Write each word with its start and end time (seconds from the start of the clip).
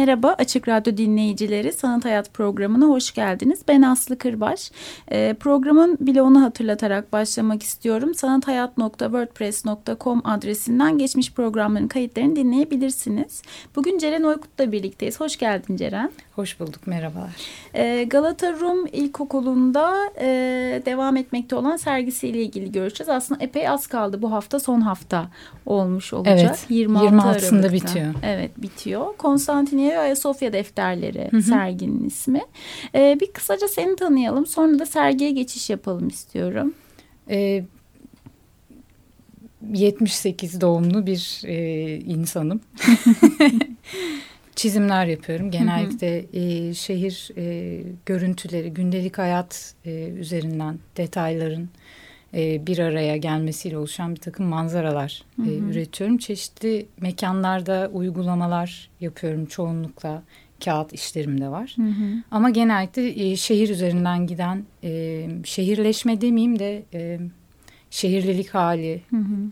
Merhaba 0.00 0.34
Açık 0.38 0.68
Radyo 0.68 0.96
dinleyicileri, 0.96 1.72
Sanat 1.72 2.04
Hayat 2.04 2.34
programına 2.34 2.86
hoş 2.86 3.14
geldiniz. 3.14 3.60
Ben 3.68 3.82
Aslı 3.82 4.18
Kırbaş. 4.18 4.70
E, 5.08 5.34
programın 5.34 5.98
bloğunu 6.00 6.42
hatırlatarak 6.42 7.12
başlamak 7.12 7.62
istiyorum. 7.62 8.14
sanathayat.wordpress.com 8.14 10.22
adresinden 10.24 10.98
geçmiş 10.98 11.32
programların 11.32 11.88
kayıtlarını 11.88 12.36
dinleyebilirsiniz. 12.36 13.42
Bugün 13.76 13.98
Ceren 13.98 14.22
Oykut'la 14.22 14.72
birlikteyiz. 14.72 15.20
Hoş 15.20 15.36
geldin 15.36 15.76
Ceren. 15.76 16.10
Hoş 16.36 16.60
bulduk, 16.60 16.86
merhabalar. 16.86 17.30
E, 17.74 18.04
Galata 18.04 18.52
Rum 18.52 18.86
İlkokulu'nda 18.86 19.96
e, 20.20 20.26
devam 20.86 21.16
etmekte 21.16 21.56
olan 21.56 21.76
sergisiyle 21.76 22.42
ilgili 22.42 22.72
görüşeceğiz. 22.72 23.08
Aslında 23.08 23.44
epey 23.44 23.68
az 23.68 23.86
kaldı. 23.86 24.22
Bu 24.22 24.32
hafta 24.32 24.60
son 24.60 24.80
hafta 24.80 25.28
olmuş 25.66 26.12
olacak. 26.12 26.38
Evet, 26.38 26.66
26 26.68 27.06
26'sında 27.06 27.22
Aralık'ta. 27.22 27.72
bitiyor. 27.72 28.14
Evet, 28.22 28.62
bitiyor. 28.62 29.16
Konstantin 29.16 29.89
Niye 29.90 29.98
Ayasofya 29.98 30.52
defterleri 30.52 31.28
hı 31.30 31.36
hı. 31.36 31.42
serginin 31.42 32.04
ismi. 32.04 32.40
Ee, 32.94 33.18
bir 33.20 33.32
kısaca 33.32 33.68
seni 33.68 33.96
tanıyalım 33.96 34.46
sonra 34.46 34.78
da 34.78 34.86
sergiye 34.86 35.30
geçiş 35.30 35.70
yapalım 35.70 36.08
istiyorum. 36.08 36.74
Ee, 37.30 37.64
78 39.72 40.60
doğumlu 40.60 41.06
bir 41.06 41.42
e, 41.44 41.96
insanım. 41.98 42.60
Çizimler 44.56 45.06
yapıyorum. 45.06 45.50
Genellikle 45.50 46.24
e, 46.32 46.74
şehir 46.74 47.30
e, 47.36 47.82
görüntüleri, 48.06 48.70
gündelik 48.70 49.18
hayat 49.18 49.74
e, 49.84 50.08
üzerinden 50.08 50.78
detayların 50.96 51.68
e, 52.34 52.66
bir 52.66 52.78
araya 52.78 53.16
gelmesiyle 53.16 53.78
oluşan 53.78 54.14
bir 54.14 54.20
takım 54.20 54.46
manzaralar 54.46 55.22
e, 55.46 55.56
üretiyorum. 55.56 56.18
Çeşitli 56.18 56.86
mekanlarda 57.00 57.90
uygulamalar 57.92 58.90
yapıyorum 59.00 59.46
çoğunlukla 59.46 60.22
kağıt 60.64 60.92
işlerim 60.92 61.40
de 61.40 61.48
var. 61.48 61.72
Hı 61.76 61.82
hı. 61.82 62.22
Ama 62.30 62.50
genellikle 62.50 63.30
e, 63.30 63.36
şehir 63.36 63.68
üzerinden 63.68 64.26
giden 64.26 64.64
e, 64.84 65.26
şehirleşme 65.44 66.20
demeyeyim 66.20 66.58
de 66.58 66.82
e, 66.94 67.20
şehirlilik 67.90 68.54
hali 68.54 69.02
hı 69.10 69.16
hı. 69.16 69.50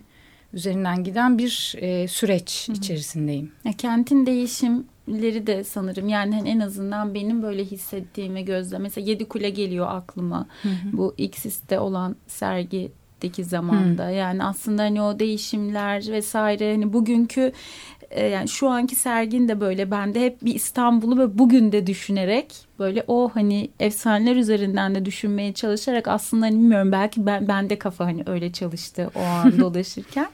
Üzerinden 0.53 1.05
giden 1.05 1.39
bir 1.39 1.75
e, 1.79 2.09
süreç 2.09 2.69
hı 2.69 2.73
hı. 2.73 2.77
içerisindeyim. 2.77 3.53
Ya, 3.65 3.73
kentin 3.73 4.27
değişim 4.27 4.87
leri 5.09 5.47
de 5.47 5.65
sanırım 5.65 6.09
yani 6.09 6.35
hani 6.35 6.49
en 6.49 6.61
azından 6.61 7.15
benim 7.15 7.43
böyle 7.43 7.65
hissettiğimi 7.65 8.45
gözle 8.45 8.79
mesela 8.79 9.11
Yedi 9.11 9.25
Kule 9.25 9.51
geliyor 9.51 9.87
aklıma 9.91 10.47
hı 10.63 10.69
hı. 10.69 10.93
bu 10.93 11.15
X'iste 11.19 11.79
olan 11.79 12.17
sergideki 12.27 13.45
zamanda 13.45 14.07
hı. 14.09 14.13
yani 14.13 14.45
aslında 14.45 14.83
hani 14.83 15.03
o 15.03 15.19
değişimler 15.19 16.09
vesaire 16.09 16.73
hani 16.73 16.93
bugünkü 16.93 17.53
e, 18.11 18.27
yani 18.27 18.49
şu 18.49 18.69
anki 18.69 18.97
sergin 18.97 19.49
de 19.49 19.61
böyle 19.61 19.91
bende 19.91 20.21
hep 20.21 20.45
bir 20.45 20.55
İstanbul'u 20.55 21.19
ve 21.19 21.39
bugün 21.39 21.73
de 21.73 21.87
düşünerek 21.87 22.55
böyle 22.79 23.05
o 23.09 23.31
hani 23.35 23.71
efsaneler 23.81 24.37
üzerinden 24.37 24.95
de 24.95 25.05
düşünmeye 25.05 25.53
çalışarak 25.53 26.09
aslında 26.09 26.47
hani 26.47 26.55
bilmiyorum 26.55 26.93
belki 26.93 27.27
ben 27.27 27.49
bende 27.49 27.79
kafa 27.79 28.05
hani 28.07 28.23
öyle 28.27 28.53
çalıştı 28.53 29.11
o 29.15 29.21
an 29.21 29.59
dolaşırken. 29.59 30.29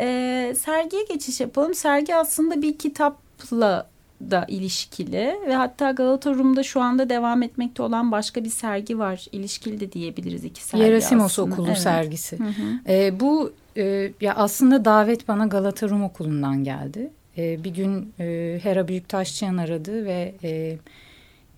e, 0.00 0.54
sergiye 0.58 1.04
geçiş 1.04 1.40
yapalım. 1.40 1.74
Sergi 1.74 2.16
aslında 2.16 2.62
bir 2.62 2.78
kitapla 2.78 3.86
da 4.30 4.44
ilişkili 4.48 5.36
ve 5.46 5.54
hatta 5.54 5.90
Galata 5.90 6.34
Rum'da 6.34 6.62
şu 6.62 6.80
anda 6.80 7.08
devam 7.08 7.42
etmekte 7.42 7.82
olan 7.82 8.12
başka 8.12 8.44
bir 8.44 8.50
sergi 8.50 8.98
var. 8.98 9.26
İlişkili 9.32 9.80
de 9.80 9.92
diyebiliriz 9.92 10.44
iki 10.44 10.64
sergi 10.64 10.84
Yerasimos 10.84 11.32
aslında. 11.32 11.54
Okulu 11.54 11.66
evet. 11.66 11.78
sergisi. 11.78 12.38
Hı 12.38 12.44
hı. 12.44 12.92
E, 12.92 13.20
bu 13.20 13.52
e, 13.76 14.12
ya 14.20 14.34
aslında 14.34 14.84
davet 14.84 15.28
bana 15.28 15.46
Galata 15.46 15.88
Rum 15.88 16.04
Okulu'ndan 16.04 16.64
geldi. 16.64 17.10
E, 17.38 17.64
bir 17.64 17.70
gün 17.70 18.12
e, 18.20 18.58
Hera 18.62 18.88
Büyüktaşçıyan 18.88 19.56
aradı 19.56 20.04
ve 20.04 20.34
e, 20.44 20.76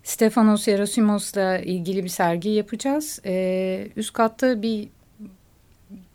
Stefanos 0.04 0.68
Yerasimos'la 0.68 1.58
ilgili 1.58 2.04
bir 2.04 2.08
sergi 2.08 2.48
yapacağız. 2.48 3.20
E, 3.26 3.88
üst 3.96 4.12
katta 4.12 4.62
bir 4.62 4.88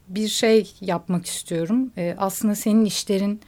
bir 0.08 0.28
şey 0.28 0.74
yapmak 0.82 1.26
istiyorum. 1.26 1.92
E, 1.98 2.16
aslında 2.18 2.56
senin 2.56 2.86
işlerin 2.86 3.42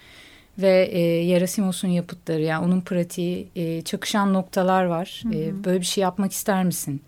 ve 0.57 0.89
e, 0.91 0.99
Yerasimos'un 0.99 1.87
yapıtları 1.87 2.41
yani 2.41 2.65
onun 2.65 2.81
pratiği 2.81 3.47
e, 3.55 3.81
çakışan 3.81 4.33
noktalar 4.33 4.85
var. 4.85 5.21
Hı 5.23 5.29
hı. 5.29 5.33
E, 5.33 5.63
böyle 5.63 5.79
bir 5.79 5.85
şey 5.85 6.01
yapmak 6.01 6.31
ister 6.31 6.63
misin? 6.63 7.01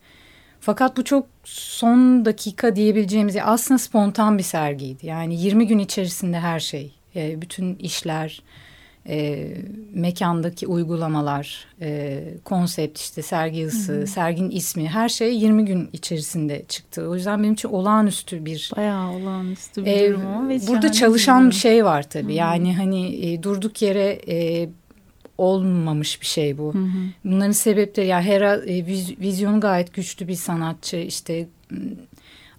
Fakat 0.62 0.98
bu 0.98 1.04
çok 1.04 1.28
son 1.44 2.26
dakika 2.26 2.76
diyebileceğimiz 2.76 3.36
aslında 3.44 3.78
spontan 3.78 4.38
bir 4.38 4.44
sergiydi. 4.44 5.06
Yani 5.06 5.42
20 5.42 5.68
gün 5.68 5.80
içerisinde 5.80 6.40
her 6.40 6.60
şey, 6.60 6.94
e, 7.16 7.42
bütün 7.42 7.76
işler, 7.76 8.44
e, 9.10 9.48
mekandaki 9.94 10.68
uygulamalar, 10.68 11.68
e, 11.82 12.24
konsept 12.46 13.00
işte 13.00 13.22
sergi 13.22 13.60
yazısı, 13.60 13.94
hı 13.94 14.02
hı. 14.02 14.08
serginin 14.08 14.52
ismi 14.52 14.90
her 14.90 15.10
şey 15.10 15.36
20 15.36 15.66
gün 15.66 15.90
içerisinde 15.94 16.64
çıktı. 16.68 17.08
O 17.10 17.16
yüzden 17.16 17.44
benim 17.44 17.54
için 17.54 17.70
olağanüstü 17.70 18.46
bir... 18.46 18.72
Bayağı 18.78 19.12
olağanüstü 19.12 19.86
bir 19.86 19.92
e, 19.92 20.10
durum. 20.10 20.50
Burada 20.68 20.92
çalışan 20.92 21.50
bir 21.50 21.56
şey 21.56 21.86
var 21.86 22.10
tabii. 22.10 22.24
Hı 22.24 22.28
hı. 22.28 22.38
Yani 22.38 22.76
hani 22.76 23.26
e, 23.26 23.44
durduk 23.44 23.82
yere 23.82 24.22
e, 24.28 24.70
olmamış 25.42 26.22
bir 26.22 26.26
şey 26.26 26.58
bu. 26.58 26.74
Hı 26.74 26.78
hı. 26.78 27.00
Bunların 27.26 27.52
sebepleri 27.52 28.08
ya 28.08 28.18
yani 28.18 28.28
Hera 28.28 28.56
e, 28.56 28.86
viz, 28.86 29.20
vizyonu 29.20 29.60
gayet 29.60 29.94
güçlü 29.94 30.28
bir 30.28 30.36
sanatçı. 30.36 30.98
İşte 30.98 31.48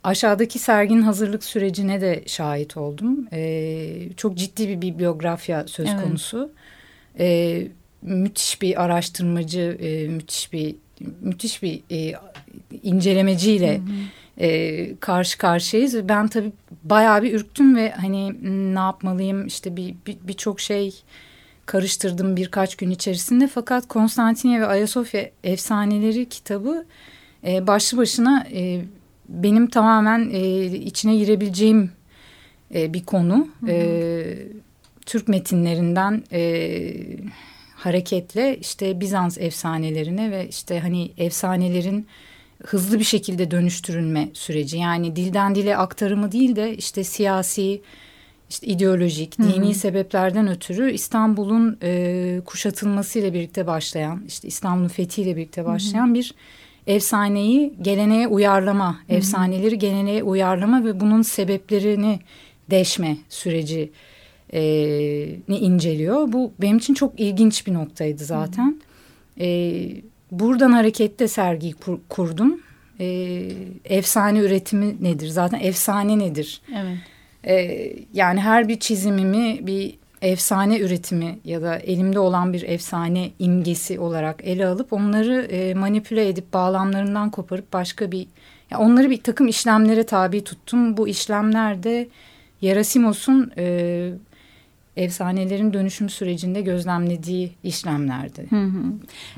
Aşağıdaki 0.04 0.59
serginin 0.59 1.03
hazırlık 1.03 1.44
sürecine 1.44 2.00
de 2.00 2.22
şahit 2.26 2.76
oldum. 2.76 3.26
Ee, 3.32 4.09
çok 4.16 4.37
ciddi 4.37 4.69
bir 4.69 4.82
bibliografya 4.82 5.66
söz 5.66 5.88
evet. 5.88 6.04
konusu. 6.04 6.50
Ee, 7.19 7.69
müthiş 8.03 8.62
bir 8.62 8.82
araştırmacı, 8.82 9.78
e, 9.81 10.09
müthiş 10.09 10.53
bir 10.53 10.75
müthiş 11.21 11.62
bir 11.62 11.82
e, 11.91 12.15
incelemeciyle 12.82 13.78
hı 13.78 13.82
hı. 13.82 14.44
E, 14.44 14.97
karşı 15.00 15.38
karşıyayız. 15.38 16.09
Ben 16.09 16.28
tabii 16.28 16.53
bayağı 16.84 17.22
bir 17.22 17.32
ürktüm 17.32 17.76
ve 17.76 17.91
hani 17.91 18.34
ne 18.75 18.78
yapmalıyım 18.78 19.47
işte 19.47 19.76
bir 19.76 19.94
birçok 20.06 20.56
bir, 20.56 20.62
şey 20.62 20.94
karıştırdım 21.66 22.36
birkaç 22.36 22.76
gün 22.76 22.90
içerisinde. 22.90 23.48
Fakat 23.48 23.88
Konstantiniye 23.88 24.60
ve 24.60 24.66
Ayasofya 24.66 25.30
efsaneleri 25.44 26.28
kitabı 26.28 26.84
e, 27.46 27.66
başlı 27.66 27.98
başına 27.98 28.46
e, 28.52 28.80
benim 29.28 29.66
tamamen 29.66 30.30
e, 30.32 30.64
içine 30.64 31.16
girebileceğim 31.16 31.90
e, 32.74 32.94
bir 32.94 33.04
konu. 33.04 33.48
Hı 33.60 33.66
hı. 33.66 33.70
E, 33.70 34.38
Türk 35.06 35.28
metinlerinden 35.28 36.24
e, 36.32 36.92
hareketle 37.76 38.56
işte 38.56 39.00
Bizans 39.00 39.38
efsanelerine 39.38 40.30
ve 40.30 40.48
işte 40.48 40.80
hani 40.80 41.10
efsanelerin 41.18 42.06
hızlı 42.64 42.98
bir 42.98 43.04
şekilde 43.04 43.50
dönüştürülme 43.50 44.28
süreci. 44.32 44.78
Yani 44.78 45.16
dilden 45.16 45.54
dile 45.54 45.76
aktarımı 45.76 46.32
değil 46.32 46.56
de 46.56 46.76
işte 46.76 47.04
siyasi, 47.04 47.80
işte 48.53 48.66
ideolojik, 48.66 49.39
hı 49.39 49.43
hı. 49.43 49.53
dini 49.53 49.75
sebeplerden 49.75 50.49
ötürü 50.49 50.93
İstanbul'un 50.93 51.78
e, 51.83 52.41
kuşatılmasıyla 52.47 53.34
birlikte 53.34 53.66
başlayan, 53.66 54.25
işte 54.28 54.49
İstanbul'un 54.49 54.89
fethiyle 54.89 55.37
birlikte 55.37 55.65
başlayan 55.65 56.07
hı 56.07 56.10
hı. 56.10 56.15
bir 56.15 56.34
efsaneyi 56.87 57.75
geleneğe 57.83 58.27
uyarlama, 58.28 58.93
Hı 58.93 59.13
-hı. 59.13 59.16
efsaneleri 59.16 59.78
geleneğe 59.78 60.22
uyarlama 60.22 60.84
ve 60.84 61.01
bunun 61.01 61.22
sebeplerini 61.22 62.21
deşme 62.71 63.16
süreci 63.28 63.91
e, 64.53 64.60
ni 65.49 65.57
inceliyor. 65.59 66.33
Bu 66.33 66.53
benim 66.60 66.78
için 66.78 66.95
çok 66.95 67.21
ilginç 67.21 67.66
bir 67.66 67.75
noktaydı 67.75 68.25
zaten. 68.25 68.81
Hı 69.39 69.43
-hı. 69.43 69.45
E, 69.45 70.03
buradan 70.31 70.72
hareketle 70.72 71.28
sergiyi 71.28 71.72
kur, 71.72 71.99
kurdum. 72.09 72.60
E, 73.01 73.07
efsane 73.84 74.39
üretimi 74.39 74.97
nedir? 75.01 75.28
Zaten 75.28 75.60
efsane 75.60 76.19
nedir? 76.19 76.60
Evet. 76.72 76.99
E, 77.47 77.89
yani 78.12 78.41
her 78.41 78.68
bir 78.68 78.80
çizimimi 78.80 79.66
bir 79.66 79.94
efsane 80.22 80.78
üretimi 80.78 81.39
ya 81.44 81.62
da 81.62 81.77
elimde 81.77 82.18
olan 82.18 82.53
bir 82.53 82.62
efsane 82.62 83.30
imgesi 83.39 84.00
olarak 84.00 84.44
ele 84.44 84.66
alıp 84.66 84.92
onları 84.92 85.42
e, 85.42 85.74
manipüle 85.74 86.28
edip 86.28 86.53
bağlamlarından 86.53 87.30
koparıp 87.30 87.72
başka 87.72 88.12
bir 88.12 88.27
Ya 88.72 88.78
onları 88.78 89.10
bir 89.10 89.22
takım 89.22 89.48
işlemlere 89.48 90.04
tabi 90.04 90.44
tuttum. 90.44 90.97
Bu 90.97 91.09
işlemlerde 91.09 92.09
Yerasimos'un 92.60 93.53
e, 93.59 94.12
efsanelerin 94.97 95.72
dönüşüm 95.72 96.10
sürecinde 96.10 96.60
gözlemlediği 96.60 97.53
işlemlerdi. 97.62 98.47
Hı 98.50 98.56
hı. 98.56 98.83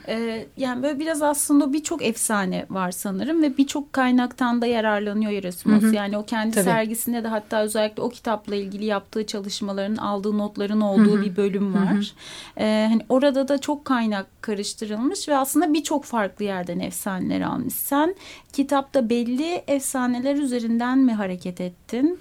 Ee, 0.09 0.47
yani 0.57 0.83
böyle 0.83 0.99
biraz 0.99 1.23
aslında 1.23 1.73
birçok 1.73 2.03
efsane 2.03 2.67
var 2.71 2.91
sanırım 2.91 3.43
ve 3.43 3.57
birçok 3.57 3.93
kaynaktan 3.93 4.63
da 4.63 4.67
yararlanıyor 4.67 5.33
Erasmus. 5.33 5.83
Hı 5.83 5.87
hı. 5.87 5.95
Yani 5.95 6.19
o 6.19 6.25
kendi 6.25 6.55
Tabii. 6.55 6.65
sergisinde 6.65 7.25
de 7.25 7.29
hatta 7.29 7.63
özellikle 7.63 8.03
o 8.03 8.09
kitapla 8.09 8.55
ilgili 8.55 8.85
yaptığı 8.85 9.27
çalışmaların 9.27 9.97
aldığı 9.97 10.39
notların 10.39 10.81
olduğu 10.81 11.15
hı 11.15 11.19
hı. 11.19 11.23
bir 11.23 11.37
bölüm 11.37 11.75
var. 11.75 11.95
Hı 11.95 11.99
hı. 11.99 12.65
Ee, 12.65 12.87
hani 12.91 13.03
orada 13.09 13.49
da 13.49 13.61
çok 13.61 13.85
kaynak 13.85 14.27
karıştırılmış 14.43 15.29
ve 15.29 15.37
aslında 15.37 15.75
birçok 15.75 16.05
farklı 16.05 16.45
yerden 16.45 16.79
efsaneler 16.79 17.41
almış. 17.41 17.75
Sen 17.75 18.15
kitapta 18.53 19.11
belli 19.11 19.63
efsaneler 19.67 20.37
üzerinden 20.37 20.99
mi 20.99 21.13
hareket 21.13 21.61
ettin? 21.61 22.19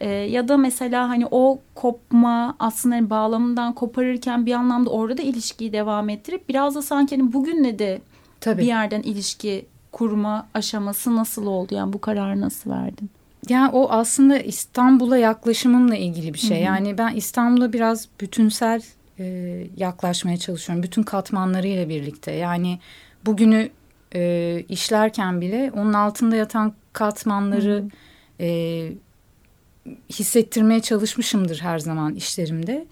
E, 0.00 0.08
ya 0.10 0.48
da 0.48 0.56
mesela 0.56 1.08
hani 1.08 1.26
o 1.30 1.58
kopma 1.74 2.56
aslında 2.58 2.94
hani 2.94 3.10
bağlamından 3.10 3.72
koparırken 3.72 4.46
bir 4.46 4.52
anlamda 4.52 4.90
orada 4.90 5.18
da 5.18 5.22
ilişkiyi 5.22 5.72
devam 5.72 6.08
ettirip 6.08 6.48
biraz 6.48 6.74
da 6.74 6.82
sanki 6.82 7.16
hani 7.16 7.32
bugünle 7.32 7.78
de 7.78 8.00
Tabii. 8.40 8.62
bir 8.62 8.66
yerden 8.66 9.02
ilişki 9.02 9.66
kurma 9.92 10.46
aşaması 10.54 11.16
nasıl 11.16 11.46
oldu? 11.46 11.74
Yani 11.74 11.92
bu 11.92 12.00
kararı 12.00 12.40
nasıl 12.40 12.70
verdin? 12.70 13.10
Yani 13.48 13.70
o 13.70 13.90
aslında 13.90 14.38
İstanbul'a 14.38 15.18
yaklaşımımla 15.18 15.96
ilgili 15.96 16.34
bir 16.34 16.38
şey. 16.38 16.56
Hı 16.56 16.60
hı. 16.60 16.64
Yani 16.64 16.98
ben 16.98 17.14
İstanbul'a 17.14 17.72
biraz 17.72 18.08
bütünsel 18.20 18.82
e, 19.18 19.24
yaklaşmaya 19.76 20.36
çalışıyorum. 20.36 20.82
Bütün 20.82 21.02
katmanlarıyla 21.02 21.88
birlikte. 21.88 22.32
Yani 22.32 22.78
bugünü 23.26 23.70
e, 24.14 24.62
işlerken 24.68 25.40
bile 25.40 25.72
onun 25.76 25.92
altında 25.92 26.36
yatan 26.36 26.72
katmanları 26.92 27.74
hı 27.74 27.78
hı. 27.78 27.88
E, 28.40 28.88
hissettirmeye 30.10 30.80
çalışmışımdır 30.80 31.60
her 31.60 31.78
zaman 31.78 32.14
işlerimde. 32.14 32.86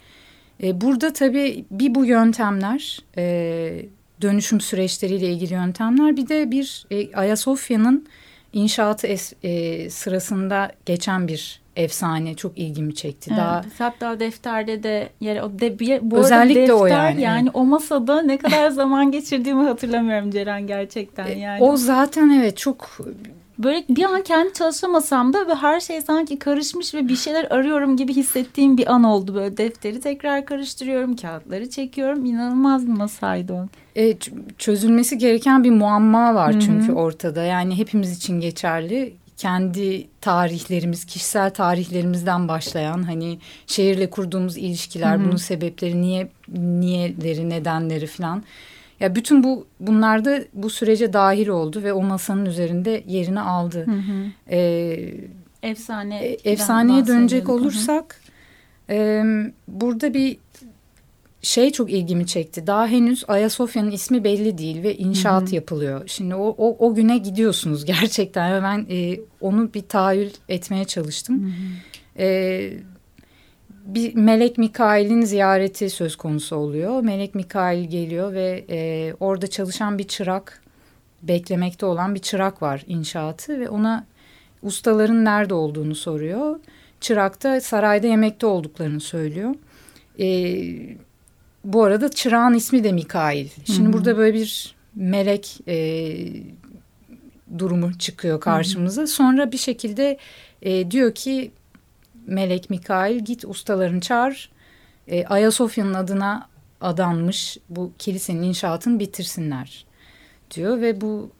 E, 0.62 0.80
burada 0.80 1.12
tabii 1.12 1.64
bir 1.70 1.94
bu 1.94 2.04
yöntemler, 2.04 2.98
e, 3.16 3.82
dönüşüm 4.22 4.60
süreçleriyle 4.60 5.32
ilgili 5.32 5.54
yöntemler, 5.54 6.16
bir 6.16 6.28
de 6.28 6.50
bir 6.50 6.86
e, 6.90 7.14
Ayasofya'nın 7.14 8.06
inşaatı 8.52 9.06
es, 9.06 9.32
e, 9.42 9.90
sırasında 9.90 10.72
geçen 10.86 11.28
bir 11.28 11.60
efsane 11.76 12.34
çok 12.34 12.58
ilgimi 12.58 12.94
çekti. 12.94 13.30
Evet, 13.30 13.40
Daha 13.40 13.64
hatta 13.78 14.20
defterde 14.20 14.82
de 14.82 15.08
yer 15.20 15.42
o 15.42 15.58
de, 15.58 15.78
bu 16.02 16.16
özellikle 16.16 16.60
defter, 16.60 16.74
o 16.74 16.86
yani. 16.86 17.22
Yani 17.22 17.50
o 17.54 17.64
masada 17.64 18.22
ne 18.22 18.38
kadar 18.38 18.70
zaman 18.80 19.10
geçirdiğimi 19.10 19.62
hatırlamıyorum 19.62 20.30
Ceren 20.30 20.66
gerçekten 20.66 21.26
e, 21.26 21.38
yani. 21.38 21.62
O 21.62 21.76
zaten 21.76 22.30
evet 22.30 22.56
çok 22.56 22.98
böyle 23.62 23.84
bir 23.88 24.04
an 24.04 24.22
kendi 24.22 24.52
çalışamasam 24.52 25.32
da 25.32 25.48
ve 25.48 25.54
her 25.54 25.80
şey 25.80 26.00
sanki 26.00 26.38
karışmış 26.38 26.94
ve 26.94 27.08
bir 27.08 27.16
şeyler 27.16 27.44
arıyorum 27.50 27.96
gibi 27.96 28.14
hissettiğim 28.14 28.78
bir 28.78 28.92
an 28.92 29.04
oldu. 29.04 29.34
Böyle 29.34 29.56
defteri 29.56 30.00
tekrar 30.00 30.44
karıştırıyorum, 30.44 31.16
kağıtları 31.16 31.70
çekiyorum. 31.70 32.24
İnanılmaz 32.24 32.86
bir 32.86 32.92
masaydı 32.92 33.52
o. 33.52 33.66
E, 33.96 34.16
çözülmesi 34.58 35.18
gereken 35.18 35.64
bir 35.64 35.70
muamma 35.70 36.34
var 36.34 36.52
Hı-hı. 36.52 36.60
çünkü 36.60 36.92
ortada. 36.92 37.42
Yani 37.42 37.78
hepimiz 37.78 38.16
için 38.16 38.40
geçerli. 38.40 39.14
Kendi 39.36 40.06
tarihlerimiz, 40.20 41.04
kişisel 41.04 41.50
tarihlerimizden 41.50 42.48
başlayan 42.48 43.02
hani 43.02 43.38
şehirle 43.66 44.10
kurduğumuz 44.10 44.56
ilişkiler, 44.56 45.16
Hı-hı. 45.16 45.24
bunun 45.24 45.36
sebepleri, 45.36 46.02
niye 46.02 46.28
niyeleri, 46.48 47.50
nedenleri 47.50 48.06
falan 48.06 48.42
ya 49.00 49.14
bütün 49.14 49.42
bu 49.42 49.66
bunlar 49.80 50.24
da 50.24 50.40
bu 50.54 50.70
sürece 50.70 51.12
dahil 51.12 51.48
oldu 51.48 51.82
ve 51.82 51.92
o 51.92 52.02
masanın 52.02 52.46
üzerinde 52.46 53.04
yerini 53.06 53.40
aldı. 53.40 53.86
Hı 53.86 53.92
hı. 53.92 54.26
Ee, 54.50 55.14
Efsane. 55.62 56.24
E, 56.24 56.50
efsaneye 56.52 57.06
dönecek 57.06 57.48
olursak 57.48 58.20
e, 58.90 59.24
burada 59.68 60.14
bir 60.14 60.38
şey 61.42 61.70
çok 61.70 61.92
ilgimi 61.92 62.26
çekti. 62.26 62.66
Daha 62.66 62.86
henüz 62.86 63.24
Ayasofya'nın 63.28 63.90
ismi 63.90 64.24
belli 64.24 64.58
değil 64.58 64.82
ve 64.82 64.96
inşaat 64.96 65.42
Hı 65.42 65.46
-hı. 65.46 65.54
yapılıyor. 65.54 66.02
Şimdi 66.06 66.34
o, 66.34 66.54
o, 66.58 66.86
o 66.86 66.94
güne 66.94 67.18
gidiyorsunuz 67.18 67.84
gerçekten 67.94 68.62
ben 68.62 68.86
e, 68.96 69.20
onu 69.40 69.74
bir 69.74 69.82
tahayyül 69.82 70.30
etmeye 70.48 70.84
çalıştım. 70.84 71.42
Hı 71.42 71.48
-hı. 71.48 72.22
E, 72.22 72.72
bir 73.94 74.14
Melek 74.14 74.58
Mikail'in 74.58 75.22
ziyareti 75.22 75.90
söz 75.90 76.16
konusu 76.16 76.56
oluyor. 76.56 77.00
Melek 77.02 77.34
Mikail 77.34 77.84
geliyor 77.84 78.32
ve 78.32 78.64
e, 78.70 79.12
orada 79.20 79.46
çalışan 79.46 79.98
bir 79.98 80.08
çırak, 80.08 80.62
beklemekte 81.22 81.86
olan 81.86 82.14
bir 82.14 82.20
çırak 82.20 82.62
var 82.62 82.84
inşaatı 82.86 83.60
ve 83.60 83.68
ona 83.68 84.06
ustaların 84.62 85.24
nerede 85.24 85.54
olduğunu 85.54 85.94
soruyor. 85.94 86.60
Çırak 87.00 87.42
da 87.42 87.60
sarayda 87.60 88.06
yemekte 88.06 88.46
olduklarını 88.46 89.00
söylüyor. 89.00 89.54
E, 90.20 90.26
bu 91.64 91.84
arada 91.84 92.10
çırağın 92.10 92.54
ismi 92.54 92.84
de 92.84 92.92
Mikail. 92.92 93.48
Şimdi 93.64 93.80
Hı 93.80 93.90
-hı. 93.90 93.92
burada 93.92 94.16
böyle 94.16 94.34
bir 94.38 94.74
melek 94.94 95.58
e, 95.68 96.16
durumu 97.58 97.98
çıkıyor 97.98 98.40
karşımıza. 98.40 99.02
Hı 99.02 99.06
-hı. 99.06 99.08
Sonra 99.08 99.52
bir 99.52 99.56
şekilde 99.58 100.18
e, 100.62 100.90
diyor 100.90 101.14
ki 101.14 101.50
Melek 102.26 102.70
Mikail 102.70 103.18
git 103.18 103.44
ustalarını 103.44 104.00
çağır. 104.00 104.50
E, 105.08 105.26
Ayasofya'nın 105.26 105.94
adına 105.94 106.48
adanmış 106.80 107.58
bu 107.68 107.92
kilisenin 107.98 108.42
inşaatını 108.42 108.98
bitirsinler 108.98 109.86
diyor 110.50 110.80
ve 110.80 111.00
bu 111.00 111.30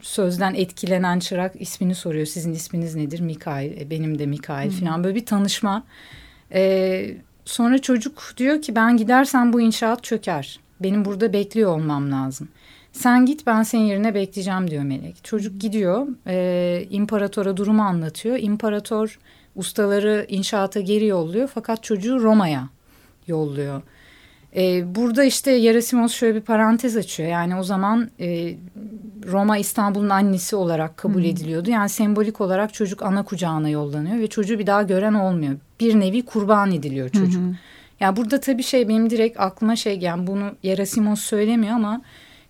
sözden 0.00 0.54
etkilenen 0.54 1.18
çırak 1.18 1.60
ismini 1.60 1.94
soruyor. 1.94 2.26
Sizin 2.26 2.52
isminiz 2.52 2.94
nedir? 2.94 3.20
Mikail. 3.20 3.80
E, 3.80 3.90
benim 3.90 4.18
de 4.18 4.26
Mikail 4.26 4.70
falan 4.70 5.04
böyle 5.04 5.14
bir 5.14 5.26
tanışma. 5.26 5.84
E, 6.52 7.16
sonra 7.44 7.78
çocuk 7.78 8.32
diyor 8.36 8.62
ki 8.62 8.76
ben 8.76 8.96
gidersem 8.96 9.52
bu 9.52 9.60
inşaat 9.60 10.04
çöker. 10.04 10.60
Benim 10.80 11.04
burada 11.04 11.32
bekliyor 11.32 11.76
olmam 11.76 12.12
lazım. 12.12 12.48
Sen 12.92 13.26
git 13.26 13.46
ben 13.46 13.62
senin 13.62 13.84
yerine 13.84 14.14
bekleyeceğim 14.14 14.70
diyor 14.70 14.82
Melek. 14.82 15.24
Çocuk 15.24 15.60
gidiyor 15.60 16.06
e, 16.26 16.86
imparatora 16.90 17.56
durumu 17.56 17.82
anlatıyor. 17.82 18.38
İmparator 18.40 19.18
ustaları 19.56 20.26
inşaata 20.28 20.80
geri 20.80 21.06
yolluyor 21.06 21.50
fakat 21.54 21.82
çocuğu 21.82 22.20
Roma'ya 22.20 22.68
yolluyor. 23.26 23.82
Ee, 24.56 24.94
burada 24.94 25.24
işte 25.24 25.50
Yerasimos 25.50 26.12
şöyle 26.12 26.34
bir 26.34 26.40
parantez 26.40 26.96
açıyor. 26.96 27.28
Yani 27.28 27.56
o 27.56 27.62
zaman 27.62 28.10
e, 28.20 28.54
Roma 29.26 29.58
İstanbul'un 29.58 30.08
annesi 30.08 30.56
olarak 30.56 30.96
kabul 30.96 31.22
hmm. 31.22 31.30
ediliyordu. 31.30 31.70
Yani 31.70 31.88
sembolik 31.88 32.40
olarak 32.40 32.74
çocuk 32.74 33.02
ana 33.02 33.22
kucağına 33.22 33.68
yollanıyor 33.68 34.18
ve 34.18 34.26
çocuğu 34.26 34.58
bir 34.58 34.66
daha 34.66 34.82
gören 34.82 35.14
olmuyor. 35.14 35.56
Bir 35.80 36.00
nevi 36.00 36.24
kurban 36.24 36.72
ediliyor 36.72 37.08
çocuk. 37.08 37.42
Hmm. 37.42 37.54
Yani 38.00 38.16
burada 38.16 38.40
tabii 38.40 38.62
şey 38.62 38.88
benim 38.88 39.10
direkt 39.10 39.40
aklıma 39.40 39.76
şey 39.76 39.98
yani 39.98 40.26
bunu 40.26 40.52
Yerasimos 40.62 41.20
söylemiyor 41.20 41.74
ama 41.74 42.02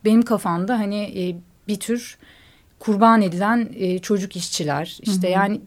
benim 0.05 0.23
kafamda 0.23 0.79
hani 0.79 1.03
e, 1.03 1.37
bir 1.69 1.81
tür 1.81 2.19
kurban 2.79 3.23
edilen 3.23 3.69
e, 3.75 3.99
çocuk 3.99 4.37
işçiler 4.37 4.99
işte 5.03 5.29
hmm. 5.29 5.35
yani 5.35 5.61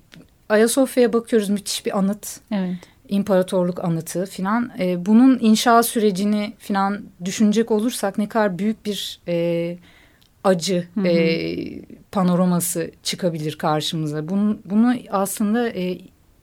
Ayasofya'ya 0.51 1.13
bakıyoruz 1.13 1.49
müthiş 1.49 1.85
bir 1.85 1.97
anıt. 1.97 2.39
Evet. 2.51 2.75
İmparatorluk 3.09 3.83
anıtı 3.83 4.25
filan. 4.25 4.71
E, 4.79 5.05
bunun 5.05 5.39
inşa 5.41 5.83
sürecini 5.83 6.53
filan 6.59 7.01
düşünecek 7.25 7.71
olursak 7.71 8.17
ne 8.17 8.29
kadar 8.29 8.59
büyük 8.59 8.85
bir 8.85 9.19
e, 9.27 9.77
acı 10.43 10.87
hı 10.93 11.01
hı. 11.01 11.07
E, 11.07 11.81
panoraması 12.11 12.91
çıkabilir 13.03 13.57
karşımıza. 13.57 14.29
Bunu, 14.29 14.57
bunu 14.65 14.95
aslında 15.09 15.69
e, 15.69 15.97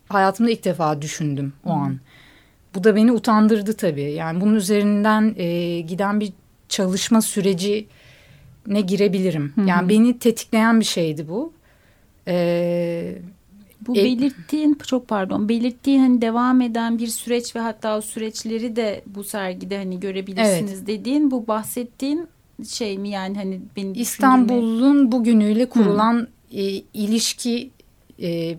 hayatımda 0.09 0.51
ilk 0.51 0.65
defa 0.65 1.03
düşündüm 1.03 1.53
o 1.65 1.71
hı. 1.71 1.75
an. 1.75 1.99
Bu 2.75 2.85
da 2.85 2.97
beni 2.97 3.13
utandırdı 3.13 3.73
tabii. 3.73 4.13
Yani 4.13 4.41
bunun 4.41 4.55
üzerinden 4.55 5.35
e, 5.37 5.81
giden 5.81 6.21
bir 6.21 6.33
çalışma 6.69 7.23
süreci 7.23 7.87
ne 8.67 8.81
girebilirim. 8.81 9.53
Hı 9.55 9.61
hı. 9.61 9.67
Yani 9.67 9.89
beni 9.89 10.19
tetikleyen 10.19 10.81
bir 10.81 10.85
şeydi 10.85 11.29
bu. 11.29 11.53
Ee, 12.29 13.15
bu 13.89 13.97
e, 13.97 14.05
belirttiğin 14.05 14.79
çok 14.87 15.09
pardon 15.09 15.49
belirttiğin 15.49 16.01
hani 16.01 16.23
devam 16.23 16.61
eden 16.61 16.99
bir 16.99 17.07
süreç 17.07 17.57
ve 17.57 17.61
hatta 17.61 17.99
o 17.99 18.01
süreçleri 18.01 18.77
de 18.77 19.03
bu 19.07 19.25
sergide 19.25 19.77
hani 19.77 20.01
görebilirsiniz 20.01 20.79
evet. 20.79 20.87
dediğin 20.87 21.31
bu 21.31 21.47
bahsettiğin 21.47 22.29
şey 22.69 22.99
mi 22.99 23.09
yani 23.09 23.37
hani 23.37 23.61
benim 23.77 23.93
İstanbul'un 23.95 25.13
bugünüyle 25.13 25.69
kurulan 25.69 26.29
e, 26.53 26.63
ilişki 26.95 27.71
e, 28.23 28.57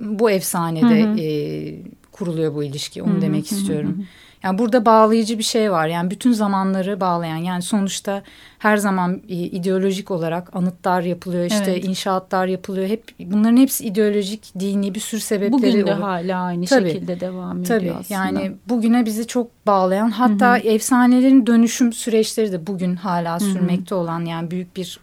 bu 0.00 0.30
efsanede 0.30 1.02
hı 1.02 1.12
hı. 1.12 1.20
E, 1.20 1.82
kuruluyor 2.12 2.54
bu 2.54 2.64
ilişki 2.64 3.02
onu 3.02 3.12
hı 3.12 3.16
hı, 3.16 3.20
demek 3.20 3.50
hı, 3.50 3.54
istiyorum. 3.54 3.98
Hı. 3.98 4.02
Yani 4.42 4.58
burada 4.58 4.86
bağlayıcı 4.86 5.38
bir 5.38 5.42
şey 5.42 5.72
var. 5.72 5.86
Yani 5.86 6.10
bütün 6.10 6.32
zamanları 6.32 7.00
bağlayan 7.00 7.36
yani 7.36 7.62
sonuçta 7.62 8.22
her 8.58 8.76
zaman 8.76 9.22
ideolojik 9.28 10.10
olarak 10.10 10.56
anıtlar 10.56 11.02
yapılıyor. 11.02 11.44
işte 11.44 11.70
evet. 11.70 11.84
inşaatlar 11.84 12.46
yapılıyor. 12.46 12.88
Hep 12.88 13.04
bunların 13.20 13.56
hepsi 13.56 13.84
ideolojik, 13.84 14.52
dini 14.58 14.94
bir 14.94 15.00
sürü 15.00 15.20
sebepleri 15.20 15.52
Bugün 15.52 15.86
de 15.86 15.94
olur. 15.94 16.02
hala 16.02 16.42
aynı 16.42 16.66
tabii, 16.66 16.92
şekilde 16.92 17.20
devam 17.20 17.60
ediyor 17.60 17.80
tabii, 17.80 17.92
aslında. 17.92 18.20
Yani 18.20 18.52
bugüne 18.68 19.06
bizi 19.06 19.26
çok 19.26 19.66
bağlayan 19.66 20.10
hatta 20.10 20.54
hı 20.54 20.62
hı. 20.62 20.68
efsanelerin 20.68 21.46
dönüşüm 21.46 21.92
süreçleri 21.92 22.52
de 22.52 22.66
bugün 22.66 22.96
hala 22.96 23.40
sürmekte 23.40 23.94
hı 23.94 23.98
hı. 23.98 24.02
olan 24.02 24.24
yani 24.24 24.50
büyük 24.50 24.76
bir 24.76 25.00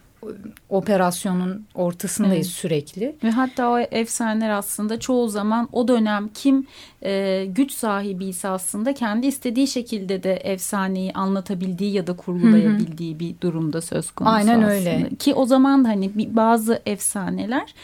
operasyonun 0.68 1.66
ortasındayız 1.74 2.46
evet. 2.46 2.56
sürekli. 2.56 3.16
Ve 3.24 3.30
hatta 3.30 3.70
o 3.70 3.78
efsaneler 3.78 4.50
aslında 4.50 5.00
çoğu 5.00 5.28
zaman 5.28 5.68
o 5.72 5.88
dönem 5.88 6.30
kim 6.34 6.66
e, 7.02 7.44
güç 7.44 7.72
sahibiyse 7.72 8.48
aslında 8.48 8.94
kendi 8.94 9.26
istediği 9.26 9.66
şekilde 9.66 10.22
de 10.22 10.34
efsaneyi 10.34 11.12
anlatabildiği 11.12 11.92
ya 11.92 12.06
da 12.06 12.16
kurgulayabildiği 12.16 13.12
Hı 13.12 13.16
-hı. 13.16 13.20
bir 13.20 13.40
durumda 13.40 13.80
söz 13.80 14.10
konusu 14.10 14.34
Aynen 14.34 14.62
aslında. 14.62 14.72
öyle. 14.72 15.08
Ki 15.18 15.34
o 15.34 15.46
zaman 15.46 15.84
da 15.84 15.88
hani 15.88 16.10
bazı 16.36 16.82
efsaneler 16.86 17.74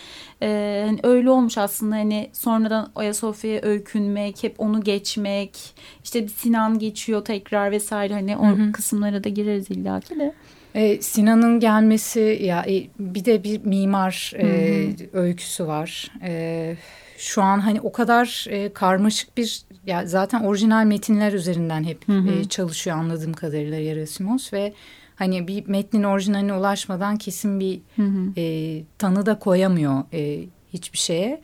e, 0.43 0.83
hani 0.87 1.01
öyle 1.03 1.31
olmuş 1.31 1.59
aslında 1.59 1.95
hani 1.95 2.31
sonradan 2.33 2.91
Ayasofya'ya 2.95 3.63
öykünmek, 3.63 4.43
hep 4.43 4.61
onu 4.61 4.81
geçmek, 4.81 5.75
işte 6.05 6.29
Sinan 6.29 6.79
geçiyor 6.79 7.25
tekrar 7.25 7.71
vesaire 7.71 8.15
hani 8.15 8.37
o 8.37 8.47
Hı 8.47 8.53
-hı. 8.53 8.73
kısımlara 8.73 9.25
da 9.25 9.29
gireriz 9.29 9.71
illaki 9.71 10.19
de. 10.19 10.35
E, 10.77 11.03
Sinan'ın 11.03 11.61
gelmesi 11.61 12.39
ya 12.43 12.65
e, 12.69 12.87
bir 12.99 13.25
de 13.25 13.45
bir 13.45 13.65
mimar 13.65 14.33
e, 14.39 14.89
öyküsü 15.13 15.67
var. 15.67 16.11
E, 16.23 16.77
şu 17.19 17.43
an 17.43 17.59
hani 17.59 17.81
o 17.81 17.93
kadar 17.93 18.47
e, 18.49 18.73
karmaşık 18.73 19.37
bir 19.37 19.63
ya 19.87 20.07
zaten 20.07 20.41
orijinal 20.41 20.85
metinler 20.85 21.33
üzerinden 21.33 21.85
hep 21.85 22.09
hı 22.09 22.19
hı. 22.19 22.33
E, 22.33 22.45
çalışıyor 22.45 22.97
anladığım 22.97 23.33
kadarıyla 23.33 23.79
Yerasimos 23.79 24.53
ve 24.53 24.73
hani 25.17 25.49
bir 25.49 25.69
metnin 25.69 26.03
orijinaline 26.03 26.55
ulaşmadan 26.55 27.17
kesin 27.17 27.61
bir 27.61 27.81
hı 27.97 28.03
hı. 28.03 28.41
E, 28.41 28.83
tanı 28.99 29.27
da 29.27 29.39
koyamıyor 29.39 30.05
e, 30.13 30.45
hiçbir 30.73 30.99
şeye. 30.99 31.41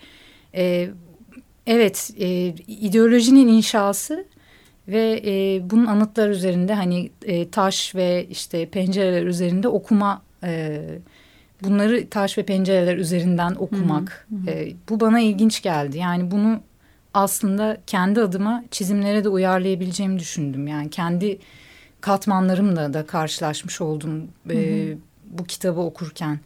E, 0.55 0.91
evet 1.67 2.11
e, 2.19 2.55
ideolojinin 2.67 3.49
inşası 3.49 4.25
ve 4.89 5.23
e, 5.25 5.61
bunun 5.71 5.87
anıtlar 5.87 6.29
üzerinde 6.29 6.75
hani 6.75 7.11
e, 7.25 7.51
taş 7.51 7.95
ve 7.95 8.27
işte 8.31 8.67
pencereler 8.67 9.27
üzerinde 9.27 9.69
okuma 9.69 10.23
e, 10.45 10.83
bunları 11.63 12.09
taş 12.09 12.39
ve 12.39 12.43
pencereler 12.43 12.97
üzerinden 12.97 13.55
okumak 13.55 14.27
hı 14.29 14.51
hı. 14.51 14.55
E, 14.55 14.73
bu 14.89 15.01
bana 15.01 15.21
ilginç 15.21 15.63
geldi 15.63 15.99
yani 15.99 16.31
bunu 16.31 16.61
aslında 17.15 17.77
kendi 17.87 18.21
adıma 18.21 18.65
çizimlere 18.71 19.25
de 19.25 19.29
uyarlayabileceğimi 19.29 20.19
düşündüm 20.19 20.67
yani 20.67 20.91
kendi 20.91 21.39
katmanlarımla 22.01 22.95
da 22.95 23.07
karşılaşmış 23.07 23.81
oldum 23.81 24.29
e, 24.51 24.55
hı 24.55 24.93
hı. 24.93 24.99
bu 25.25 25.45
kitabı 25.45 25.81
okurken. 25.81 26.41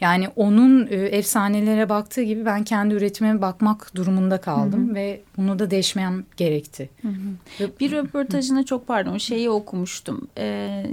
Yani 0.00 0.28
onun 0.36 0.86
e, 0.86 0.94
efsanelere 0.94 1.88
baktığı 1.88 2.22
gibi 2.22 2.44
ben 2.44 2.64
kendi 2.64 2.94
üretimime 2.94 3.42
bakmak 3.42 3.94
durumunda 3.94 4.40
kaldım 4.40 4.86
hı 4.86 4.90
hı. 4.90 4.94
ve 4.94 5.20
bunu 5.36 5.58
da 5.58 5.70
değişmem 5.70 6.24
gerekti. 6.36 6.90
Hı 7.02 7.08
hı. 7.08 7.70
Bir 7.80 7.92
röportajına 7.92 8.64
çok 8.64 8.86
pardon 8.86 9.18
şeyi 9.18 9.50
okumuştum. 9.50 10.28
Ee, 10.36 10.44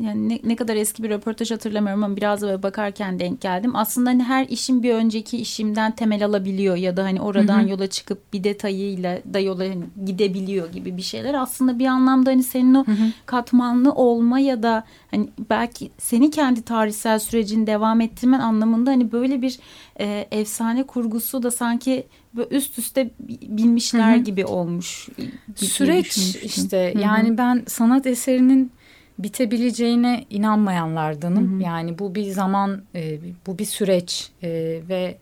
yani 0.01 0.29
ne, 0.29 0.39
ne 0.43 0.55
kadar 0.55 0.75
eski 0.75 1.03
bir 1.03 1.09
röportaj 1.09 1.51
hatırlamıyorum 1.51 2.03
ama 2.03 2.15
biraz 2.15 2.41
da 2.41 2.63
bakarken 2.63 3.19
denk 3.19 3.41
geldim. 3.41 3.75
Aslında 3.75 4.09
hani 4.09 4.23
her 4.23 4.47
işin 4.47 4.83
bir 4.83 4.93
önceki 4.93 5.37
işimden 5.37 5.95
temel 5.95 6.25
alabiliyor 6.25 6.75
ya 6.75 6.97
da 6.97 7.03
hani 7.03 7.21
oradan 7.21 7.59
hı 7.59 7.65
hı. 7.65 7.69
yola 7.69 7.87
çıkıp 7.87 8.33
bir 8.33 8.43
detayıyla 8.43 9.19
da 9.33 9.39
yola 9.39 9.63
hani 9.63 9.83
gidebiliyor 10.05 10.71
gibi 10.71 10.97
bir 10.97 11.01
şeyler. 11.01 11.33
Aslında 11.33 11.79
bir 11.79 11.85
anlamda 11.85 12.29
hani 12.29 12.43
senin 12.43 12.75
o 12.75 12.87
hı 12.87 12.91
hı. 12.91 13.11
katmanlı 13.25 13.91
olma 13.91 14.39
ya 14.39 14.63
da 14.63 14.83
hani 15.11 15.29
belki 15.49 15.91
seni 15.97 16.31
kendi 16.31 16.61
tarihsel 16.61 17.19
sürecini 17.19 17.67
devam 17.67 18.01
ettirmen 18.01 18.39
anlamında 18.39 18.96
hani 18.97 19.11
böyle 19.11 19.41
bir 19.41 19.59
e, 19.99 20.27
efsane 20.31 20.83
kurgusu 20.83 21.43
da 21.43 21.51
sanki 21.51 22.07
üst 22.51 22.79
üste 22.79 23.09
bilmişler 23.41 24.15
Hı 24.15 24.19
-hı. 24.19 24.23
gibi 24.23 24.45
olmuş. 24.45 25.09
Süreç 25.55 26.17
işte 26.43 26.93
Hı 26.93 26.99
-hı. 26.99 27.01
yani 27.01 27.37
ben 27.37 27.63
sanat 27.67 28.07
eserinin 28.07 28.71
bitebileceğine 29.19 30.25
inanmayanlardanım. 30.29 31.53
Hı 31.53 31.57
hı. 31.57 31.63
Yani 31.63 31.99
bu 31.99 32.15
bir 32.15 32.23
zaman, 32.23 32.81
e, 32.95 33.19
bu 33.47 33.59
bir 33.59 33.65
süreç 33.65 34.31
e, 34.43 34.49
ve 34.89 35.17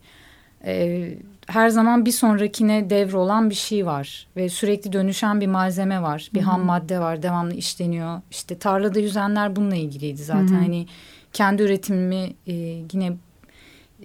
e, 0.66 1.08
her 1.48 1.70
zaman 1.70 2.06
bir 2.06 2.12
sonrakine 2.12 2.90
devrolan 2.90 3.50
bir 3.50 3.56
şey 3.56 3.86
var 3.86 4.28
ve 4.36 4.50
sürekli 4.50 4.94
dönüşen 4.94 5.42
bir 5.42 5.48
malzeme 5.48 6.02
var, 6.02 6.30
bir 6.34 6.42
hı 6.42 6.46
hı. 6.46 6.50
ham 6.50 6.66
madde 6.66 7.00
var, 7.00 7.24
devamlı 7.24 7.54
işleniyor. 7.54 8.22
İşte 8.32 8.58
tarlada 8.58 9.00
yüzenler 9.00 9.56
bununla 9.56 9.76
ilgiliydi 9.76 10.24
zaten. 10.24 10.48
Hı 10.48 10.54
hı. 10.54 10.60
Hani 10.60 10.88
kendi 11.34 11.64
üretimimi 11.64 12.34
e, 12.48 12.54
yine 12.94 13.14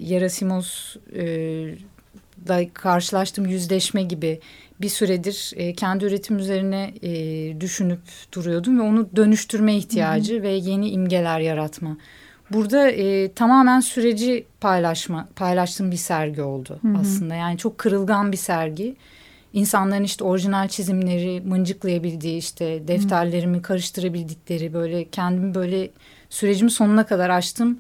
Yerasimos 0.00 0.96
e, 1.14 1.24
da 2.48 2.60
karşılaştığım 2.74 3.46
yüzleşme 3.46 4.02
gibi 4.02 4.40
bir 4.80 4.88
süredir 4.88 5.52
e, 5.56 5.74
kendi 5.74 6.04
üretim 6.04 6.38
üzerine 6.38 6.94
e, 7.02 7.60
düşünüp 7.60 8.00
duruyordum 8.34 8.78
ve 8.78 8.82
onu 8.82 9.08
dönüştürme 9.16 9.76
ihtiyacı 9.76 10.34
hı 10.34 10.38
hı. 10.38 10.42
ve 10.42 10.50
yeni 10.50 10.90
imgeler 10.90 11.40
yaratma. 11.40 11.96
Burada 12.50 12.90
e, 12.90 13.32
tamamen 13.32 13.80
süreci 13.80 14.44
paylaşma 14.60 15.28
paylaştığım 15.36 15.90
bir 15.90 15.96
sergi 15.96 16.42
oldu 16.42 16.78
hı 16.82 16.88
hı. 16.88 16.98
aslında. 17.00 17.34
Yani 17.34 17.58
çok 17.58 17.78
kırılgan 17.78 18.32
bir 18.32 18.36
sergi. 18.36 18.96
İnsanların 19.52 20.04
işte 20.04 20.24
orijinal 20.24 20.68
çizimleri 20.68 21.40
mıncıklayabildiği 21.40 22.38
işte 22.38 22.88
defterlerimi 22.88 23.62
karıştırabildikleri 23.62 24.72
böyle 24.72 25.04
kendimi 25.04 25.54
böyle 25.54 25.90
sürecimi 26.30 26.70
sonuna 26.70 27.06
kadar 27.06 27.30
açtım 27.30 27.78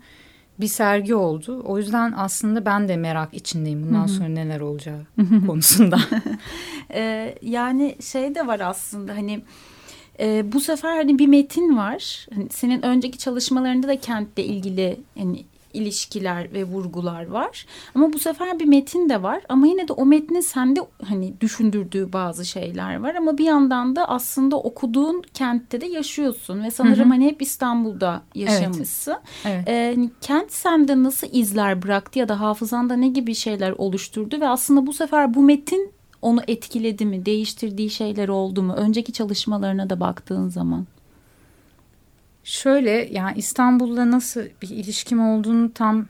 bir 0.60 0.68
sergi 0.68 1.14
oldu. 1.14 1.62
O 1.64 1.78
yüzden 1.78 2.12
aslında 2.16 2.64
ben 2.64 2.88
de 2.88 2.96
merak 2.96 3.34
içindeyim 3.34 3.82
bundan 3.82 4.06
sonra 4.06 4.28
neler 4.28 4.60
olacağı 4.60 5.06
konusunda. 5.46 5.98
ee, 6.94 7.34
yani 7.42 7.96
şey 8.02 8.34
de 8.34 8.46
var 8.46 8.60
aslında 8.60 9.12
hani 9.12 9.42
e, 10.20 10.52
bu 10.52 10.60
sefer 10.60 10.96
hani 10.96 11.18
bir 11.18 11.26
metin 11.26 11.76
var. 11.76 12.26
Hani 12.34 12.48
senin 12.50 12.82
önceki 12.82 13.18
çalışmalarında 13.18 13.88
da 13.88 14.00
kentle 14.00 14.44
ilgili 14.44 15.00
hani 15.18 15.44
ilişkiler 15.74 16.52
ve 16.52 16.64
vurgular 16.64 17.26
var. 17.26 17.66
Ama 17.94 18.12
bu 18.12 18.18
sefer 18.18 18.58
bir 18.58 18.64
metin 18.64 19.08
de 19.08 19.22
var. 19.22 19.42
Ama 19.48 19.66
yine 19.66 19.88
de 19.88 19.92
o 19.92 20.06
metnin 20.06 20.40
sende 20.40 20.80
hani 21.04 21.40
düşündürdüğü 21.40 22.12
bazı 22.12 22.44
şeyler 22.44 22.96
var. 22.96 23.14
Ama 23.14 23.38
bir 23.38 23.44
yandan 23.44 23.96
da 23.96 24.08
aslında 24.08 24.56
okuduğun 24.56 25.22
kentte 25.34 25.80
de 25.80 25.86
yaşıyorsun. 25.86 26.62
Ve 26.62 26.70
sanırım 26.70 26.98
hı 26.98 27.04
hı. 27.04 27.08
hani 27.08 27.26
hep 27.26 27.42
İstanbul'da 27.42 28.22
yaşamışsın. 28.34 29.16
Evet. 29.44 29.64
evet. 29.66 29.68
Ee, 29.68 29.92
hani 29.94 30.10
kent 30.20 30.52
sende 30.52 31.02
nasıl 31.02 31.26
izler 31.32 31.82
bıraktı 31.82 32.18
ya 32.18 32.28
da 32.28 32.40
hafızanda 32.40 32.96
ne 32.96 33.08
gibi 33.08 33.34
şeyler 33.34 33.70
oluşturdu? 33.70 34.40
Ve 34.40 34.48
aslında 34.48 34.86
bu 34.86 34.92
sefer 34.92 35.34
bu 35.34 35.42
metin 35.42 35.92
onu 36.22 36.40
etkiledi 36.48 37.06
mi? 37.06 37.26
Değiştirdiği 37.26 37.90
şeyler 37.90 38.28
oldu 38.28 38.62
mu? 38.62 38.72
Önceki 38.72 39.12
çalışmalarına 39.12 39.90
da 39.90 40.00
baktığın 40.00 40.48
zaman. 40.48 40.86
Şöyle 42.44 42.90
yani 42.90 43.38
İstanbul'la 43.38 44.10
nasıl 44.10 44.40
bir 44.62 44.68
ilişkim 44.68 45.20
olduğunu 45.20 45.72
tam 45.72 46.06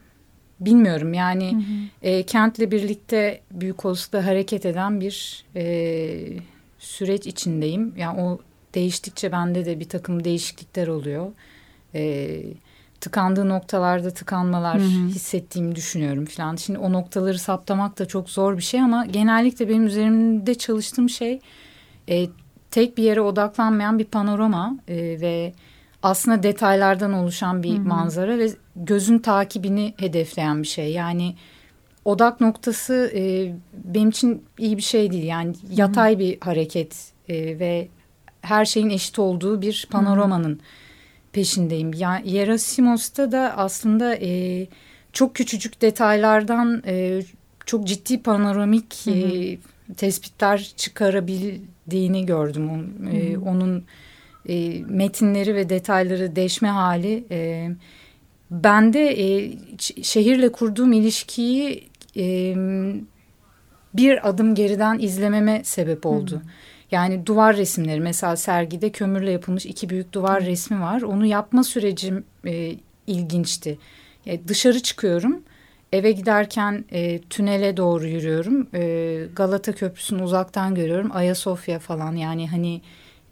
bilmiyorum. 0.61 1.15
Yani 1.15 1.53
hı 1.53 1.57
hı. 1.57 2.09
E, 2.11 2.23
kentle 2.23 2.71
birlikte 2.71 3.41
büyük 3.51 3.85
olasılıkla 3.85 4.27
hareket 4.27 4.67
eden 4.67 5.01
bir 5.01 5.45
e, 5.57 5.65
süreç 6.79 7.27
içindeyim. 7.27 7.95
Yani 7.97 8.21
o 8.21 8.39
değiştikçe 8.75 9.33
bende 9.33 9.65
de 9.65 9.81
bir 9.81 9.89
takım 9.89 10.25
değişiklikler 10.25 10.89
oluyor. 10.89 11.33
E, 11.95 12.43
tıkandığı 13.01 13.49
noktalarda 13.49 14.11
tıkanmalar 14.11 14.79
hı 14.79 14.85
hı. 14.85 15.09
hissettiğimi 15.09 15.77
düşünüyorum 15.77 16.25
falan. 16.25 16.57
Şimdi 16.57 16.79
o 16.79 16.93
noktaları 16.93 17.39
saptamak 17.39 17.99
da 17.99 18.09
çok 18.09 18.31
zor 18.31 18.57
bir 18.57 18.63
şey 18.63 18.81
ama 18.81 19.07
genellikle 19.07 19.69
benim 19.69 19.87
üzerimde 19.87 20.55
çalıştığım 20.55 21.09
şey 21.09 21.41
e, 22.09 22.29
tek 22.71 22.99
bir 22.99 23.03
yere 23.03 23.21
odaklanmayan 23.21 23.99
bir 23.99 24.05
panorama 24.05 24.77
e, 24.89 24.97
ve 24.97 25.53
aslında 26.03 26.43
detaylardan 26.43 27.13
oluşan 27.13 27.63
bir 27.63 27.71
Hı 27.71 27.75
-hı. 27.75 27.89
manzara 27.89 28.39
ve 28.39 28.51
gözün 28.77 29.19
takibini 29.19 29.95
hedefleyen 29.97 30.63
bir 30.63 30.69
şey. 30.69 30.93
Yani 30.93 31.35
odak 32.05 32.41
noktası 32.41 33.13
e, 33.15 33.53
benim 33.73 34.09
için 34.09 34.45
iyi 34.59 34.77
bir 34.77 34.83
şey 34.83 35.11
değil. 35.11 35.25
Yani 35.25 35.55
yatay 35.71 36.13
Hı 36.13 36.17
-hı. 36.17 36.19
bir 36.19 36.41
hareket 36.41 37.13
e, 37.29 37.59
ve 37.59 37.89
her 38.43 38.65
şeyin 38.65 38.91
eşit 38.91 39.19
olduğu 39.19 39.63
bir 39.63 39.89
panoramanın 39.91 40.55
Hı 40.55 40.59
-hı. 40.59 41.33
peşindeyim. 41.33 41.93
Yani 41.95 42.31
Yerasimos'ta 42.31 43.33
da 43.33 43.55
aslında 43.57 44.15
e, 44.15 44.67
çok 45.13 45.35
küçücük 45.35 45.83
detaylardan 45.83 46.83
e, 46.87 47.23
çok 47.67 47.87
ciddi 47.87 48.23
panoramik 48.23 48.95
Hı 49.05 49.11
-hı. 49.11 49.55
E, 49.55 49.59
tespitler 49.97 50.73
çıkarabildiğini 50.77 52.27
gördüm. 52.27 52.71
E, 53.13 53.39
onun 53.39 53.85
e, 54.49 54.83
metinleri 54.89 55.55
ve 55.55 55.69
detayları 55.69 56.37
deşme 56.37 56.69
hali 56.69 57.25
e, 57.31 57.71
bende 58.51 59.23
e, 59.23 59.53
şehirle 60.03 60.53
kurduğum 60.53 60.93
ilişkiyi 60.93 61.89
e, 62.17 62.55
bir 63.95 64.29
adım 64.29 64.55
geriden 64.55 64.99
izlememe 64.99 65.61
sebep 65.65 66.07
oldu. 66.07 66.35
Hı. 66.35 66.41
Yani 66.91 67.27
duvar 67.27 67.57
resimleri 67.57 68.01
mesela 68.01 68.37
sergide 68.37 68.91
kömürle 68.91 69.31
yapılmış 69.31 69.67
iki 69.67 69.89
büyük 69.89 70.13
duvar 70.13 70.43
Hı. 70.43 70.47
resmi 70.47 70.81
var. 70.81 71.03
Onu 71.03 71.27
yapma 71.27 71.65
sürecim 71.65 72.25
e, 72.47 72.75
ilginçti. 73.07 73.79
E, 74.27 74.49
dışarı 74.49 74.81
çıkıyorum. 74.81 75.43
Eve 75.93 76.13
giderken 76.13 76.85
e, 76.93 77.19
tünele 77.19 77.77
doğru 77.77 78.07
yürüyorum. 78.07 78.69
E, 78.75 79.27
Galata 79.37 79.73
Köprüsü'nü 79.73 80.23
uzaktan 80.23 80.75
görüyorum. 80.75 81.11
Ayasofya 81.15 81.79
falan 81.79 82.17
yani 82.17 82.49
hani 82.49 82.81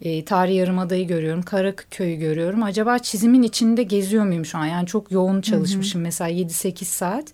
E, 0.01 0.25
Tarihi 0.25 0.55
Yarımada'yı 0.55 1.07
görüyorum. 1.07 1.41
Karaköy'ü 1.41 2.15
görüyorum. 2.15 2.63
Acaba 2.63 2.99
çizimin 2.99 3.43
içinde 3.43 3.83
geziyor 3.83 4.25
muyum 4.25 4.45
şu 4.45 4.57
an? 4.57 4.65
Yani 4.65 4.87
çok 4.87 5.11
yoğun 5.11 5.41
çalışmışım. 5.41 5.99
Hı 5.99 6.03
hı. 6.03 6.07
Mesela 6.07 6.31
7-8 6.31 6.83
saat. 6.85 7.33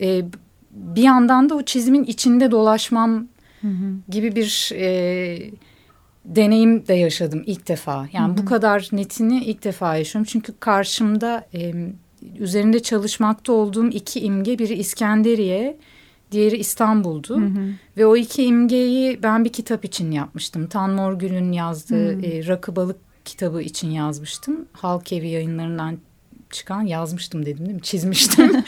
E, 0.00 0.22
bir 0.70 1.02
yandan 1.02 1.48
da 1.48 1.54
o 1.54 1.62
çizimin 1.62 2.04
içinde 2.04 2.50
dolaşmam 2.50 3.28
hı 3.60 3.68
hı. 3.68 3.94
gibi 4.08 4.36
bir 4.36 4.70
e, 4.74 5.50
deneyim 6.24 6.86
de 6.86 6.94
yaşadım 6.94 7.42
ilk 7.46 7.68
defa. 7.68 8.08
Yani 8.12 8.28
hı 8.28 8.32
hı. 8.32 8.36
bu 8.42 8.44
kadar 8.44 8.88
netini 8.92 9.44
ilk 9.44 9.64
defa 9.64 9.96
yaşıyorum. 9.96 10.28
Çünkü 10.30 10.52
karşımda 10.60 11.46
e, 11.54 11.72
üzerinde 12.38 12.82
çalışmakta 12.82 13.52
olduğum 13.52 13.88
iki 13.88 14.20
imge 14.20 14.58
biri 14.58 14.74
İskenderiye, 14.74 15.76
diğeri 16.32 16.56
İstanbul'du. 16.56 17.36
Hı 17.36 17.46
hı. 17.46 17.68
Ve 17.96 18.06
o 18.06 18.16
iki 18.16 18.44
imgeyi 18.44 19.22
ben 19.22 19.44
bir 19.44 19.52
kitap 19.52 19.84
için 19.84 20.10
yapmıştım. 20.10 20.66
Tan 20.66 20.90
Morgül'ün 20.90 21.52
yazdığı 21.52 22.16
hı. 22.16 22.26
e, 22.26 22.46
Rakı 22.46 22.76
Balık 22.76 22.96
kitabı 23.24 23.62
için 23.62 23.90
yazmıştım. 23.90 24.66
Halk 24.72 25.12
Evi 25.12 25.28
yayınlarından 25.28 25.98
çıkan 26.50 26.82
yazmıştım 26.82 27.46
dedim 27.46 27.66
değil 27.66 27.76
mi? 27.76 27.82
Çizmiştim. 27.82 28.52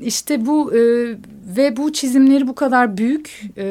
İşte 0.00 0.46
bu 0.46 0.74
e, 0.74 0.80
ve 1.56 1.76
bu 1.76 1.92
çizimleri 1.92 2.48
bu 2.48 2.54
kadar 2.54 2.96
büyük 2.96 3.42
e, 3.56 3.64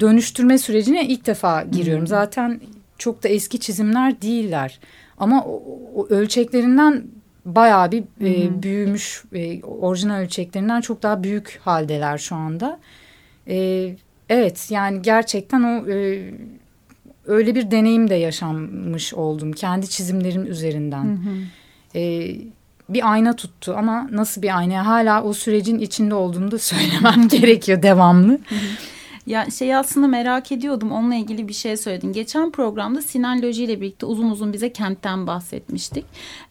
dönüştürme 0.00 0.58
sürecine 0.58 1.06
ilk 1.06 1.26
defa 1.26 1.62
giriyorum. 1.62 2.02
Hmm. 2.02 2.08
Zaten 2.08 2.60
çok 2.98 3.22
da 3.22 3.28
eski 3.28 3.60
çizimler 3.60 4.22
değiller. 4.22 4.80
Ama 5.18 5.44
o, 5.44 5.62
o 5.94 6.06
ölçeklerinden 6.08 7.04
bayağı 7.54 7.92
bir 7.92 8.02
e, 8.20 8.62
büyümüş, 8.62 9.24
e, 9.34 9.62
orijinal 9.62 10.20
ölçeklerinden 10.20 10.80
çok 10.80 11.02
daha 11.02 11.22
büyük 11.22 11.60
haldeler 11.64 12.18
şu 12.18 12.36
anda. 12.36 12.78
E, 13.48 13.88
evet 14.28 14.68
yani 14.70 15.02
gerçekten 15.02 15.62
o 15.62 15.90
e, 15.90 16.30
öyle 17.26 17.54
bir 17.54 17.70
deneyim 17.70 18.10
de 18.10 18.14
yaşanmış 18.14 19.14
oldum 19.14 19.52
kendi 19.52 19.88
çizimlerim 19.88 20.46
üzerinden. 20.46 21.04
Hı 21.04 21.12
hı. 21.12 21.98
E, 21.98 22.34
bir 22.88 23.12
ayna 23.12 23.36
tuttu 23.36 23.74
ama 23.76 24.08
nasıl 24.12 24.42
bir 24.42 24.58
ayna 24.58 24.86
hala 24.86 25.22
o 25.22 25.32
sürecin 25.32 25.78
içinde 25.78 26.14
olduğumu 26.14 26.50
da 26.50 26.58
söylemem 26.58 27.28
gerekiyor 27.28 27.82
devamlı. 27.82 28.38
Ya 29.26 29.50
şey 29.50 29.76
aslında 29.76 30.06
merak 30.06 30.52
ediyordum 30.52 30.92
onunla 30.92 31.14
ilgili 31.14 31.48
bir 31.48 31.52
şey 31.52 31.76
söyledin. 31.76 32.12
Geçen 32.12 32.50
programda 32.50 33.02
Sinan 33.02 33.42
Loji 33.42 33.64
ile 33.64 33.80
birlikte 33.80 34.06
uzun 34.06 34.30
uzun 34.30 34.52
bize 34.52 34.72
kentten 34.72 35.26
bahsetmiştik. 35.26 36.04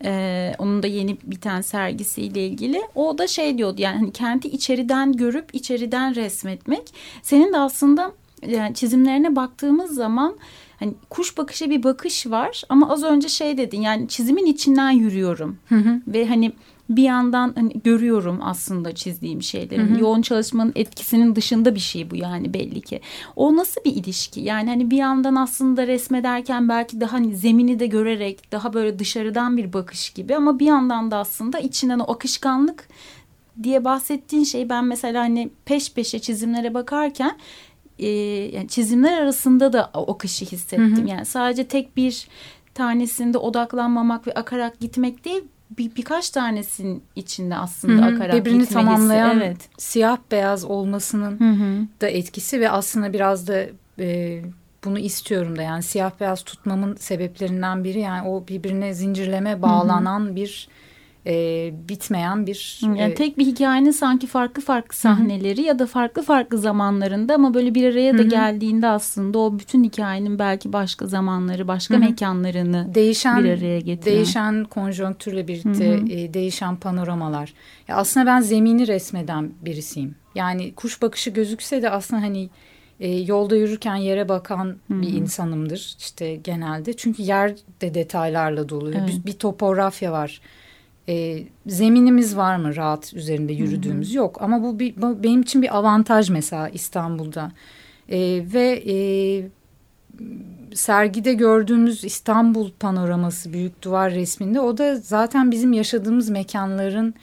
Ee, 0.04 0.54
onun 0.60 0.84
da 0.84 0.88
yeni 0.88 1.18
bir 1.24 1.42
tane 1.42 1.64
sergisiyle 1.64 2.48
ilgili. 2.48 2.82
O 2.96 3.18
da 3.18 3.28
şey 3.28 3.58
diyordu 3.58 3.82
yani 3.82 3.98
hani 3.98 4.12
kenti 4.12 4.48
içeriden 4.48 5.14
görüp 5.14 5.56
içeriden 5.56 6.16
resmetmek. 6.16 6.94
Senin 7.22 7.54
de 7.54 7.58
aslında 7.58 8.12
yani 8.48 8.76
çizimlerine 8.76 9.36
baktığımız 9.36 9.96
zaman 9.96 10.36
hani 10.80 10.94
kuş 11.10 11.38
bakışı 11.38 11.70
bir 11.70 11.84
bakış 11.84 12.28
var 12.28 12.64
ama 12.70 12.90
az 12.90 13.04
önce 13.04 13.30
şey 13.30 13.58
dedin 13.58 13.82
yani 13.82 14.08
çizimin 14.08 14.46
içinden 14.46 14.92
yürüyorum 14.92 15.58
hı 15.70 15.76
hı. 15.76 16.02
ve 16.08 16.28
hani 16.28 16.52
bir 16.90 17.04
yandan 17.04 17.54
hani 17.56 17.74
görüyorum 17.84 18.40
aslında 18.42 18.96
çizdiğim 18.96 19.42
şeyleri. 19.42 19.82
Hı 19.82 19.96
hı. 19.96 20.00
Yoğun 20.00 20.22
çalışmanın 20.22 20.72
etkisinin 20.76 21.36
dışında 21.36 21.76
bir 21.76 21.80
şey 21.80 22.12
bu 22.12 22.16
yani 22.16 22.54
belli 22.54 22.82
ki. 22.82 23.02
O 23.36 23.56
nasıl 23.56 23.82
bir 23.86 23.92
ilişki? 23.92 24.42
Yani 24.42 24.70
hani 24.70 24.92
bir 24.92 24.98
yandan 24.98 25.36
aslında 25.36 25.88
resmederken 25.88 26.70
belki 26.70 27.02
daha 27.02 27.14
hani 27.14 27.36
zemini 27.36 27.80
de 27.80 27.88
görerek 27.88 28.52
daha 28.52 28.74
böyle 28.74 29.00
dışarıdan 29.00 29.58
bir 29.58 29.74
bakış 29.74 30.10
gibi 30.10 30.36
ama 30.36 30.60
bir 30.60 30.66
yandan 30.66 31.12
da 31.12 31.18
aslında 31.18 31.60
içinden 31.60 32.00
o 32.00 32.12
akışkanlık 32.14 32.88
diye 33.64 33.86
bahsettiğin 33.86 34.44
şey 34.44 34.70
ben 34.70 34.86
mesela 34.86 35.24
hani 35.24 35.50
peş 35.66 35.94
peşe 35.94 36.20
çizimlere 36.20 36.74
bakarken 36.74 37.38
e, 38.00 38.08
yani 38.56 38.68
çizimler 38.68 39.22
arasında 39.22 39.74
da 39.74 39.92
o 39.94 40.14
akışı 40.14 40.46
hissettim. 40.46 40.98
Hı 40.98 41.02
hı. 41.02 41.08
Yani 41.08 41.26
sadece 41.26 41.68
tek 41.68 41.98
bir 41.98 42.28
tanesinde 42.74 43.38
odaklanmamak 43.38 44.28
ve 44.28 44.34
akarak 44.34 44.80
gitmek 44.80 45.26
değil 45.26 45.44
bir, 45.78 45.96
birkaç 45.96 46.30
tanesinin 46.30 47.04
içinde 47.16 47.56
aslında 47.56 48.06
Hı-hı. 48.06 48.16
akarak 48.16 48.36
Birbirini 48.36 48.66
tamamlayan 48.66 49.38
evet. 49.38 49.70
siyah 49.78 50.18
beyaz 50.32 50.66
olmasının 50.66 51.40
Hı-hı. 51.40 51.88
da 52.02 52.08
etkisi 52.08 52.60
ve 52.60 52.70
aslında 52.70 53.14
biraz 53.14 53.48
da 53.48 53.66
e, 54.00 54.42
bunu 54.86 55.00
istiyorum 55.00 55.58
da 55.58 55.62
yani 55.62 55.84
siyah 55.84 56.12
beyaz 56.20 56.44
tutmamın 56.44 56.96
sebeplerinden 56.96 57.84
biri 57.84 58.00
yani 58.00 58.28
o 58.28 58.48
birbirine 58.48 58.94
zincirleme 58.94 59.62
bağlanan 59.62 60.20
Hı-hı. 60.20 60.36
bir 60.36 60.68
e, 61.30 61.72
bitmeyen 61.90 62.48
bir... 62.48 62.80
Yani 62.84 63.02
e, 63.02 63.14
tek 63.14 63.38
bir 63.38 63.46
hikayenin 63.46 63.92
sanki 63.92 64.28
farklı 64.28 64.62
farklı 64.62 64.98
sahneleri 64.98 65.58
Hı-hı. 65.58 65.68
ya 65.68 65.80
da 65.80 65.86
farklı 65.86 66.22
farklı 66.22 66.58
zamanlarında 66.58 67.36
ama 67.36 67.54
böyle 67.54 67.76
bir 67.76 67.92
araya 67.92 68.14
da 68.14 68.22
Hı-hı. 68.22 68.30
geldiğinde 68.30 68.88
aslında 68.88 69.40
o 69.40 69.60
bütün 69.60 69.84
hikayenin 69.84 70.40
belki 70.40 70.74
başka 70.74 71.08
zamanları, 71.08 71.68
başka 71.68 71.94
Hı-hı. 71.94 72.04
mekanlarını 72.04 72.96
değişen, 72.96 73.44
bir 73.44 73.50
araya 73.50 73.80
getiriyor. 73.80 74.16
Değişen 74.16 74.64
konjonktürle 74.64 75.48
birlikte 75.48 76.00
e, 76.10 76.34
değişen 76.34 76.76
panoramalar. 76.76 77.54
Ya 77.88 77.96
aslında 77.96 78.26
ben 78.26 78.42
zemini 78.42 78.88
resmeden 78.88 79.52
birisiyim. 79.62 80.16
Yani 80.36 80.74
kuş 80.74 81.02
bakışı 81.02 81.30
gözükse 81.30 81.82
de 81.82 81.90
aslında 81.90 82.22
hani 82.22 82.50
e, 83.00 83.12
yolda 83.12 83.56
yürürken 83.56 83.96
yere 83.96 84.30
bakan 84.30 84.66
Hı-hı. 84.66 85.02
bir 85.02 85.14
insanımdır 85.14 85.96
işte 86.00 86.36
genelde. 86.36 86.94
Çünkü 86.98 87.24
yer 87.24 87.56
de 87.82 87.94
detaylarla 87.94 88.70
dolu. 88.70 88.92
Evet. 88.92 89.08
Bir, 89.08 89.26
bir 89.26 89.38
topografya 89.38 90.12
var 90.12 90.42
e, 91.10 91.44
zeminimiz 91.68 92.38
var 92.38 92.56
mı 92.56 92.76
rahat 92.76 93.14
üzerinde 93.14 93.54
yürüdüğümüz? 93.54 94.10
Hı 94.10 94.14
hı. 94.14 94.18
Yok 94.18 94.42
ama 94.42 94.64
bu, 94.64 94.80
bir, 94.80 95.02
bu 95.02 95.24
benim 95.24 95.42
için 95.42 95.62
bir 95.62 95.78
avantaj 95.78 96.30
mesela 96.30 96.70
İstanbul'da. 96.70 97.52
E, 98.10 98.20
ve 98.54 98.84
e, 98.88 98.96
sergide 100.74 101.34
gördüğümüz 101.34 102.04
İstanbul 102.04 102.72
panoraması 102.80 103.54
büyük 103.54 103.84
duvar 103.84 104.14
resminde 104.14 104.60
o 104.60 104.78
da 104.78 104.96
zaten 104.96 105.52
bizim 105.52 105.74
yaşadığımız 105.74 106.30
mekanların 106.30 107.14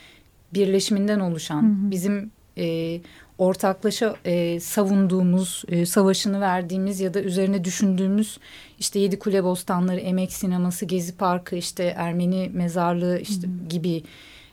birleşiminden 0.55 1.21
oluşan 1.21 1.63
hı 1.63 1.67
hı. 1.87 1.91
bizim 1.91 2.31
e, 2.59 3.01
ortaklaşa 3.39 4.17
e, 4.25 4.61
savunduğumuz, 4.61 5.65
e, 5.69 5.87
savaşını 5.87 6.41
verdiğimiz 6.41 7.01
ya 7.01 7.15
da 7.15 7.21
üzerine 7.21 7.65
düşündüğümüz 7.65 8.39
işte 8.79 8.99
Yedi 8.99 9.19
Kule 9.19 9.45
Bostanları, 9.45 10.01
Emek 10.01 10.33
Sineması, 10.33 10.85
Gezi 10.85 11.17
Parkı, 11.17 11.57
işte 11.57 11.95
Ermeni 11.97 12.51
Mezarlığı 12.55 13.19
işte 13.19 13.47
hmm. 13.47 13.69
gibi 13.69 14.03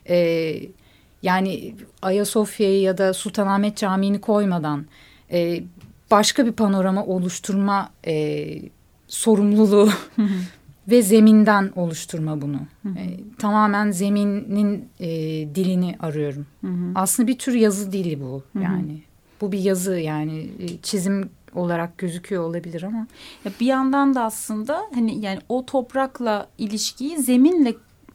e, 0.10 0.56
yani 1.22 1.76
Ayasofya'yı 2.02 2.82
ya 2.82 2.98
da 2.98 3.14
Sultanahmet 3.14 3.78
Camii'ni 3.78 4.22
koymadan 4.22 4.86
e, 5.32 5.64
başka 6.12 6.46
bir 6.46 6.52
panorama 6.52 7.06
oluşturma 7.06 7.90
e, 8.08 8.46
sorumluluğu 9.08 9.90
ve 10.88 11.02
zeminden 11.02 11.72
oluşturma 11.76 12.42
bunu. 12.42 12.60
Hı 12.84 12.90
hı. 12.90 13.00
E, 13.00 13.20
tamamen 13.40 13.92
zeminin 13.92 14.90
e, 15.00 15.08
dilini 15.56 15.96
arıyorum. 16.00 16.46
Hı 16.62 16.68
hı. 16.68 16.92
Aslında 16.96 17.28
bir 17.28 17.38
tür 17.38 17.54
yazı 17.54 17.92
dili 17.92 18.22
bu 18.22 18.44
hı 18.54 18.60
hı. 18.60 18.64
yani. 18.64 19.02
Bu 19.42 19.52
bir 19.52 19.60
yazı 19.60 20.00
yani 20.00 20.50
e, 20.60 20.78
çizim 20.78 21.30
olarak 21.56 21.98
gözüküyor 21.98 22.44
olabilir 22.44 22.84
ama. 22.84 23.08
Ya 23.46 23.52
bir 23.60 23.66
yandan 23.66 24.16
da 24.16 24.24
aslında 24.24 24.82
hani 24.94 25.26
yani 25.26 25.40
o 25.50 25.66
toprakla 25.66 26.48
ilişkiyi 26.58 27.18
zeminle 27.18 27.74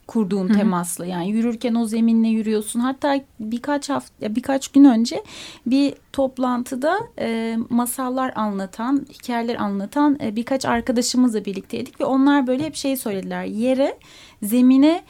kurduğun 0.09 0.49
Hı-hı. 0.49 0.59
temasla 0.59 1.07
yani 1.07 1.31
yürürken 1.31 1.75
o 1.75 1.87
zeminle 1.87 2.29
yürüyorsun. 2.29 2.81
Hatta 2.81 3.21
birkaç 3.41 3.91
hafta 3.91 4.35
birkaç 4.35 4.69
gün 4.69 4.85
önce 4.85 5.23
bir 5.67 5.95
toplantıda 6.13 6.99
e, 7.19 7.57
masallar 7.71 8.33
anlatan, 8.37 9.07
hikayeler 9.13 9.57
anlatan 9.57 10.19
e, 10.23 10.37
birkaç 10.37 10.65
arkadaşımızla 10.65 11.45
birlikteydik 11.45 12.01
ve 12.01 12.05
onlar 12.05 12.47
böyle 12.47 12.65
hep 12.65 12.75
şey 12.75 12.97
söylediler. 12.97 13.45
Yere, 13.45 13.99
zemine 14.43 15.03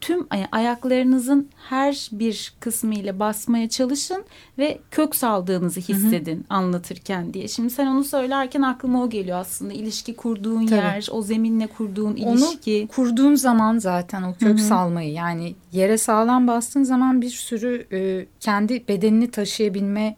tüm 0.00 0.26
ayaklarınızın 0.52 1.48
her 1.68 2.08
bir 2.12 2.52
kısmı 2.60 2.94
ile 2.94 3.18
basmaya 3.18 3.68
çalışın 3.68 4.24
ve 4.58 4.78
kök 4.90 5.16
saldığınızı 5.16 5.80
hissedin 5.80 6.36
hı 6.36 6.40
hı. 6.40 6.44
anlatırken 6.50 7.34
diye. 7.34 7.48
Şimdi 7.48 7.70
sen 7.70 7.86
onu 7.86 8.04
söylerken 8.04 8.62
aklıma 8.62 9.02
o 9.02 9.10
geliyor 9.10 9.38
aslında. 9.38 9.72
ilişki 9.72 10.16
kurduğun 10.16 10.66
Tabii. 10.66 10.78
yer, 10.78 11.08
o 11.10 11.22
zeminle 11.22 11.66
kurduğun 11.66 12.16
ilişki. 12.16 12.80
Onu 12.80 12.88
kurduğun 12.88 13.34
zaman 13.34 13.78
zaten 13.78 14.22
o 14.22 14.34
kök 14.34 14.48
hı 14.48 14.52
hı. 14.52 14.58
salmayı 14.58 15.12
yani 15.12 15.54
yere 15.72 15.98
sağlam 15.98 16.46
bastığın 16.46 16.82
zaman 16.82 17.22
bir 17.22 17.30
sürü 17.30 17.86
e, 17.92 18.26
kendi 18.40 18.88
bedenini 18.88 19.30
taşıyabilme 19.30 20.16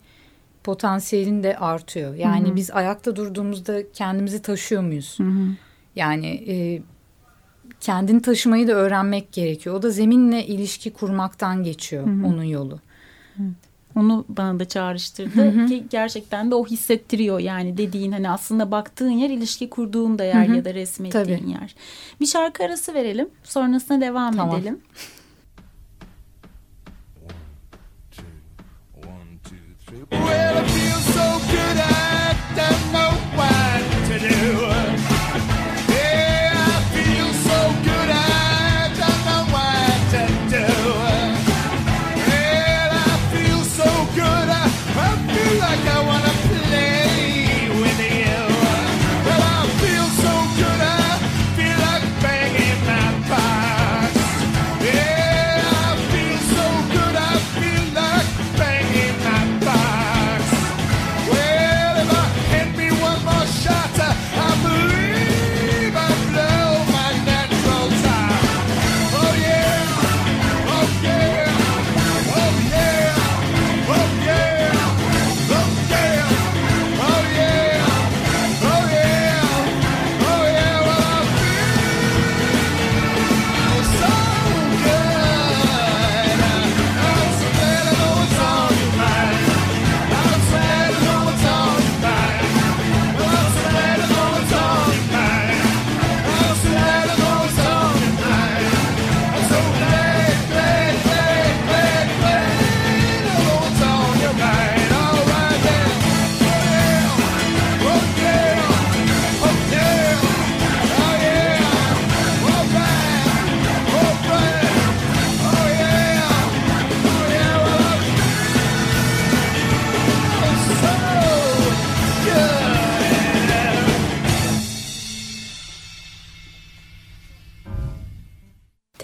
potansiyelin 0.64 1.42
de 1.42 1.56
artıyor. 1.56 2.14
Yani 2.14 2.48
hı 2.48 2.52
hı. 2.52 2.56
biz 2.56 2.70
ayakta 2.70 3.16
durduğumuzda 3.16 3.92
kendimizi 3.92 4.42
taşıyor 4.42 4.82
muyuz? 4.82 5.14
Hı 5.18 5.24
hı. 5.24 5.48
Yani 5.96 6.26
e, 6.26 6.82
kendini 7.80 8.22
taşımayı 8.22 8.68
da 8.68 8.72
öğrenmek 8.72 9.32
gerekiyor. 9.32 9.74
O 9.74 9.82
da 9.82 9.90
zeminle 9.90 10.46
ilişki 10.46 10.92
kurmaktan 10.92 11.62
geçiyor 11.64 12.06
Hı 12.06 12.10
-hı. 12.10 12.26
onun 12.26 12.44
yolu. 12.44 12.78
Hı. 13.36 13.42
Onu 13.96 14.24
bana 14.28 14.60
da 14.60 14.64
çağrıştırdı 14.64 15.36
Hı 15.36 15.40
-hı. 15.40 15.68
ki 15.68 15.84
gerçekten 15.90 16.50
de 16.50 16.54
o 16.54 16.66
hissettiriyor 16.66 17.38
yani 17.38 17.76
dediğin 17.78 18.12
hani 18.12 18.30
aslında 18.30 18.70
baktığın 18.70 19.10
yer 19.10 19.30
ilişki 19.30 19.70
kurduğun 19.70 20.18
da 20.18 20.24
yer 20.24 20.48
Hı 20.48 20.52
-hı. 20.52 20.56
ya 20.56 20.64
da 20.64 20.74
resmettiğin 20.74 21.24
Tabii. 21.24 21.50
yer. 21.50 21.74
Bir 22.20 22.26
şarkı 22.26 22.64
arası 22.64 22.94
verelim 22.94 23.28
sonrasında 23.44 24.00
devam 24.00 24.36
tamam. 24.36 24.56
edelim. 24.56 24.80
Well, 28.94 29.10
I 29.10 29.48
feel 29.48 29.60
so 29.86 30.06
good 30.10 30.49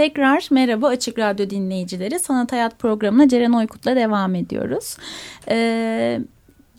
Tekrar 0.07 0.49
merhaba 0.51 0.89
Açık 0.89 1.19
Radyo 1.19 1.51
dinleyicileri. 1.51 2.19
Sanat 2.19 2.53
Hayat 2.53 2.79
programına 2.79 3.29
Ceren 3.29 3.53
Oykut'la 3.53 3.97
devam 3.97 4.35
ediyoruz. 4.35 4.97
Ee, 5.49 6.21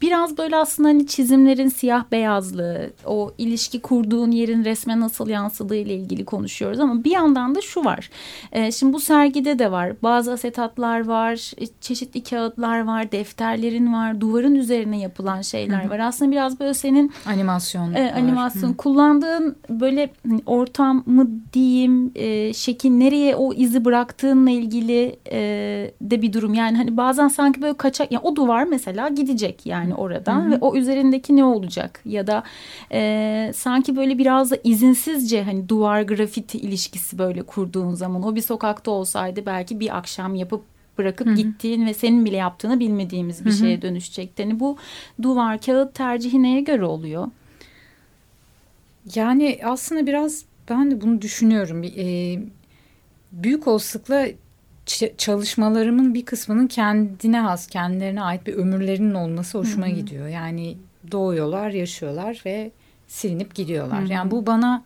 biraz 0.01 0.37
böyle 0.37 0.55
aslında 0.55 0.89
hani 0.89 1.07
çizimlerin 1.07 1.69
siyah 1.69 2.03
beyazlığı, 2.11 2.89
o 3.05 3.31
ilişki 3.37 3.81
kurduğun 3.81 4.31
yerin 4.31 4.65
resme 4.65 4.99
nasıl 4.99 5.29
yansıdığı 5.29 5.75
ile 5.75 5.95
ilgili 5.95 6.25
konuşuyoruz 6.25 6.79
ama 6.79 7.03
bir 7.03 7.11
yandan 7.11 7.55
da 7.55 7.61
şu 7.61 7.85
var. 7.85 8.09
E, 8.51 8.71
şimdi 8.71 8.93
bu 8.93 8.99
sergide 8.99 9.59
de 9.59 9.71
var. 9.71 9.93
Bazı 10.03 10.31
asetatlar 10.31 11.05
var, 11.05 11.51
e, 11.61 11.65
çeşitli 11.81 12.23
kağıtlar 12.23 12.83
var, 12.83 13.11
defterlerin 13.11 13.93
var, 13.93 14.21
duvarın 14.21 14.55
üzerine 14.55 14.99
yapılan 14.99 15.41
şeyler 15.41 15.83
Hı 15.83 15.87
-hı. 15.87 15.89
var. 15.89 15.99
Aslında 15.99 16.31
biraz 16.31 16.59
böyle 16.59 16.73
senin 16.73 17.11
animasyon 17.25 17.93
e, 17.93 18.13
animasyon 18.13 18.69
Hı. 18.69 18.77
kullandığın 18.77 19.55
böyle 19.69 20.09
hani 20.29 20.41
ortam 20.45 21.03
mı 21.05 21.27
diyeyim, 21.53 22.11
e, 22.15 22.53
şekil 22.53 22.91
nereye 22.91 23.35
o 23.35 23.53
izi 23.53 23.85
bıraktığınla 23.85 24.49
ilgili 24.49 25.19
e, 25.31 25.37
de 26.01 26.21
bir 26.21 26.33
durum. 26.33 26.53
Yani 26.53 26.77
hani 26.77 26.97
bazen 26.97 27.27
sanki 27.27 27.61
böyle 27.61 27.77
kaçak 27.77 28.11
yani 28.11 28.23
o 28.23 28.35
duvar 28.35 28.63
mesela 28.63 29.09
gidecek 29.09 29.65
yani 29.65 29.86
yani 29.87 29.95
oradan 29.95 30.41
hı 30.41 30.47
hı. 30.47 30.51
ve 30.51 30.57
o 30.61 30.75
üzerindeki 30.75 31.35
ne 31.35 31.43
olacak 31.43 32.01
ya 32.05 32.27
da 32.27 32.43
e, 32.91 33.51
sanki 33.55 33.95
böyle 33.95 34.17
biraz 34.17 34.51
da 34.51 34.57
izinsizce 34.63 35.43
hani 35.43 35.69
duvar 35.69 36.01
grafiti 36.01 36.57
ilişkisi 36.57 37.17
böyle 37.17 37.43
kurduğun 37.43 37.93
zaman 37.93 38.23
o 38.23 38.35
bir 38.35 38.41
sokakta 38.41 38.91
olsaydı 38.91 39.45
belki 39.45 39.79
bir 39.79 39.97
akşam 39.97 40.35
yapıp 40.35 40.63
bırakıp 40.97 41.27
Hı 41.27 41.31
-hı. 41.31 41.35
gittiğin 41.35 41.85
ve 41.85 41.93
senin 41.93 42.25
bile 42.25 42.35
yaptığını 42.35 42.79
bilmediğimiz 42.79 43.45
bir 43.45 43.51
Hı 43.51 43.55
-hı. 43.55 43.59
şeye 43.59 43.81
dönüşecekti. 43.81 44.41
Yani 44.41 44.59
bu 44.59 44.77
duvar 45.21 45.61
kağıt 45.61 45.93
tercihi 45.93 46.43
neye 46.43 46.61
göre 46.61 46.85
oluyor? 46.85 47.27
Yani 49.15 49.59
aslında 49.63 50.07
biraz 50.07 50.45
ben 50.69 50.91
de 50.91 51.01
bunu 51.01 51.21
düşünüyorum. 51.21 51.83
Ee, 51.83 52.39
büyük 53.31 53.67
olasılıkla 53.67 54.27
çalışmalarımın 55.17 56.13
bir 56.13 56.25
kısmının 56.25 56.67
kendine 56.67 57.39
has, 57.39 57.67
kendilerine 57.67 58.21
ait 58.21 58.47
bir 58.47 58.53
ömürlerinin 58.53 59.13
olması 59.13 59.57
hoşuma 59.57 59.85
Hı 59.85 59.91
-hı. 59.91 59.95
gidiyor. 59.95 60.27
Yani 60.27 60.77
doğuyorlar, 61.11 61.69
yaşıyorlar 61.69 62.41
ve 62.45 62.71
silinip 63.07 63.55
gidiyorlar. 63.55 64.01
Hı 64.01 64.05
-hı. 64.05 64.11
Yani 64.11 64.31
bu 64.31 64.45
bana 64.45 64.83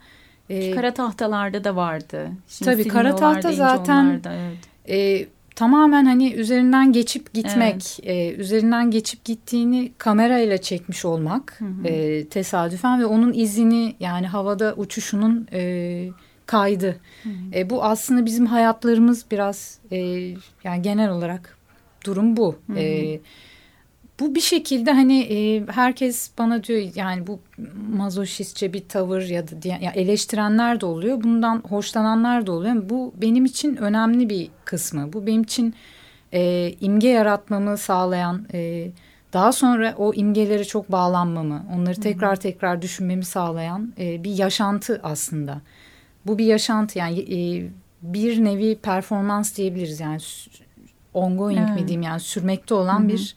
e, 0.49 0.71
kara 0.71 0.93
tahtalarda 0.93 1.63
da 1.63 1.75
vardı. 1.75 2.29
Şimdi 2.47 2.71
tabii 2.71 2.87
kara 2.87 3.15
tahta 3.15 3.51
zaten 3.51 4.21
evet. 4.25 4.57
e, 4.89 5.27
tamamen 5.55 6.05
hani 6.05 6.33
üzerinden 6.33 6.91
geçip 6.91 7.33
gitmek, 7.33 7.99
evet. 8.03 8.09
e, 8.09 8.35
üzerinden 8.35 8.91
geçip 8.91 9.25
gittiğini 9.25 9.91
kamerayla 9.97 10.57
çekmiş 10.57 11.05
olmak 11.05 11.59
hı 11.59 11.65
hı. 11.65 11.87
E, 11.87 12.25
tesadüfen 12.27 12.99
ve 12.99 13.05
onun 13.05 13.33
izini 13.33 13.95
yani 13.99 14.27
havada 14.27 14.73
uçuşunun 14.77 15.47
e, 15.53 16.09
kaydı. 16.51 16.99
E, 17.53 17.69
bu 17.69 17.83
aslında 17.83 18.25
bizim 18.25 18.45
hayatlarımız 18.45 19.25
biraz 19.31 19.79
e, 19.91 19.97
yani 20.63 20.81
genel 20.81 21.09
olarak 21.09 21.57
durum 22.05 22.37
bu. 22.37 22.55
Hı. 22.67 22.79
E, 22.79 23.19
bu 24.19 24.35
bir 24.35 24.41
şekilde 24.41 24.91
hani 24.91 25.19
e, 25.19 25.65
herkes 25.67 26.31
bana 26.37 26.63
diyor 26.63 26.91
yani 26.95 27.27
bu 27.27 27.39
mazoşistçe 27.97 28.73
bir 28.73 28.87
tavır 28.87 29.21
ya 29.21 29.47
da 29.47 29.67
ya 29.67 29.91
eleştirenler 29.91 30.81
de 30.81 30.85
oluyor. 30.85 31.23
Bundan 31.23 31.63
hoşlananlar 31.69 32.47
da 32.47 32.51
oluyor. 32.51 32.89
Bu 32.89 33.13
benim 33.21 33.45
için 33.45 33.75
önemli 33.75 34.29
bir 34.29 34.49
kısmı. 34.65 35.13
Bu 35.13 35.27
benim 35.27 35.41
için 35.41 35.75
e, 36.33 36.71
imge 36.81 37.09
yaratmamı 37.09 37.77
sağlayan 37.77 38.47
e, 38.53 38.91
daha 39.33 39.51
sonra 39.51 39.95
o 39.97 40.13
imgelere 40.13 40.63
çok 40.63 40.91
bağlanmamı, 40.91 41.65
onları 41.75 42.01
tekrar 42.01 42.35
tekrar 42.35 42.81
düşünmemi 42.81 43.25
sağlayan 43.25 43.93
e, 43.99 44.23
bir 44.23 44.31
yaşantı 44.31 44.99
aslında. 45.03 45.61
Bu 46.25 46.37
bir 46.37 46.45
yaşantı 46.45 46.99
yani 46.99 47.19
e, 47.19 47.69
bir 48.01 48.43
nevi 48.43 48.75
performans 48.75 49.57
diyebiliriz 49.57 49.99
yani 49.99 50.19
ongoing 51.13 51.59
evet. 51.59 51.81
mi 51.81 51.87
diyeyim 51.87 52.01
yani 52.01 52.19
sürmekte 52.19 52.73
olan 52.73 52.99
Hı 52.99 53.03
-hı. 53.03 53.07
bir 53.07 53.35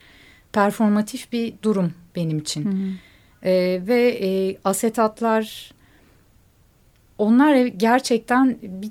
performatif 0.52 1.32
bir 1.32 1.54
durum 1.62 1.92
benim 2.16 2.38
için. 2.38 2.64
Hı 2.64 2.68
-hı. 2.68 2.92
E, 3.42 3.86
ve 3.86 4.18
e, 4.22 4.56
asetatlar 4.64 5.72
onlar 7.18 7.66
gerçekten 7.66 8.56
bir 8.62 8.90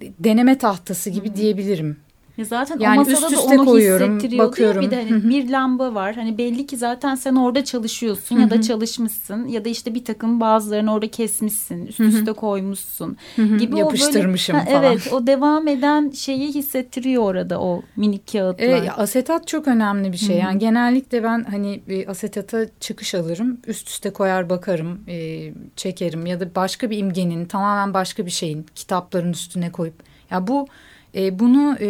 deneme 0.00 0.58
tahtası 0.58 1.10
gibi 1.10 1.28
Hı 1.28 1.32
-hı. 1.32 1.36
diyebilirim. 1.36 2.03
Ya 2.38 2.44
zaten 2.44 2.78
yani 2.78 3.00
o 3.00 3.04
masada 3.04 3.26
üst 3.26 3.36
üste 3.36 3.56
da 3.56 3.60
onu 3.60 3.64
koyuyorum, 3.64 4.16
hissettiriyor 4.16 4.46
bakıyorum. 4.46 4.82
Bir 4.82 4.90
de 4.90 4.96
hani 4.96 5.28
bir 5.28 5.50
lamba 5.50 5.94
var. 5.94 6.14
Hani 6.14 6.38
belli 6.38 6.66
ki 6.66 6.76
zaten 6.76 7.14
sen 7.14 7.34
orada 7.34 7.64
çalışıyorsun 7.64 8.40
ya 8.40 8.50
da 8.50 8.62
çalışmışsın 8.62 9.48
ya 9.48 9.64
da 9.64 9.68
işte 9.68 9.94
bir 9.94 10.04
takım 10.04 10.40
bazılarını 10.40 10.92
orada 10.92 11.10
kesmişsin, 11.10 11.86
üst 11.86 12.00
üste 12.00 12.32
koymuşsun 12.32 13.16
gibi 13.36 13.78
yapıştırmışım 13.78 14.56
o 14.56 14.58
böyle, 14.58 14.70
falan. 14.70 14.84
evet, 14.84 15.12
o 15.12 15.26
devam 15.26 15.68
eden 15.68 16.10
şeyi 16.10 16.54
hissettiriyor 16.54 17.22
orada 17.22 17.60
o 17.60 17.82
minik 17.96 18.32
kağıtlar. 18.32 18.66
Evet, 18.66 18.90
asetat 18.96 19.48
çok 19.48 19.68
önemli 19.68 20.12
bir 20.12 20.16
şey. 20.16 20.36
Yani 20.36 20.58
genellikle 20.58 21.22
ben 21.22 21.44
hani 21.44 21.80
asetata 22.08 22.66
çıkış 22.80 23.14
alırım, 23.14 23.58
üst 23.66 23.88
üste 23.88 24.10
koyar 24.10 24.50
bakarım, 24.50 25.00
e, 25.08 25.50
çekerim 25.76 26.26
ya 26.26 26.40
da 26.40 26.54
başka 26.54 26.90
bir 26.90 26.98
imgenin, 26.98 27.44
tamamen 27.44 27.94
başka 27.94 28.26
bir 28.26 28.30
şeyin 28.30 28.66
kitapların 28.74 29.32
üstüne 29.32 29.72
koyup 29.72 29.94
ya 30.30 30.46
bu 30.46 30.66
e, 31.14 31.38
bunu 31.38 31.76
e, 31.80 31.88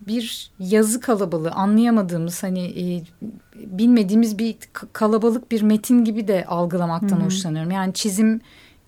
bir 0.00 0.50
yazı 0.58 1.00
kalabalığı 1.00 1.50
anlayamadığımız 1.50 2.42
hani 2.42 2.64
e, 2.64 3.02
bilmediğimiz 3.54 4.38
bir 4.38 4.56
kalabalık 4.92 5.50
bir 5.50 5.62
metin 5.62 6.04
gibi 6.04 6.28
de 6.28 6.44
algılamaktan 6.44 7.16
Hı 7.16 7.20
-hı. 7.20 7.24
hoşlanıyorum. 7.24 7.70
Yani 7.70 7.94
çizim 7.94 8.40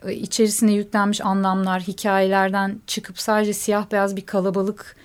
e, 0.04 0.14
içerisine 0.14 0.72
yüklenmiş 0.72 1.20
anlamlar 1.20 1.82
hikayelerden 1.82 2.80
çıkıp 2.86 3.18
sadece 3.20 3.52
siyah 3.52 3.92
beyaz 3.92 4.16
bir 4.16 4.26
kalabalık 4.26 4.96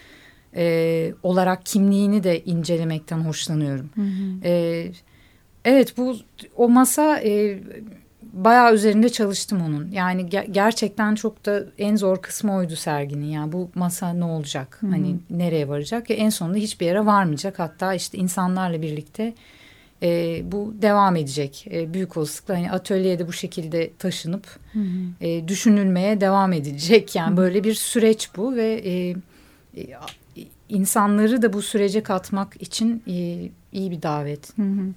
e, 0.56 1.14
olarak 1.24 1.66
kimliğini 1.66 2.24
de 2.24 2.44
incelemekten 2.44 3.20
hoşlanıyorum. 3.20 3.90
Hı 3.96 4.02
hı. 4.02 4.48
E, 4.48 4.92
evet 5.66 5.98
bu 5.98 6.16
o 6.56 6.70
masa 6.70 7.20
e, 7.20 7.60
bayağı 8.34 8.74
üzerinde 8.74 9.10
çalıştım 9.10 9.62
onun. 9.62 9.92
Yani 9.92 10.30
ger 10.30 10.44
gerçekten 10.44 11.16
çok 11.16 11.46
da 11.46 11.64
en 11.78 11.96
zor 11.96 12.22
kısmı 12.22 12.56
oydu 12.56 12.76
serginin. 12.76 13.26
Yani 13.26 13.52
bu 13.52 13.70
masa 13.76 14.14
ne 14.14 14.26
olacak? 14.26 14.78
Hı 14.80 14.88
-hı. 14.88 14.90
Hani 14.92 15.16
nereye 15.30 15.68
varacak? 15.68 16.10
Ve 16.10 16.14
en 16.14 16.30
sonunda 16.30 16.58
hiçbir 16.58 16.86
yere 16.86 17.06
varmayacak. 17.06 17.60
Hatta 17.60 17.94
işte 17.94 18.18
insanlarla 18.18 18.82
birlikte 18.82 19.34
e, 20.04 20.42
bu 20.52 20.74
devam 20.82 21.16
edecek. 21.16 21.68
E, 21.72 21.94
büyük 21.94 22.18
olasılıkla 22.18 22.54
hani 22.54 22.72
atölyede 22.72 23.28
bu 23.28 23.34
şekilde 23.34 23.94
taşınıp 24.00 24.48
hı 24.74 24.80
hı. 24.80 25.26
E, 25.26 25.48
düşünülmeye 25.48 26.22
devam 26.22 26.54
edilecek. 26.54 27.16
Yani 27.16 27.30
hı 27.30 27.34
hı. 27.34 27.38
böyle 27.38 27.64
bir 27.64 27.74
süreç 27.74 28.30
bu 28.38 28.56
ve 28.56 28.82
e, 28.86 29.16
e, 29.78 29.88
insanları 30.74 31.42
da 31.42 31.54
bu 31.54 31.62
sürece 31.62 32.04
katmak 32.04 32.62
için 32.62 33.04
e, 33.08 33.50
iyi 33.72 33.92
bir 33.92 34.02
davet. 34.02 34.58
Hı 34.58 34.62
hı. 34.62 34.94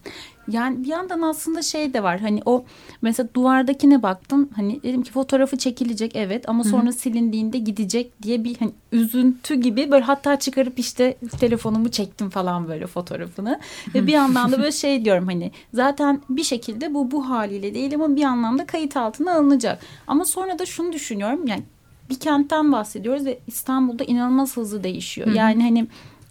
Yani 0.49 0.85
bir 0.85 0.89
yandan 0.89 1.23
aslında 1.23 1.63
şey 1.63 1.95
de 1.95 2.03
var 2.03 2.21
hani 2.21 2.41
o 2.47 2.65
mesela 3.03 3.29
duvardakine 3.35 4.03
baktım 4.03 4.49
hani 4.57 4.83
dedim 4.83 5.03
ki 5.03 5.13
fotoğrafı 5.13 5.57
çekilecek 5.57 6.17
evet 6.17 6.49
ama 6.49 6.65
sonra 6.65 6.83
Hı 6.83 6.89
-hı. 6.89 6.93
silindiğinde 6.93 7.59
gidecek 7.59 8.23
diye 8.23 8.45
bir 8.45 8.57
hani 8.59 8.73
üzüntü 8.93 9.55
gibi 9.55 9.91
böyle 9.91 10.05
hatta 10.05 10.39
çıkarıp 10.39 10.79
işte 10.79 11.17
telefonumu 11.41 11.91
çektim 11.91 12.31
falan 12.31 12.69
böyle 12.69 12.87
fotoğrafını 12.87 13.61
ve 13.95 14.07
bir 14.07 14.13
yandan 14.13 14.53
da 14.53 14.59
böyle 14.59 14.73
şey 14.87 15.05
diyorum 15.05 15.27
hani 15.27 15.51
zaten 15.75 16.21
bir 16.31 16.45
şekilde 16.45 16.95
bu 16.95 17.11
bu 17.11 17.29
haliyle 17.29 17.75
değil 17.75 17.95
ama 17.95 18.17
bir 18.17 18.25
anlamda 18.25 18.67
kayıt 18.67 18.97
altına 18.97 19.35
alınacak 19.35 19.83
ama 20.07 20.25
sonra 20.25 20.59
da 20.59 20.67
şunu 20.67 20.93
düşünüyorum 20.93 21.47
yani 21.47 21.63
bir 22.11 22.19
kentten 22.19 22.73
bahsediyoruz 22.73 23.25
ve 23.25 23.39
İstanbul'da 23.47 24.05
inanılmaz 24.05 24.57
hızlı 24.57 24.85
değişiyor. 24.85 25.27
Hı 25.29 25.31
-hı. 25.31 25.37
Yani 25.37 25.63
hani 25.63 25.87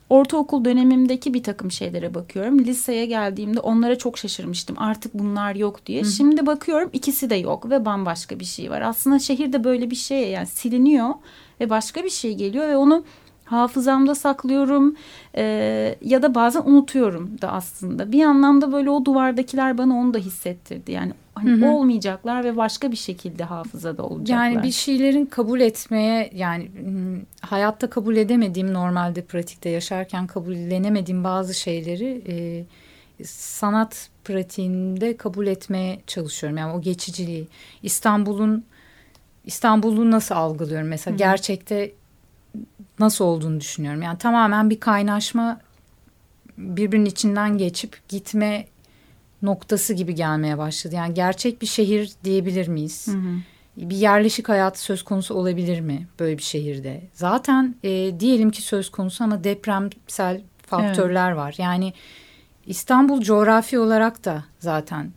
ortaokul 0.09 0.65
dönemimdeki 0.65 1.33
bir 1.33 1.43
takım 1.43 1.71
şeylere 1.71 2.13
bakıyorum. 2.13 2.59
Liseye 2.59 3.05
geldiğimde 3.05 3.59
onlara 3.59 3.97
çok 3.97 4.17
şaşırmıştım. 4.17 4.75
Artık 4.79 5.13
bunlar 5.13 5.55
yok 5.55 5.85
diye. 5.85 6.01
Hı. 6.01 6.05
Şimdi 6.05 6.45
bakıyorum 6.45 6.89
ikisi 6.93 7.29
de 7.29 7.35
yok 7.35 7.69
ve 7.69 7.85
bambaşka 7.85 8.39
bir 8.39 8.45
şey 8.45 8.71
var. 8.71 8.81
Aslında 8.81 9.19
şehirde 9.19 9.63
böyle 9.63 9.91
bir 9.91 9.95
şey 9.95 10.29
yani 10.29 10.47
siliniyor 10.47 11.09
ve 11.59 11.69
başka 11.69 12.03
bir 12.03 12.09
şey 12.09 12.33
geliyor 12.33 12.67
ve 12.67 12.77
onu 12.77 13.03
hafızamda 13.45 14.15
saklıyorum 14.15 14.95
e, 15.37 15.43
ya 16.01 16.21
da 16.21 16.35
bazen 16.35 16.61
unutuyorum 16.65 17.41
da 17.41 17.51
aslında. 17.51 18.11
Bir 18.11 18.23
anlamda 18.23 18.71
böyle 18.71 18.89
o 18.89 19.05
duvardakiler 19.05 19.77
bana 19.77 19.93
onu 19.93 20.13
da 20.13 20.17
hissettirdi. 20.17 20.91
Yani 20.91 21.13
hani 21.35 21.49
hı 21.51 21.65
hı. 21.65 21.69
olmayacaklar 21.69 22.43
ve 22.43 22.57
başka 22.57 22.91
bir 22.91 22.97
şekilde 22.97 23.43
hafızada 23.43 24.03
olacaklar. 24.03 24.49
Yani 24.49 24.63
bir 24.63 24.71
şeylerin 24.71 25.25
kabul 25.25 25.59
etmeye 25.59 26.29
yani 26.33 26.71
hayatta 27.41 27.89
kabul 27.89 28.15
edemediğim 28.15 28.73
normalde 28.73 29.21
pratikte 29.21 29.69
yaşarken 29.69 30.27
kabullenemediğim 30.27 31.23
bazı 31.23 31.53
şeyleri 31.53 32.21
e, 32.27 33.25
sanat 33.25 34.09
pratiğinde 34.23 35.17
kabul 35.17 35.47
etmeye 35.47 35.99
çalışıyorum. 36.07 36.57
Yani 36.57 36.73
o 36.73 36.81
geçiciliği 36.81 37.47
İstanbul'un 37.83 38.65
İstanbul'u 39.45 40.11
nasıl 40.11 40.35
algılıyorum 40.35 40.87
mesela 40.87 41.11
hı 41.11 41.15
hı. 41.15 41.17
gerçekte 41.17 41.91
nasıl 42.99 43.25
olduğunu 43.25 43.59
düşünüyorum. 43.59 44.01
Yani 44.01 44.17
tamamen 44.17 44.69
bir 44.69 44.79
kaynaşma 44.79 45.59
birbirinin 46.57 47.05
içinden 47.05 47.57
geçip 47.57 48.09
gitme 48.09 48.65
noktası 49.41 49.93
gibi 49.93 50.15
gelmeye 50.15 50.57
başladı. 50.57 50.95
Yani 50.95 51.13
gerçek 51.13 51.61
bir 51.61 51.67
şehir 51.67 52.11
diyebilir 52.23 52.67
miyiz? 52.67 53.07
Hı 53.07 53.11
hı. 53.11 53.89
bir 53.89 53.95
yerleşik 53.95 54.49
hayatı 54.49 54.81
söz 54.81 55.03
konusu 55.03 55.33
olabilir 55.33 55.79
mi 55.79 56.07
böyle 56.19 56.37
bir 56.37 56.43
şehirde? 56.43 57.01
Zaten 57.13 57.75
e, 57.83 58.19
diyelim 58.19 58.51
ki 58.51 58.61
söz 58.61 58.89
konusu 58.91 59.23
ama 59.23 59.43
depremsel 59.43 60.41
faktörler 60.67 61.27
evet. 61.27 61.37
var. 61.37 61.55
Yani 61.57 61.93
İstanbul 62.65 63.21
coğrafi 63.21 63.79
olarak 63.79 64.25
da 64.25 64.43
zaten 64.59 65.11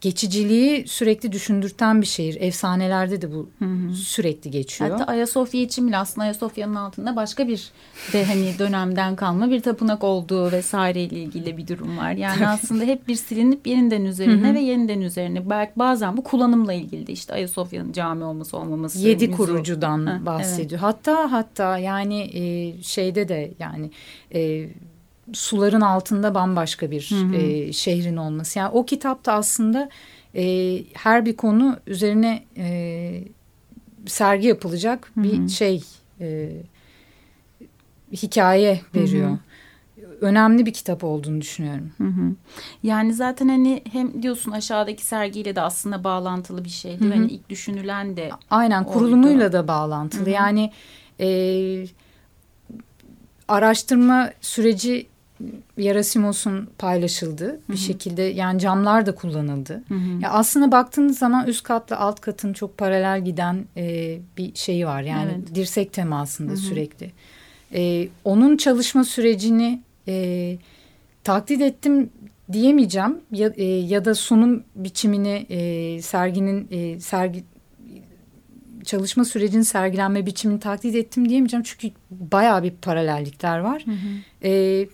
geçiciliği 0.00 0.88
sürekli 0.88 1.32
düşündürten 1.32 2.00
bir 2.00 2.06
şehir. 2.06 2.36
Efsanelerde 2.40 3.22
de 3.22 3.32
bu 3.32 3.48
hı 3.58 3.64
hı. 3.64 3.94
sürekli 3.94 4.50
geçiyor. 4.50 4.90
Hatta 4.90 5.04
Ayasofya 5.04 5.60
için 5.60 5.88
bile 5.88 5.96
aslında 5.96 6.24
Ayasofya'nın 6.24 6.74
altında 6.74 7.16
başka 7.16 7.48
bir 7.48 7.70
de 8.12 8.24
hani 8.24 8.58
dönemden 8.58 9.16
kalma 9.16 9.50
bir 9.50 9.60
tapınak 9.60 10.04
olduğu 10.04 10.52
vesaire 10.52 11.02
ile 11.02 11.18
ilgili 11.18 11.56
bir 11.56 11.68
durum 11.68 11.98
var. 11.98 12.12
Yani 12.12 12.48
aslında 12.48 12.84
hep 12.84 13.08
bir 13.08 13.14
silinip 13.14 13.66
yeniden 13.66 14.04
üzerine 14.04 14.46
hı 14.46 14.50
hı. 14.50 14.54
ve 14.54 14.60
yeniden 14.60 15.00
üzerine. 15.00 15.50
Belki 15.50 15.72
bazen 15.76 16.16
bu 16.16 16.24
kullanımla 16.24 16.72
ilgili 16.72 17.06
de 17.06 17.12
işte 17.12 17.34
Ayasofya'nın 17.34 17.92
cami 17.92 18.24
olması 18.24 18.56
olmaması. 18.56 18.98
Yedi 18.98 19.28
müzo. 19.28 19.36
kurucudan 19.36 20.26
bahsediyor. 20.26 20.70
Evet. 20.70 20.82
Hatta 20.82 21.32
hatta 21.32 21.78
yani 21.78 22.20
e, 22.20 22.82
şeyde 22.82 23.28
de 23.28 23.54
yani 23.58 23.90
e, 24.34 24.68
suların 25.32 25.80
altında 25.80 26.34
bambaşka 26.34 26.90
bir 26.90 27.10
hı 27.10 27.14
hı. 27.14 27.36
E, 27.36 27.72
şehrin 27.72 28.16
olması. 28.16 28.58
Yani 28.58 28.70
o 28.72 28.84
kitapta 28.84 29.32
aslında 29.32 29.88
e, 30.34 30.76
her 30.92 31.26
bir 31.26 31.36
konu 31.36 31.76
üzerine 31.86 32.44
e, 32.56 33.24
sergi 34.06 34.46
yapılacak 34.46 35.12
hı 35.14 35.20
hı. 35.20 35.24
bir 35.24 35.48
şey 35.48 35.82
e, 36.20 36.50
hikaye 38.12 38.80
veriyor. 38.94 39.28
Hı 39.28 39.32
hı 39.32 39.38
önemli 40.20 40.66
bir 40.66 40.72
kitap 40.72 41.04
olduğunu 41.04 41.40
düşünüyorum. 41.40 41.92
Hı 41.98 42.04
hı. 42.04 42.34
Yani 42.82 43.14
zaten 43.14 43.48
hani 43.48 43.82
hem 43.92 44.22
diyorsun 44.22 44.52
aşağıdaki 44.52 45.04
sergiyle 45.04 45.56
de 45.56 45.60
aslında 45.60 46.04
bağlantılı 46.04 46.64
bir 46.64 46.70
şeydi. 46.70 47.04
Hı 47.04 47.08
hı. 47.08 47.12
Hani 47.12 47.26
ilk 47.26 47.48
düşünülen 47.48 48.16
de 48.16 48.30
Aynen 48.50 48.84
kurulumuyla 48.84 49.52
da 49.52 49.68
bağlantılı. 49.68 50.22
Hı 50.22 50.26
hı. 50.26 50.30
Yani 50.30 50.72
e, 51.20 51.28
araştırma 53.48 54.30
süreci 54.40 55.06
Yerasimos'un 55.78 56.68
paylaşıldı 56.78 57.46
Hı-hı. 57.46 57.58
bir 57.68 57.76
şekilde 57.76 58.22
yani 58.22 58.60
camlar 58.60 59.06
da 59.06 59.14
kullanıldı. 59.14 59.82
Ya 60.20 60.30
aslında 60.30 60.72
baktığınız 60.72 61.18
zaman 61.18 61.46
üst 61.46 61.62
katla 61.62 61.98
alt 61.98 62.20
katın 62.20 62.52
çok 62.52 62.78
paralel 62.78 63.24
giden 63.24 63.64
e, 63.76 64.18
bir 64.36 64.54
şeyi 64.54 64.86
var 64.86 65.02
yani 65.02 65.32
evet. 65.34 65.54
dirsek 65.54 65.92
temasında 65.92 66.52
Hı-hı. 66.52 66.60
sürekli. 66.60 67.12
E, 67.74 68.08
onun 68.24 68.56
çalışma 68.56 69.04
sürecini 69.04 69.82
e, 70.08 70.56
taklit 71.24 71.60
ettim 71.60 72.10
diyemeyeceğim 72.52 73.20
ya, 73.32 73.52
e, 73.56 73.64
ya 73.64 74.04
da 74.04 74.14
sunum 74.14 74.64
biçimini 74.76 75.46
e, 75.48 76.02
serginin 76.02 76.68
e, 76.70 77.00
sergi 77.00 77.44
çalışma 78.84 79.24
sürecinin 79.24 79.62
sergilenme 79.62 80.26
biçimini 80.26 80.60
taklit 80.60 80.94
ettim 80.94 81.28
diyemeyeceğim 81.28 81.62
çünkü 81.62 81.90
bayağı 82.10 82.62
bir 82.62 82.70
paralellikler 82.70 83.58
var. 83.58 83.82
Hı 83.86 83.90
hı. 83.90 84.48
E, 84.48 84.86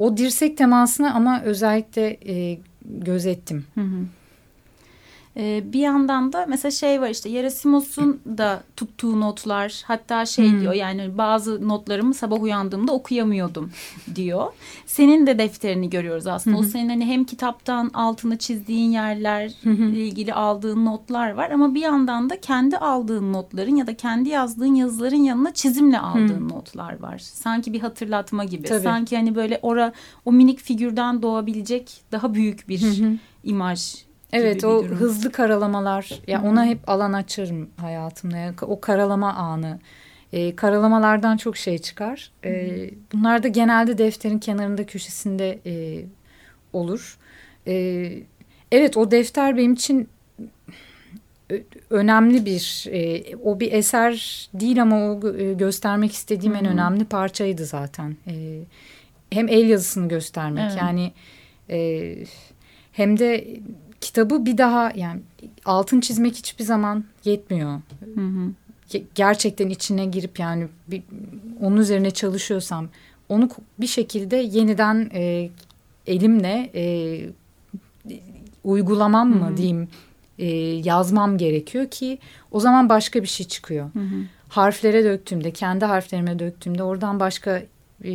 o 0.00 0.16
dirsek 0.16 0.56
temasını 0.56 1.14
ama 1.14 1.42
özellikle 1.42 2.16
e, 2.26 2.58
gözettim. 2.84 3.64
Hı 3.74 3.80
hı. 3.80 4.06
Ee, 5.40 5.62
bir 5.72 5.80
yandan 5.80 6.32
da 6.32 6.46
mesela 6.48 6.72
şey 6.72 7.00
var 7.00 7.08
işte 7.08 7.28
Yerasimos'un 7.28 8.20
da 8.38 8.62
tuttuğu 8.76 9.20
notlar 9.20 9.82
hatta 9.86 10.26
şey 10.26 10.50
hmm. 10.50 10.60
diyor 10.60 10.72
yani 10.72 11.18
bazı 11.18 11.68
notlarımı 11.68 12.14
sabah 12.14 12.42
uyandığımda 12.42 12.92
okuyamıyordum 12.92 13.70
diyor. 14.14 14.52
Senin 14.86 15.26
de 15.26 15.38
defterini 15.38 15.90
görüyoruz 15.90 16.26
aslında. 16.26 16.56
Hmm. 16.56 16.64
O 16.64 16.68
senin 16.68 16.88
hani 16.88 17.06
hem 17.06 17.24
kitaptan 17.24 17.90
altını 17.94 18.38
çizdiğin 18.38 18.90
yerler 18.90 19.52
hmm. 19.62 19.92
ile 19.92 20.06
ilgili 20.06 20.34
aldığın 20.34 20.84
notlar 20.84 21.30
var 21.30 21.50
ama 21.50 21.74
bir 21.74 21.80
yandan 21.80 22.30
da 22.30 22.40
kendi 22.40 22.76
aldığın 22.76 23.32
notların 23.32 23.76
ya 23.76 23.86
da 23.86 23.96
kendi 23.96 24.28
yazdığın 24.28 24.74
yazıların 24.74 25.22
yanına 25.22 25.54
çizimle 25.54 25.98
aldığın 25.98 26.40
hmm. 26.40 26.48
notlar 26.48 27.00
var. 27.00 27.18
Sanki 27.18 27.72
bir 27.72 27.80
hatırlatma 27.80 28.44
gibi. 28.44 28.68
Tabii. 28.68 28.82
Sanki 28.82 29.16
hani 29.16 29.34
böyle 29.34 29.58
ora 29.62 29.92
o 30.24 30.32
minik 30.32 30.60
figürden 30.60 31.22
doğabilecek 31.22 32.02
daha 32.12 32.34
büyük 32.34 32.68
bir 32.68 32.80
hmm. 32.80 33.18
imaj 33.44 34.09
Evet 34.32 34.64
o 34.64 34.84
durum. 34.84 34.96
hızlı 34.96 35.32
karalamalar 35.32 36.10
ya 36.10 36.18
yani 36.26 36.48
ona 36.48 36.64
hep 36.64 36.88
alan 36.88 37.12
açarım 37.12 37.70
hayatımda. 37.76 38.36
Yani 38.36 38.54
o 38.62 38.80
karalama 38.80 39.32
anı. 39.32 39.78
E, 40.32 40.56
karalamalardan 40.56 41.36
çok 41.36 41.56
şey 41.56 41.78
çıkar. 41.78 42.30
E, 42.44 42.90
bunlar 43.12 43.42
da 43.42 43.48
genelde 43.48 43.98
defterin 43.98 44.38
kenarında 44.38 44.86
köşesinde 44.86 45.58
e, 45.66 46.04
olur. 46.72 47.18
E, 47.66 48.12
evet 48.72 48.96
o 48.96 49.10
defter 49.10 49.56
benim 49.56 49.72
için 49.72 50.08
önemli 51.90 52.46
bir 52.46 52.86
e, 52.92 53.36
o 53.36 53.60
bir 53.60 53.72
eser 53.72 54.48
değil 54.54 54.82
ama 54.82 55.12
o 55.12 55.20
göstermek 55.56 56.12
istediğim 56.12 56.54
Hı 56.54 56.58
-hı. 56.58 56.60
en 56.60 56.66
önemli 56.66 57.04
parçaydı 57.04 57.64
zaten. 57.64 58.16
E, 58.26 58.60
hem 59.30 59.48
el 59.48 59.68
yazısını 59.68 60.08
göstermek 60.08 60.64
evet. 60.70 60.78
yani 60.80 61.12
e, 61.70 62.16
hem 62.92 63.18
de 63.18 63.46
kitabı 64.00 64.46
bir 64.46 64.58
daha 64.58 64.92
yani 64.96 65.20
altın 65.64 66.00
çizmek 66.00 66.34
hiçbir 66.34 66.64
zaman 66.64 67.04
yetmiyor. 67.24 67.80
Hı 68.14 68.20
hı. 68.20 68.52
Gerçekten 69.14 69.68
içine 69.68 70.04
girip 70.04 70.38
yani 70.38 70.68
bir, 70.88 71.02
onun 71.60 71.76
üzerine 71.76 72.10
çalışıyorsam 72.10 72.88
onu 73.28 73.48
bir 73.80 73.86
şekilde 73.86 74.36
yeniden 74.36 75.10
e, 75.14 75.50
elimle 76.06 76.70
e, 76.74 76.84
uygulamam 78.64 79.28
mı 79.30 79.46
hı 79.46 79.52
hı. 79.52 79.56
diyeyim 79.56 79.88
e, 80.38 80.46
yazmam 80.84 81.38
gerekiyor 81.38 81.86
ki 81.88 82.18
o 82.50 82.60
zaman 82.60 82.88
başka 82.88 83.22
bir 83.22 83.28
şey 83.28 83.46
çıkıyor. 83.46 83.90
Hı 83.92 83.98
hı. 83.98 84.24
Harflere 84.48 85.04
döktüğümde 85.04 85.50
kendi 85.50 85.84
harflerime 85.84 86.38
döktüğümde 86.38 86.82
oradan 86.82 87.20
başka 87.20 87.62
e, 88.04 88.12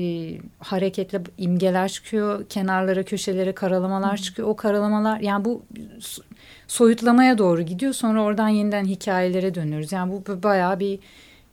hareketli 0.59 1.21
imgeler 1.37 1.89
çıkıyor. 1.89 2.45
Kenarlara, 2.49 3.03
köşelere 3.03 3.51
karalamalar 3.55 4.17
çıkıyor. 4.17 4.47
O 4.47 4.55
karalamalar 4.55 5.19
yani 5.19 5.45
bu 5.45 5.61
soyutlamaya 6.67 7.37
doğru 7.37 7.61
gidiyor. 7.61 7.93
Sonra 7.93 8.23
oradan 8.23 8.49
yeniden 8.49 8.85
hikayelere 8.85 9.55
dönüyoruz. 9.55 9.91
Yani 9.91 10.11
bu 10.11 10.43
bayağı 10.43 10.79
bir 10.79 10.99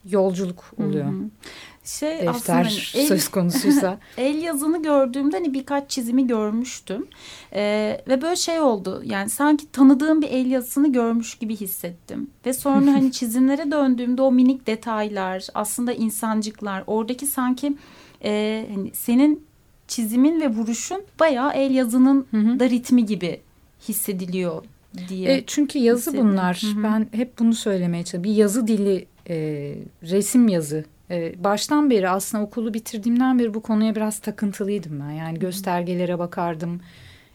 yolculuk 0.05 0.65
oluyor. 0.79 1.07
Hı 1.07 1.11
hı. 1.11 1.31
Şey 1.85 2.11
Defter 2.11 2.29
aslında 2.29 2.59
hani 2.59 2.69
el, 2.95 3.07
söz 3.07 3.29
konusuysa. 3.29 3.99
el 4.17 4.43
yazını 4.43 4.83
gördüğümde 4.83 5.37
hani 5.37 5.55
birkaç 5.55 5.91
çizimi 5.91 6.27
görmüştüm. 6.27 7.07
Ee, 7.53 8.01
ve 8.09 8.23
böyle 8.23 8.37
şey 8.37 8.61
oldu. 8.61 9.03
Yani 9.05 9.29
sanki 9.29 9.73
tanıdığım 9.73 10.23
bir 10.23 10.29
el 10.29 10.47
yazısını 10.47 10.93
görmüş 10.93 11.35
gibi 11.35 11.57
hissettim. 11.57 12.31
Ve 12.47 12.53
sonra 12.53 12.93
hani 12.93 13.13
çizimlere 13.13 13.71
döndüğümde 13.71 14.23
o 14.23 14.33
minik 14.33 14.67
detaylar, 14.67 15.47
aslında 15.55 15.93
insancıklar, 15.93 16.85
oradaki 16.87 17.27
sanki 17.27 17.77
e, 18.25 18.67
hani 18.75 18.91
senin 18.95 19.45
çizimin 19.89 20.41
ve 20.41 20.49
vuruşun 20.49 21.03
bayağı 21.21 21.53
el 21.53 21.75
yazının 21.75 22.27
hı 22.31 22.37
hı. 22.37 22.61
da 22.61 22.71
ritmi 22.71 23.07
gibi 23.07 23.41
hissediliyor 23.89 24.65
diye. 25.09 25.35
E, 25.35 25.45
çünkü 25.47 25.79
yazı 25.79 26.19
bunlar. 26.19 26.63
Hı 26.63 26.79
hı. 26.79 26.83
Ben 26.83 27.09
hep 27.13 27.39
bunu 27.39 27.55
söylemeye 27.55 28.05
çalışıyorum. 28.05 28.31
Bir 28.31 28.37
yazı 28.37 28.67
dili, 28.67 29.07
e, 29.29 29.37
resim 30.03 30.49
yazı. 30.49 30.85
E, 31.11 31.45
baştan 31.45 31.91
beri 31.91 32.09
aslında 32.09 32.45
okulu 32.45 32.75
bitirdiğimden 32.75 33.39
beri 33.39 33.55
bu 33.55 33.63
konuya 33.63 33.95
biraz 33.95 34.19
takıntılıydım 34.19 35.01
ben. 35.01 35.11
Yani 35.11 35.37
hı. 35.37 35.41
göstergelere 35.41 36.19
bakardım. 36.19 36.81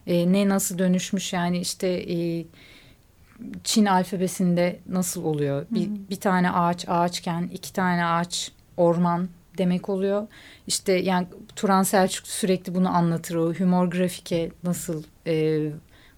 E, 0.06 0.32
ne 0.32 0.48
nasıl 0.48 0.78
dönüşmüş 0.78 1.32
yani 1.32 1.58
işte... 1.58 1.88
E, 1.88 2.46
Çin 3.64 3.86
alfabesinde 3.86 4.78
nasıl 4.88 5.24
oluyor? 5.24 5.66
Bir, 5.70 5.86
hı 5.86 5.90
hı. 5.90 5.94
bir 6.10 6.16
tane 6.16 6.50
ağaç 6.50 6.88
ağaçken 6.88 7.50
iki 7.52 7.72
tane 7.72 8.04
ağaç 8.04 8.52
orman 8.76 9.28
demek 9.58 9.88
oluyor. 9.88 10.26
İşte 10.66 10.92
yani 10.92 11.26
Turan 11.56 11.82
Selçuk 11.82 12.26
sürekli 12.26 12.74
bunu 12.74 12.96
anlatır 12.96 13.34
o 13.34 13.54
humor 13.54 13.86
grafike 13.86 14.50
nasıl 14.64 15.02
e, 15.26 15.66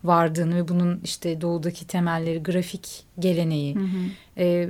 vardığını 0.04 0.56
ve 0.56 0.68
bunun 0.68 1.00
işte 1.04 1.40
doğudaki 1.40 1.86
temelleri 1.86 2.42
grafik 2.42 3.04
geleneği. 3.18 3.74
Hı 3.74 3.80
hı. 3.80 4.10
E, 4.38 4.68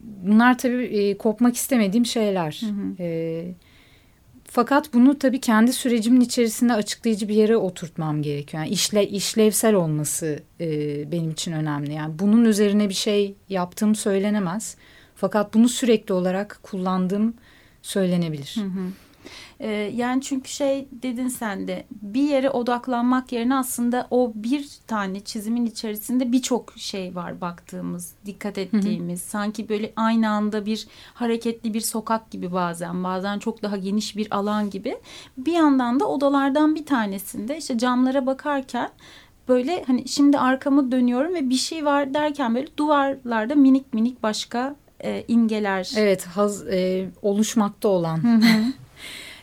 bunlar 0.00 0.58
tabii 0.58 0.84
e, 0.84 1.18
kopmak 1.18 1.56
istemediğim 1.56 2.06
şeyler. 2.06 2.60
Hı 2.60 2.66
hı. 2.66 3.02
E, 3.02 3.44
fakat 4.44 4.94
bunu 4.94 5.18
tabii 5.18 5.40
kendi 5.40 5.72
sürecimin 5.72 6.20
içerisinde 6.20 6.72
açıklayıcı 6.72 7.28
bir 7.28 7.34
yere 7.34 7.56
oturtmam 7.56 8.22
gerekiyor. 8.22 8.62
Yani 8.62 8.72
işle, 8.72 9.08
işlevsel 9.08 9.74
olması 9.74 10.42
e, 10.60 10.68
benim 11.12 11.30
için 11.30 11.52
önemli. 11.52 11.92
Yani 11.92 12.18
bunun 12.18 12.44
üzerine 12.44 12.88
bir 12.88 12.94
şey 12.94 13.34
yaptığım 13.48 13.94
söylenemez. 13.94 14.76
Fakat 15.14 15.54
bunu 15.54 15.68
sürekli 15.68 16.14
olarak 16.14 16.58
kullandığım 16.62 17.34
söylenebilir. 17.82 18.56
Hı 18.58 18.64
hı. 18.64 18.92
Ee, 19.60 19.70
yani 19.94 20.22
çünkü 20.22 20.50
şey 20.50 20.88
dedin 20.92 21.28
sen 21.28 21.68
de 21.68 21.86
bir 21.90 22.22
yere 22.22 22.50
odaklanmak 22.50 23.32
yerine 23.32 23.54
aslında 23.54 24.06
o 24.10 24.32
bir 24.34 24.68
tane 24.86 25.20
çizimin 25.20 25.66
içerisinde 25.66 26.32
birçok 26.32 26.72
şey 26.76 27.14
var 27.14 27.40
baktığımız, 27.40 28.12
dikkat 28.26 28.58
ettiğimiz. 28.58 29.20
Hı 29.20 29.24
hı. 29.24 29.30
Sanki 29.30 29.68
böyle 29.68 29.92
aynı 29.96 30.30
anda 30.30 30.66
bir 30.66 30.86
hareketli 31.14 31.74
bir 31.74 31.80
sokak 31.80 32.30
gibi 32.30 32.52
bazen, 32.52 33.04
bazen 33.04 33.38
çok 33.38 33.62
daha 33.62 33.76
geniş 33.76 34.16
bir 34.16 34.36
alan 34.36 34.70
gibi. 34.70 34.96
Bir 35.38 35.52
yandan 35.52 36.00
da 36.00 36.08
odalardan 36.08 36.74
bir 36.74 36.86
tanesinde 36.86 37.58
işte 37.58 37.78
camlara 37.78 38.26
bakarken 38.26 38.90
böyle 39.48 39.84
hani 39.86 40.08
şimdi 40.08 40.38
arkamı 40.38 40.92
dönüyorum 40.92 41.34
ve 41.34 41.50
bir 41.50 41.54
şey 41.54 41.84
var 41.84 42.14
derken 42.14 42.54
böyle 42.54 42.76
duvarlarda 42.76 43.54
minik 43.54 43.94
minik 43.94 44.22
başka 44.22 44.76
e, 45.02 45.24
imgeler. 45.28 45.92
Evet 45.96 46.26
haz 46.26 46.66
e, 46.66 47.08
oluşmakta 47.22 47.88
olan. 47.88 48.20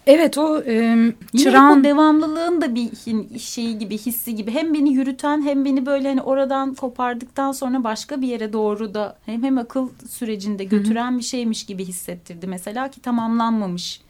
Evet 0.08 0.38
o 0.38 0.64
e, 0.64 0.74
Yine 0.74 1.14
çırağın... 1.38 1.82
o 1.82 1.84
devamlılığın 1.84 2.62
da 2.62 2.76
bir 2.76 2.90
şeyi 3.40 3.78
gibi 3.78 3.98
hissi 3.98 4.36
gibi 4.36 4.52
hem 4.52 4.74
beni 4.74 4.94
yürüten 4.94 5.42
hem 5.42 5.66
beni 5.66 5.86
böyle 5.86 6.08
hani 6.08 6.22
oradan 6.22 6.74
kopardıktan 6.74 7.52
sonra 7.52 7.84
başka 7.84 8.22
bir 8.22 8.28
yere 8.28 8.54
doğru 8.54 8.94
da 8.94 9.18
hem 9.26 9.44
hem 9.44 9.58
akıl 9.58 9.90
sürecinde 10.10 10.64
götüren 10.64 11.12
Hı 11.12 11.16
-hı. 11.16 11.18
bir 11.18 11.24
şeymiş 11.24 11.66
gibi 11.66 11.86
hissettirdi 11.86 12.48
mesela 12.48 12.92
ki 12.92 13.02
tamamlanmamış 13.02 14.02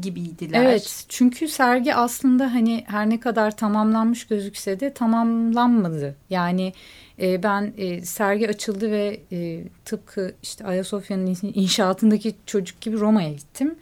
gibiydiler. 0.00 0.64
Evet 0.64 1.04
çünkü 1.08 1.48
sergi 1.48 1.94
aslında 1.94 2.54
hani 2.54 2.84
her 2.86 3.10
ne 3.10 3.20
kadar 3.20 3.56
tamamlanmış 3.56 4.26
gözükse 4.26 4.80
de 4.80 4.94
tamamlanmadı. 4.94 6.16
Yani 6.30 6.72
e, 7.20 7.42
ben 7.42 7.72
e, 7.76 8.00
sergi 8.00 8.48
açıldı 8.48 8.90
ve 8.90 9.20
e, 9.32 9.62
tıpkı 9.84 10.32
işte 10.42 10.64
Ayasofya'nın 10.64 11.36
inşaatındaki 11.54 12.34
çocuk 12.46 12.80
gibi 12.80 12.96
Roma'ya 12.96 13.32
gittim. 13.32 13.74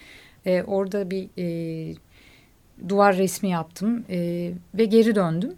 E, 0.47 0.63
orada 0.63 1.11
bir 1.11 1.29
e, 1.39 1.95
duvar 2.89 3.17
resmi 3.17 3.51
yaptım 3.51 4.05
e, 4.11 4.51
ve 4.75 4.85
geri 4.85 5.15
döndüm. 5.15 5.55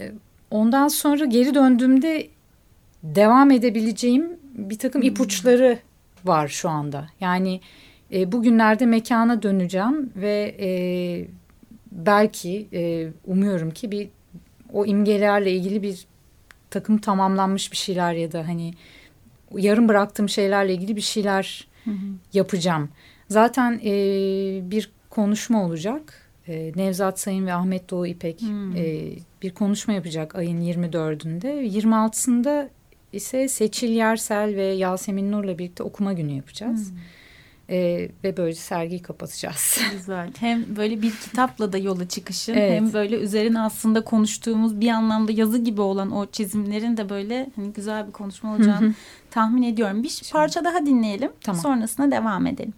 E, 0.00 0.12
ondan 0.50 0.88
sonra 0.88 1.24
geri 1.24 1.54
döndüğümde 1.54 2.28
devam 3.02 3.50
edebileceğim 3.50 4.36
bir 4.54 4.78
takım 4.78 5.02
hmm. 5.02 5.08
ipuçları 5.08 5.78
var 6.24 6.48
şu 6.48 6.68
anda. 6.68 7.08
Yani 7.20 7.60
e, 8.12 8.32
bugünlerde 8.32 8.86
mekana 8.86 9.42
döneceğim 9.42 10.12
ve 10.16 10.56
e, 10.60 10.68
belki 11.92 12.68
e, 12.72 13.08
umuyorum 13.26 13.70
ki 13.70 13.90
bir 13.90 14.08
o 14.72 14.86
imgelerle 14.86 15.52
ilgili 15.52 15.82
bir 15.82 16.06
takım 16.70 16.98
tamamlanmış 16.98 17.72
bir 17.72 17.76
şeyler 17.76 18.12
ya 18.12 18.32
da 18.32 18.48
hani 18.48 18.74
yarım 19.54 19.88
bıraktığım 19.88 20.28
şeylerle 20.28 20.74
ilgili 20.74 20.96
bir 20.96 21.00
şeyler 21.00 21.68
hı 21.84 21.90
hı. 21.90 22.06
yapacağım. 22.32 22.88
Zaten 23.28 23.80
e, 23.84 23.90
bir 24.70 24.90
konuşma 25.10 25.64
olacak. 25.64 26.22
E, 26.48 26.72
Nevzat 26.76 27.20
Sayın 27.20 27.46
ve 27.46 27.54
Ahmet 27.54 27.90
Doğu 27.90 28.06
İpek 28.06 28.40
hmm. 28.40 28.76
e, 28.76 29.10
bir 29.42 29.54
konuşma 29.54 29.94
yapacak 29.94 30.34
ayın 30.34 30.60
24'ünde. 30.60 31.66
26'sında 31.66 32.68
ise 33.12 33.48
Seçil 33.48 33.88
Yersel 33.88 34.56
ve 34.56 34.64
Yasemin 34.64 35.32
Nur'la 35.32 35.58
birlikte 35.58 35.82
okuma 35.82 36.12
günü 36.12 36.32
yapacağız. 36.32 36.90
Hmm. 36.90 36.98
E, 37.70 38.08
ve 38.24 38.36
böyle 38.36 38.54
sergiyi 38.54 39.02
kapatacağız. 39.02 39.78
Güzel. 39.92 40.30
Hem 40.40 40.76
böyle 40.76 41.02
bir 41.02 41.10
kitapla 41.10 41.72
da 41.72 41.78
yola 41.78 42.08
çıkışın 42.08 42.54
evet. 42.54 42.72
hem 42.72 42.92
böyle 42.92 43.16
üzerine 43.16 43.60
aslında 43.60 44.04
konuştuğumuz 44.04 44.80
bir 44.80 44.88
anlamda 44.88 45.32
yazı 45.32 45.58
gibi 45.58 45.80
olan 45.80 46.10
o 46.10 46.26
çizimlerin 46.26 46.96
de 46.96 47.08
böyle 47.08 47.50
hani 47.56 47.72
güzel 47.72 48.06
bir 48.06 48.12
konuşma 48.12 48.54
olacağını 48.54 48.94
tahmin 49.30 49.62
ediyorum. 49.62 50.02
Bir 50.02 50.22
parça 50.32 50.64
daha 50.64 50.86
dinleyelim. 50.86 51.32
Tamam. 51.40 51.62
Sonrasında 51.62 52.10
devam 52.10 52.46
edelim. 52.46 52.74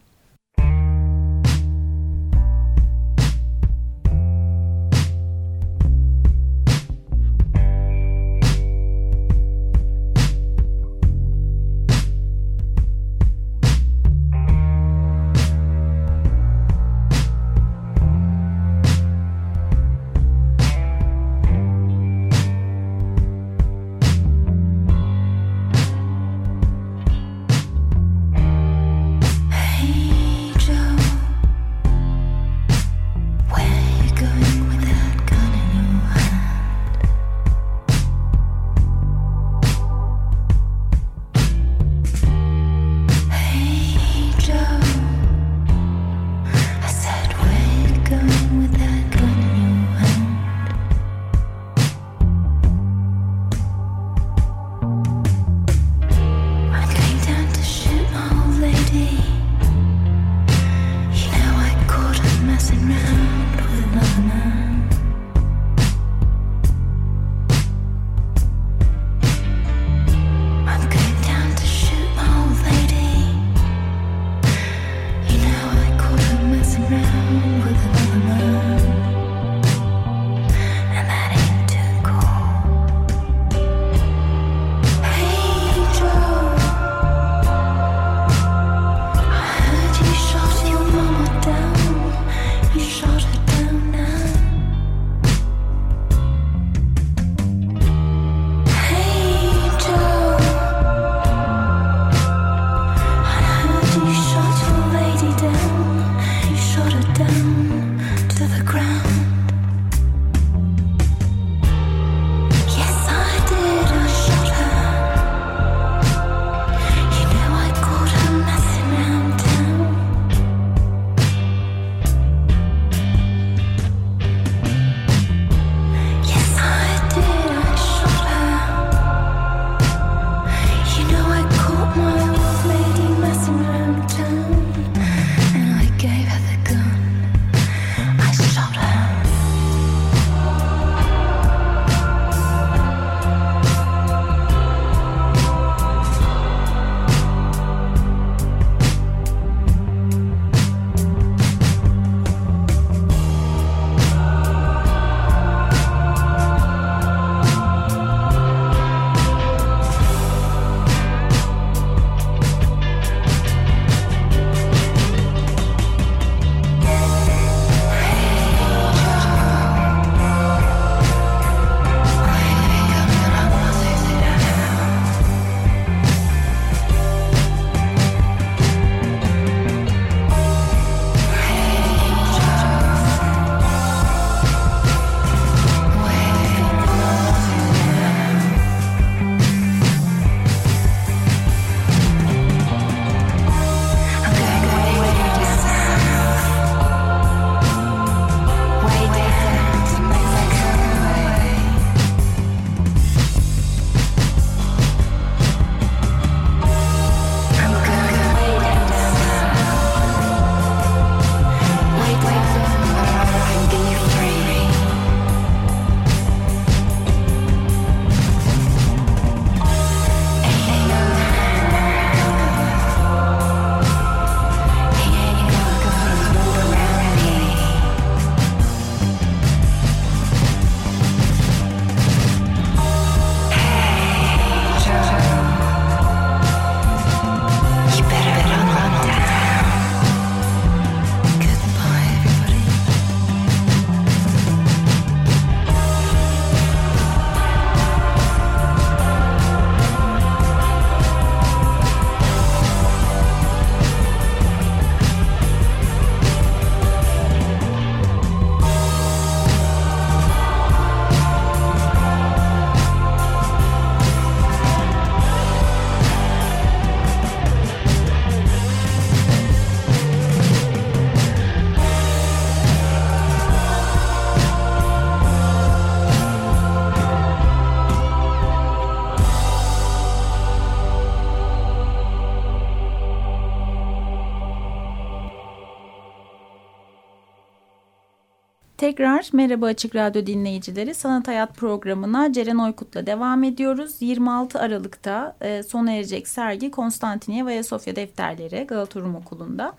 Tekrar 289.19 289.37
merhaba 289.37 289.67
Açık 289.67 289.97
Radyo 289.97 290.27
dinleyicileri. 290.27 290.95
Sanat 290.95 291.29
Hayat 291.29 291.57
programına 291.57 292.33
Ceren 292.33 292.57
Oykut'la 292.57 293.07
devam 293.07 293.45
ediyoruz. 293.45 293.95
26 294.01 294.61
Aralık'ta 294.61 295.37
e, 295.41 295.63
sona 295.63 295.93
erecek 295.93 296.29
sergi 296.29 296.71
Konstantiniye 296.71 297.47
ve 297.47 297.51
Ayasofya 297.51 297.97
defterleri 297.97 298.67
Galata 298.69 299.01
Rum 299.01 299.15
Okulu'nda. 299.15 299.73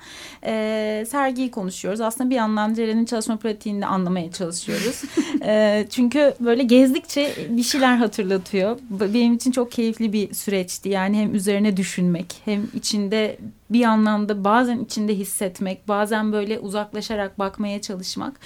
E, 0.45 1.05
sergiyi 1.09 1.51
konuşuyoruz. 1.51 2.01
Aslında 2.01 2.29
bir 2.29 2.35
yandan 2.35 2.73
Ceren'in 2.73 3.05
çalışma 3.05 3.37
pratiğini 3.37 3.85
anlamaya 3.85 4.31
çalışıyoruz. 4.31 5.01
e, 5.41 5.85
çünkü 5.89 6.33
böyle 6.39 6.63
gezdikçe 6.63 7.33
bir 7.49 7.63
şeyler 7.63 7.95
hatırlatıyor. 7.95 8.79
Benim 8.89 9.33
için 9.33 9.51
çok 9.51 9.71
keyifli 9.71 10.13
bir 10.13 10.33
süreçti. 10.33 10.89
Yani 10.89 11.17
hem 11.17 11.35
üzerine 11.35 11.77
düşünmek 11.77 12.41
hem 12.45 12.67
içinde 12.73 13.37
bir 13.69 13.83
anlamda 13.83 14.43
bazen 14.43 14.79
içinde 14.79 15.15
hissetmek, 15.15 15.87
bazen 15.87 16.31
böyle 16.31 16.59
uzaklaşarak 16.59 17.39
bakmaya 17.39 17.81
çalışmak. 17.81 18.39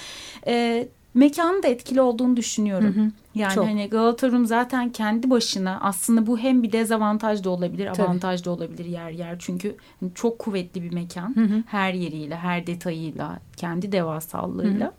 E, 0.47 0.87
mekanın 1.13 1.63
da 1.63 1.67
etkili 1.67 2.01
olduğunu 2.01 2.37
düşünüyorum. 2.37 2.95
Hı 2.95 3.01
hı. 3.01 3.11
Yani 3.35 3.53
Çok. 3.55 3.65
hani 3.65 3.89
Galata 3.89 4.31
Rum 4.31 4.45
zaten 4.45 4.89
kendi 4.89 5.29
başına 5.29 5.79
aslında 5.81 6.27
bu 6.27 6.39
hem 6.39 6.63
bir 6.63 6.71
dezavantaj 6.71 7.43
da 7.43 7.49
olabilir, 7.49 7.89
Tabii. 7.93 8.07
avantaj 8.07 8.45
da 8.45 8.51
olabilir 8.51 8.85
yer 8.85 9.09
yer. 9.09 9.35
Çünkü 9.39 9.75
hani 9.99 10.11
çok 10.15 10.39
kuvvetli 10.39 10.83
bir 10.83 10.93
mekan. 10.93 11.35
Hı 11.35 11.41
hı. 11.41 11.63
Her 11.67 11.93
yeriyle, 11.93 12.35
her 12.35 12.67
detayıyla, 12.67 13.39
kendi 13.57 13.91
devasallığıyla. 13.91 14.85
Hı 14.85 14.91
hı. 14.91 14.93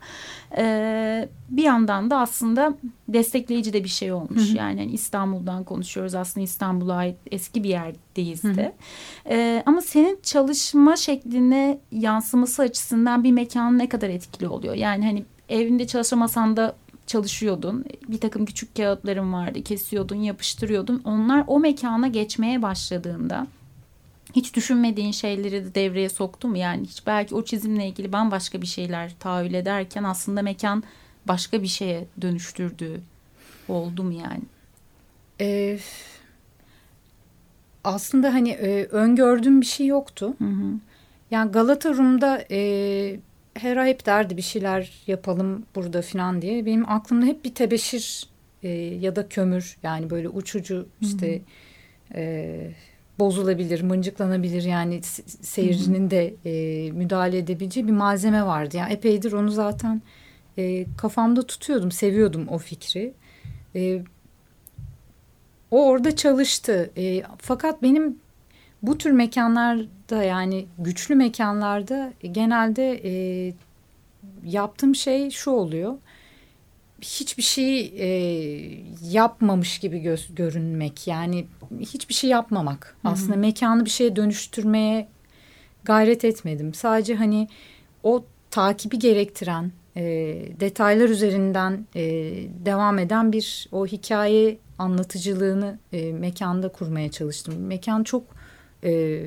Ee, 0.59 1.29
bir 1.51 1.63
yandan 1.63 2.11
da 2.11 2.19
aslında 2.19 2.75
destekleyici 3.09 3.73
de 3.73 3.85
bir 3.85 3.89
şey 3.89 4.13
olmuş. 4.13 4.49
Hı 4.49 4.53
hı. 4.53 4.57
Yani 4.57 4.81
hani 4.81 4.93
İstanbul'dan 4.93 5.65
konuşuyoruz. 5.65 6.15
Aslında 6.15 6.45
İstanbul'a 6.45 6.95
ait 6.95 7.17
eski 7.31 7.65
bir 7.65 7.69
yerdeyiz 7.69 8.43
de. 8.43 8.73
Ee, 9.29 9.63
ama 9.67 9.81
senin 9.81 10.19
çalışma 10.23 10.97
şekline 10.97 11.79
yansıması 11.93 12.63
açısından 12.63 13.25
bir 13.25 13.33
mekanın 13.33 13.79
ne 13.79 13.89
kadar 13.89 14.09
etkili 14.09 14.49
oluyor? 14.49 14.75
Yani 14.75 15.05
hani 15.05 15.25
evinde 15.49 15.87
çalışamasan 15.87 16.57
da 16.57 16.75
çalışıyordun. 17.07 17.85
Bir 18.09 18.21
takım 18.21 18.45
küçük 18.45 18.77
kağıtların 18.77 19.33
vardı. 19.33 19.63
Kesiyordun, 19.63 20.17
yapıştırıyordun. 20.17 21.03
Onlar 21.05 21.45
o 21.47 21.61
mekana 21.61 22.09
geçmeye 22.09 22.63
başladığında 22.63 23.47
hiç 24.37 24.55
düşünmediğin 24.55 25.13
şeyleri 25.13 25.65
de 25.65 25.75
devreye 25.75 26.09
soktu 26.09 26.49
mu? 26.49 26.57
Yani 26.57 26.87
hiç 26.87 27.07
belki 27.07 27.35
o 27.35 27.45
çizimle 27.45 27.87
ilgili 27.89 28.13
bambaşka 28.13 28.63
bir 28.63 28.67
şeyler 28.67 29.15
tahayyül 29.21 29.55
ederken 29.55 30.05
aslında 30.05 30.43
mekan 30.43 30.83
başka 31.29 31.63
bir 31.63 31.69
şeye 31.69 32.07
dönüştürdüğü 32.21 33.01
oldu 33.69 34.03
mu 34.03 34.13
yani? 34.13 34.43
Ee, 35.41 35.79
aslında 37.85 38.35
hani 38.35 38.51
e, 38.51 38.85
öngördüğüm 38.85 39.61
bir 39.61 39.67
şey 39.67 39.87
yoktu. 39.87 40.35
Hı 40.39 40.45
hı. 40.45 40.75
Yani 41.31 41.53
Galata 41.53 41.95
Rum'da 41.95 42.45
e, 42.51 43.21
Hera 43.55 43.87
hep 43.87 44.07
derdi 44.07 44.37
bir 44.37 44.43
şeyler 44.43 44.91
yapalım 45.07 45.67
burada 45.75 46.03
falan 46.03 46.43
diye. 46.43 46.67
Benim 46.67 46.89
aklımda 46.89 47.27
hep 47.27 47.45
bir 47.45 47.55
tebeşir 47.55 48.29
e, 48.63 48.69
ya 48.79 49.17
da 49.17 49.29
kömür 49.29 49.77
yani 49.83 50.11
böyle 50.11 50.29
uçucu 50.29 50.87
işte 51.01 51.41
e, 52.15 52.71
bozulabilir, 53.19 53.83
mıncıklanabilir 53.83 54.63
yani 54.63 55.01
seyircinin 55.43 56.11
de 56.11 56.35
e, 56.45 56.91
müdahale 56.93 57.39
edebileceği 57.39 57.87
bir 57.87 57.93
malzeme 57.93 58.47
vardı. 58.47 58.77
Yani 58.77 58.93
epeydir 58.93 59.33
onu 59.33 59.51
zaten 59.51 60.03
e, 60.59 60.87
kafamda 60.97 61.47
tutuyordum, 61.47 61.93
seviyordum 61.93 62.49
o 62.49 62.59
fikri. 62.59 63.13
E, 63.77 64.03
o 65.71 65.87
orada 65.87 66.17
çalıştı. 66.17 66.91
E, 66.97 67.23
fakat 67.39 67.83
benim 67.83 68.19
bu 68.87 68.99
tür 68.99 69.11
mekanlarda 69.11 70.23
yani 70.23 70.67
güçlü 70.79 71.15
mekanlarda 71.15 72.13
genelde 72.33 73.01
e, 73.05 73.53
yaptığım 74.45 74.95
şey 74.95 75.31
şu 75.31 75.51
oluyor. 75.51 75.95
Hiçbir 77.01 77.43
şey 77.43 77.81
e, 77.81 78.09
yapmamış 79.11 79.79
gibi 79.79 79.99
göz, 79.99 80.35
görünmek 80.35 81.07
yani 81.07 81.47
hiçbir 81.81 82.15
şey 82.15 82.31
yapmamak. 82.31 82.97
Hı 83.03 83.09
hı. 83.09 83.13
Aslında 83.13 83.37
mekanı 83.37 83.85
bir 83.85 83.91
şeye 83.91 84.17
dönüştürmeye 84.17 85.09
gayret 85.85 86.25
etmedim. 86.25 86.75
Sadece 86.75 87.15
hani 87.15 87.49
o 88.03 88.25
takibi 88.51 88.99
gerektiren 88.99 89.73
e, 89.97 90.03
detaylar 90.61 91.09
üzerinden 91.09 91.87
e, 91.97 92.03
devam 92.65 92.99
eden 92.99 93.33
bir 93.33 93.69
o 93.73 93.87
hikaye 93.87 94.59
anlatıcılığını 94.79 95.79
e, 95.93 96.13
mekanda 96.13 96.69
kurmaya 96.69 97.11
çalıştım. 97.11 97.55
Mekan 97.59 98.05
çok 98.05 98.44
e, 98.85 99.23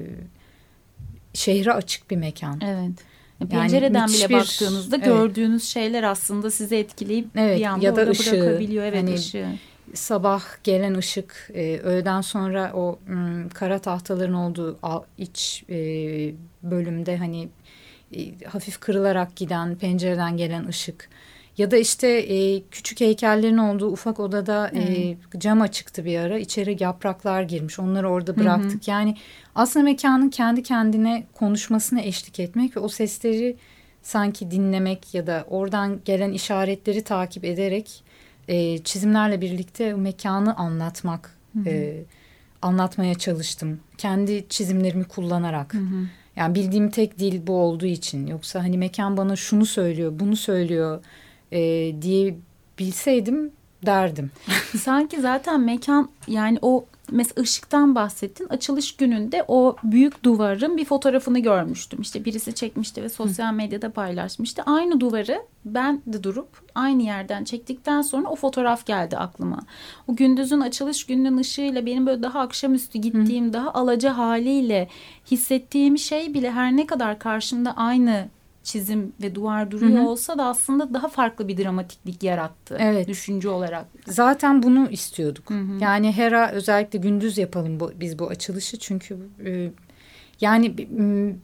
şehre 1.34 1.74
açık 1.74 2.12
bir 2.12 2.18
mekan. 2.18 2.62
Evet. 2.66 3.06
Pencereden 3.50 4.00
yani 4.00 4.14
bile 4.14 4.30
bir, 4.30 4.34
baktığınızda 4.34 4.96
evet. 4.96 5.06
gördüğünüz 5.06 5.64
şeyler 5.64 6.04
aslında 6.04 6.52
sizi 6.52 6.76
etkileyip 6.76 7.28
evet, 7.36 7.60
bir 7.60 7.66
anda 7.66 7.86
ya 7.86 7.96
da 7.96 8.02
orada 8.02 8.12
ışığı, 8.12 8.32
bırakabiliyor. 8.32 8.86
Evet 8.86 9.04
hani, 9.04 9.14
ışığı. 9.14 9.48
Sabah 9.94 10.44
gelen 10.64 10.96
ışık, 10.96 11.50
e, 11.54 11.80
öğleden 11.80 12.22
sonra 12.22 12.72
o 12.74 13.00
m, 13.08 13.50
kara 13.50 13.80
tahtaların 13.80 14.34
olduğu 14.34 14.80
iç 15.18 15.64
e, 15.70 15.76
bölümde 16.64 17.18
hani 17.18 17.50
e, 18.16 18.46
hafif 18.46 18.80
kırılarak 18.80 19.36
giden 19.36 19.76
pencereden 19.76 20.38
gelen 20.38 20.68
ışık 20.68 21.10
ya 21.58 21.72
da 21.72 21.78
işte 21.78 22.08
e, 22.08 22.64
küçük 22.72 23.00
heykellerin 23.00 23.58
olduğu 23.58 23.88
ufak 23.88 24.20
odada 24.20 24.70
hmm. 24.72 24.82
e, 24.82 25.18
cam 25.38 25.62
açıktı 25.62 26.06
bir 26.06 26.20
ara. 26.20 26.38
İçeri 26.38 26.84
yapraklar 26.84 27.42
girmiş. 27.42 27.80
Onları 27.80 28.10
orada 28.10 28.38
bıraktık. 28.38 28.88
Hmm. 28.88 28.94
Yani 28.94 29.18
aslında 29.56 29.84
mekanın 29.84 30.30
kendi 30.30 30.64
kendine 30.64 31.24
konuşmasına 31.34 32.02
eşlik 32.02 32.40
etmek 32.40 32.78
ve 32.78 32.80
o 32.80 32.88
sesleri 32.88 33.58
sanki 34.02 34.52
dinlemek 34.52 35.14
ya 35.14 35.28
da 35.28 35.46
oradan 35.50 36.00
gelen 36.06 36.32
işaretleri 36.32 37.02
takip 37.02 37.46
ederek 37.46 38.04
e, 38.48 38.78
çizimlerle 38.78 39.42
birlikte 39.42 39.94
mekanı 39.94 40.56
anlatmak, 40.56 41.38
hmm. 41.54 41.68
e, 41.68 41.94
anlatmaya 42.62 43.16
çalıştım. 43.16 43.80
Kendi 43.98 44.46
çizimlerimi 44.50 45.04
kullanarak. 45.04 45.74
Hmm. 45.74 46.08
Yani 46.36 46.56
bildiğim 46.56 46.90
tek 46.90 47.20
dil 47.20 47.48
bu 47.48 47.54
olduğu 47.54 47.86
için. 47.86 48.28
Yoksa 48.28 48.64
hani 48.64 48.78
mekan 48.78 49.18
bana 49.18 49.36
şunu 49.36 49.66
söylüyor, 49.66 50.14
bunu 50.20 50.36
söylüyor 50.36 51.04
e, 51.52 51.94
diye 52.02 52.36
bilseydim 52.80 53.52
derdim. 53.86 54.32
Sanki 54.78 55.22
zaten 55.22 55.62
mekan 55.62 56.10
yani 56.28 56.60
o 56.62 56.86
mesela 57.12 57.44
ışıktan 57.44 57.96
bahsettin. 57.96 58.48
Açılış 58.50 58.96
gününde 58.96 59.46
o 59.48 59.76
büyük 59.84 60.24
duvarın 60.24 60.78
bir 60.78 60.86
fotoğrafını 60.86 61.40
görmüştüm. 61.40 62.02
İşte 62.02 62.26
birisi 62.26 62.56
çekmişti 62.56 63.04
ve 63.04 63.10
sosyal 63.10 63.54
medyada 63.54 63.92
paylaşmıştı. 63.92 64.64
Aynı 64.66 65.00
duvarı 65.00 65.42
ben 65.66 66.02
de 66.08 66.24
durup 66.24 66.50
aynı 66.76 67.04
yerden 67.04 67.44
çektikten 67.44 68.02
sonra 68.02 68.30
o 68.30 68.36
fotoğraf 68.36 68.86
geldi 68.86 69.18
aklıma. 69.18 69.60
O 70.08 70.16
gündüzün 70.16 70.62
açılış 70.62 71.06
gününün 71.06 71.38
ışığıyla 71.38 71.86
benim 71.86 72.06
böyle 72.06 72.24
daha 72.24 72.40
akşamüstü 72.40 73.00
gittiğim 73.00 73.48
Hı. 73.48 73.54
daha 73.54 73.74
alaca 73.74 74.18
haliyle 74.18 74.88
hissettiğim 75.32 75.98
şey 75.98 76.34
bile 76.34 76.52
her 76.52 76.78
ne 76.78 76.86
kadar 76.86 77.20
karşımda 77.20 77.78
aynı 77.78 78.28
çizim 78.68 79.14
ve 79.22 79.36
duvar 79.36 79.72
duruyor 79.72 80.00
Hı 80.00 80.04
-hı. 80.04 80.08
olsa 80.08 80.38
da 80.38 80.46
aslında 80.46 80.94
daha 80.94 81.08
farklı 81.08 81.48
bir 81.48 81.58
dramatiklik 81.58 82.24
yarattı. 82.24 82.78
Evet. 82.80 83.08
Düşünce 83.08 83.50
olarak. 83.50 83.86
Zaten 84.08 84.64
bunu 84.64 84.90
istiyorduk. 84.90 85.50
Hı 85.50 85.54
-hı. 85.54 85.84
Yani 85.84 86.12
Hera 86.12 86.52
özellikle 86.52 87.00
gündüz 87.00 87.38
yapalım 87.38 87.80
bu, 87.80 87.92
biz 87.96 88.20
bu 88.20 88.28
açılışı 88.28 88.80
çünkü 88.80 89.18
e, 89.46 89.72
yani 90.42 90.78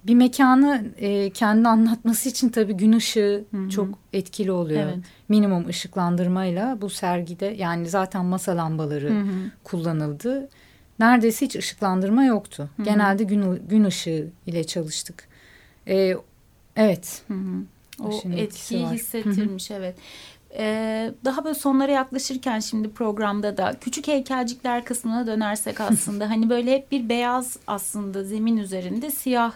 bir, 0.04 0.16
mekanı 0.16 0.86
e, 0.98 1.30
kendi 1.30 1.68
anlatması 1.68 2.30
için 2.30 2.50
tabii 2.50 2.74
gün 2.74 2.92
ışığı 2.92 3.44
Hı 3.52 3.58
-hı. 3.58 3.70
çok 3.70 3.90
etkili 4.14 4.52
oluyor. 4.52 4.84
Evet. 4.84 4.98
Minimum 5.30 5.68
ışıklandırmayla 5.68 6.82
bu 6.82 6.90
sergide 6.90 7.46
yani 7.46 7.90
zaten 7.90 8.26
masa 8.26 8.58
lambaları 8.58 9.10
Hı 9.10 9.14
-hı. 9.14 9.50
kullanıldı. 9.64 10.50
Neredeyse 11.00 11.46
hiç 11.46 11.56
ışıklandırma 11.56 12.24
yoktu. 12.26 12.70
Hı 12.76 12.82
-hı. 12.82 12.86
Genelde 12.86 13.24
gün 13.24 13.68
gün 13.68 13.84
ışığı 13.84 14.28
ile 14.46 14.64
çalıştık. 14.64 15.28
E, 15.88 16.16
Evet. 16.76 17.22
Hı 17.28 17.34
hı. 17.34 17.64
O 18.00 18.22
etkiyi 18.36 18.88
hissettirmiş 18.88 19.70
hı 19.70 19.74
hı. 19.74 19.78
evet. 19.78 19.96
Ee, 20.58 21.12
daha 21.26 21.44
böyle 21.44 21.56
sonlara 21.56 21.92
yaklaşırken 21.92 22.60
şimdi 22.60 22.90
programda 22.90 23.58
da 23.58 23.74
küçük 23.82 24.08
heykelcikler 24.08 24.86
kısmına 24.86 25.28
dönersek 25.28 25.82
aslında 25.82 26.30
hani 26.30 26.50
böyle 26.50 26.76
hep 26.76 26.92
bir 26.92 27.10
beyaz 27.10 27.58
aslında 27.68 28.24
zemin 28.24 28.58
üzerinde 28.58 29.12
siyah 29.12 29.54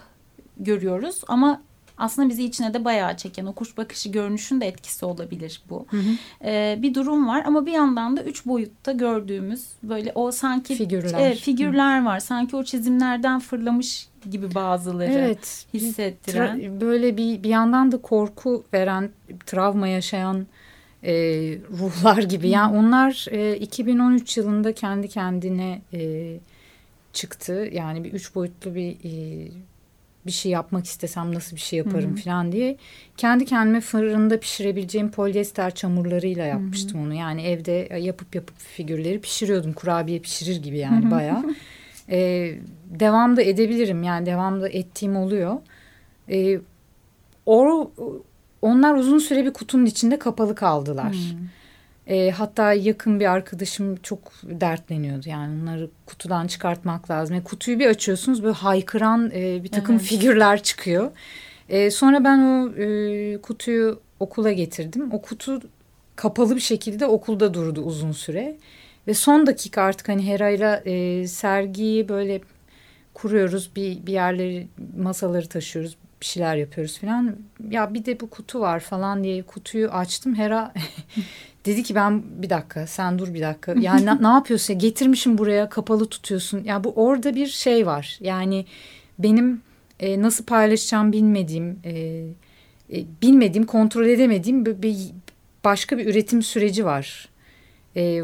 görüyoruz 0.59 1.21
ama 1.27 1.61
aslında 1.97 2.29
bizi 2.29 2.43
içine 2.43 2.73
de 2.73 2.85
bayağı 2.85 3.17
çeken 3.17 3.45
o 3.45 3.53
kuş 3.53 3.77
bakışı 3.77 4.09
görünüşün 4.09 4.61
de 4.61 4.67
etkisi 4.67 5.05
olabilir 5.05 5.61
bu. 5.69 5.85
Hı 5.89 5.97
hı. 5.97 6.09
Ee, 6.45 6.79
bir 6.81 6.93
durum 6.93 7.27
var 7.27 7.43
ama 7.45 7.65
bir 7.65 7.71
yandan 7.71 8.17
da 8.17 8.23
üç 8.23 8.45
boyutta 8.45 8.91
gördüğümüz 8.91 9.65
böyle 9.83 10.11
o 10.15 10.31
sanki 10.31 10.75
figürler, 10.75 11.31
e, 11.31 11.35
figürler 11.35 12.05
var. 12.05 12.19
Sanki 12.19 12.55
o 12.55 12.63
çizimlerden 12.63 13.39
fırlamış 13.39 14.07
gibi 14.31 14.55
bazıları 14.55 15.11
evet, 15.11 15.65
hissettiren. 15.73 16.81
Böyle 16.81 17.17
bir 17.17 17.43
bir 17.43 17.49
yandan 17.49 17.91
da 17.91 17.97
korku 17.97 18.63
veren, 18.73 19.09
travma 19.45 19.87
yaşayan 19.87 20.47
e, 21.03 21.13
ruhlar 21.79 22.23
gibi. 22.23 22.49
Yani 22.49 22.77
onlar 22.77 23.25
e, 23.31 23.57
2013 23.57 24.37
yılında 24.37 24.73
kendi 24.73 25.07
kendine 25.07 25.81
e, 25.93 26.33
çıktı. 27.13 27.69
Yani 27.73 28.03
bir 28.03 28.13
üç 28.13 28.35
boyutlu 28.35 28.75
bir 28.75 28.91
e, 28.91 29.47
bir 30.25 30.31
şey 30.31 30.51
yapmak 30.51 30.85
istesem 30.85 31.35
nasıl 31.35 31.55
bir 31.55 31.61
şey 31.61 31.79
yaparım 31.79 32.11
Hı-hı. 32.11 32.21
falan 32.23 32.51
diye 32.51 32.77
kendi 33.17 33.45
kendime 33.45 33.81
fırında 33.81 34.39
pişirebileceğim 34.39 35.11
polyester 35.11 35.75
çamurlarıyla 35.75 36.45
yapmıştım 36.45 36.99
Hı-hı. 36.99 37.07
onu. 37.07 37.13
Yani 37.13 37.41
evde 37.41 37.99
yapıp 37.99 38.35
yapıp 38.35 38.59
figürleri 38.59 39.21
pişiriyordum. 39.21 39.73
Kurabiye 39.73 40.19
pişirir 40.19 40.63
gibi 40.63 40.77
yani 40.77 41.03
Hı-hı. 41.03 41.11
bayağı. 41.11 41.43
Ee, 42.09 42.55
devam 42.99 43.37
da 43.37 43.41
edebilirim 43.41 44.03
yani 44.03 44.25
devam 44.25 44.61
da 44.61 44.69
ettiğim 44.69 45.15
oluyor. 45.15 45.57
Ee, 46.29 46.59
o, 47.45 47.91
onlar 48.61 48.95
uzun 48.95 49.19
süre 49.19 49.45
bir 49.45 49.53
kutunun 49.53 49.85
içinde 49.85 50.19
kapalı 50.19 50.55
kaldılar. 50.55 51.13
Hmm. 51.13 51.47
E, 52.07 52.31
hatta 52.31 52.73
yakın 52.73 53.19
bir 53.19 53.31
arkadaşım 53.31 53.95
çok 53.95 54.19
dertleniyordu. 54.43 55.29
Yani 55.29 55.61
onları 55.61 55.89
kutudan 56.05 56.47
çıkartmak 56.47 57.11
lazım. 57.11 57.35
Yani 57.35 57.43
kutuyu 57.43 57.79
bir 57.79 57.87
açıyorsunuz 57.87 58.43
böyle 58.43 58.55
haykıran 58.55 59.31
e, 59.35 59.63
bir 59.63 59.69
takım 59.69 59.95
evet. 59.95 60.05
figürler 60.05 60.63
çıkıyor. 60.63 61.11
E, 61.69 61.91
sonra 61.91 62.23
ben 62.23 62.39
o 62.39 62.69
e, 62.81 63.37
kutuyu 63.41 63.99
okula 64.19 64.51
getirdim. 64.51 65.13
O 65.13 65.21
kutu 65.21 65.61
kapalı 66.15 66.55
bir 66.55 66.61
şekilde 66.61 67.05
okulda 67.05 67.53
durdu 67.53 67.81
uzun 67.81 68.11
süre. 68.11 68.57
Ve 69.07 69.13
son 69.13 69.47
dakika 69.47 69.81
artık 69.81 70.09
hani 70.09 70.27
Hera'yla 70.27 70.81
e, 70.85 71.27
sergiyi 71.27 72.09
böyle 72.09 72.41
kuruyoruz. 73.13 73.71
Bir, 73.75 74.05
bir 74.05 74.13
yerleri 74.13 74.67
masaları 74.97 75.47
taşıyoruz 75.47 75.97
bir 76.21 76.25
şeyler 76.25 76.55
yapıyoruz 76.55 76.99
falan. 76.99 77.35
Ya 77.69 77.93
bir 77.93 78.05
de 78.05 78.19
bu 78.19 78.29
kutu 78.29 78.59
var 78.59 78.79
falan 78.79 79.23
diye 79.23 79.43
kutuyu 79.43 79.89
açtım. 79.89 80.35
Hera 80.35 80.73
dedi 81.65 81.83
ki 81.83 81.95
ben 81.95 82.23
bir 82.41 82.49
dakika 82.49 82.87
sen 82.87 83.19
dur 83.19 83.33
bir 83.33 83.41
dakika. 83.41 83.75
Yani 83.81 84.05
ne, 84.05 84.23
ne 84.23 84.27
yapıyorsun? 84.27 84.79
Getirmişim 84.79 85.37
buraya 85.37 85.69
kapalı 85.69 86.05
tutuyorsun. 86.09 86.63
Ya 86.63 86.83
bu 86.83 86.93
orada 86.95 87.35
bir 87.35 87.47
şey 87.47 87.85
var. 87.85 88.17
Yani 88.21 88.65
benim 89.19 89.61
e, 89.99 90.21
nasıl 90.21 90.45
paylaşacağım 90.45 91.11
bilmediğim, 91.11 91.79
e, 91.83 91.91
e, 92.93 93.05
bilmediğim, 93.21 93.65
kontrol 93.65 94.05
edemediğim 94.05 94.65
bir, 94.65 94.81
bir 94.81 94.97
başka 95.63 95.97
bir 95.97 96.05
üretim 96.05 96.41
süreci 96.41 96.85
var. 96.85 97.29
E, 97.95 98.21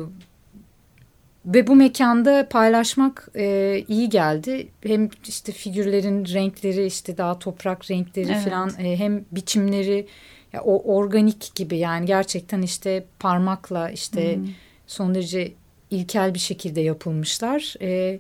ve 1.46 1.68
bu 1.68 1.76
mekanda 1.76 2.50
paylaşmak 2.50 3.30
e, 3.36 3.84
iyi 3.88 4.10
geldi. 4.10 4.68
Hem 4.84 5.10
işte 5.28 5.52
figürlerin 5.52 6.26
renkleri 6.26 6.86
işte 6.86 7.18
daha 7.18 7.40
toprak 7.40 7.92
renkleri 7.92 8.32
evet. 8.32 8.44
falan 8.44 8.72
e, 8.80 9.00
hem 9.00 9.26
biçimleri 9.32 10.08
ya, 10.54 10.62
o 10.62 10.96
organik 10.96 11.56
gibi 11.56 11.78
yani 11.78 12.06
gerçekten 12.06 12.62
işte 12.62 13.06
parmakla 13.20 13.90
işte 13.90 14.36
hmm. 14.36 14.48
son 14.88 15.16
derece 15.16 15.52
ilkel 15.92 16.34
bir 16.34 16.40
şekilde 16.40 16.82
yapılmışlar. 16.82 17.76
E, 17.82 18.20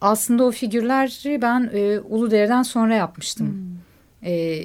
aslında 0.00 0.44
o 0.44 0.50
figürleri 0.50 1.42
ben 1.42 1.70
e, 1.72 2.00
Uludere'den 2.00 2.62
sonra 2.62 2.94
yapmıştım. 2.94 3.46
Hmm. 3.48 4.30
E, 4.30 4.64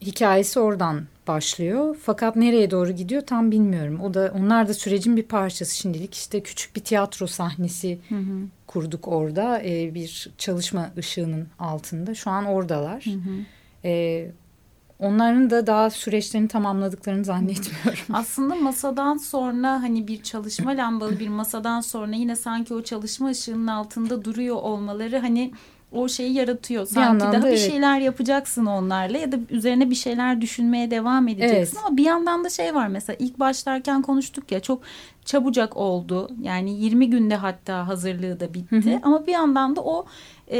hikayesi 0.00 0.60
oradan 0.60 1.06
başlıyor. 1.28 1.96
Fakat 2.02 2.36
nereye 2.36 2.70
doğru 2.70 2.92
gidiyor 2.92 3.22
tam 3.22 3.50
bilmiyorum. 3.50 4.00
O 4.00 4.14
da 4.14 4.32
onlar 4.38 4.68
da 4.68 4.74
sürecin 4.74 5.16
bir 5.16 5.22
parçası 5.22 5.76
şimdilik. 5.76 6.14
işte 6.14 6.40
küçük 6.40 6.76
bir 6.76 6.80
tiyatro 6.80 7.26
sahnesi 7.26 7.98
hı 8.08 8.14
hı. 8.14 8.38
kurduk 8.66 9.08
orada. 9.08 9.62
Ee, 9.64 9.94
bir 9.94 10.30
çalışma 10.38 10.90
ışığının 10.98 11.46
altında. 11.58 12.14
Şu 12.14 12.30
an 12.30 12.44
oradalar. 12.44 13.04
Hı 13.04 13.10
hı. 13.10 13.44
Ee, 13.84 14.30
onların 14.98 15.50
da 15.50 15.66
daha 15.66 15.90
süreçlerini 15.90 16.48
tamamladıklarını 16.48 17.24
zannetmiyorum. 17.24 18.04
Aslında 18.12 18.54
masadan 18.54 19.16
sonra 19.16 19.82
hani 19.82 20.08
bir 20.08 20.22
çalışma 20.22 20.70
lambalı 20.70 21.20
bir 21.20 21.28
masadan 21.28 21.80
sonra 21.80 22.16
yine 22.16 22.36
sanki 22.36 22.74
o 22.74 22.82
çalışma 22.82 23.28
ışığının 23.28 23.66
altında 23.66 24.24
duruyor 24.24 24.56
olmaları 24.56 25.18
hani 25.18 25.52
o 25.92 26.08
şeyi 26.08 26.32
yaratıyor. 26.32 26.86
Sanki 26.86 27.20
daha 27.20 27.32
da, 27.32 27.42
bir 27.42 27.48
evet. 27.48 27.70
şeyler 27.70 28.00
yapacaksın 28.00 28.66
onlarla 28.66 29.18
ya 29.18 29.32
da 29.32 29.36
üzerine 29.50 29.90
bir 29.90 29.94
şeyler 29.94 30.40
düşünmeye 30.40 30.90
devam 30.90 31.28
edeceksin 31.28 31.76
evet. 31.76 31.86
ama 31.86 31.96
bir 31.96 32.04
yandan 32.04 32.44
da 32.44 32.50
şey 32.50 32.74
var 32.74 32.88
mesela 32.88 33.16
ilk 33.20 33.40
başlarken 33.40 34.02
konuştuk 34.02 34.52
ya 34.52 34.60
çok 34.60 34.82
çabucak 35.24 35.76
oldu. 35.76 36.30
Yani 36.42 36.80
20 36.80 37.10
günde 37.10 37.36
hatta 37.36 37.88
hazırlığı 37.88 38.40
da 38.40 38.54
bitti. 38.54 38.76
Hı 38.76 38.90
hı. 38.90 39.00
Ama 39.02 39.26
bir 39.26 39.32
yandan 39.32 39.76
da 39.76 39.80
o 39.80 40.06
e, 40.52 40.58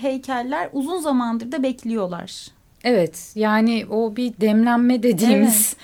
heykeller 0.00 0.68
uzun 0.72 1.00
zamandır 1.00 1.52
da 1.52 1.62
bekliyorlar. 1.62 2.46
Evet 2.84 3.32
yani 3.34 3.86
o 3.90 4.16
bir 4.16 4.32
demlenme 4.40 5.02
dediğimiz 5.02 5.76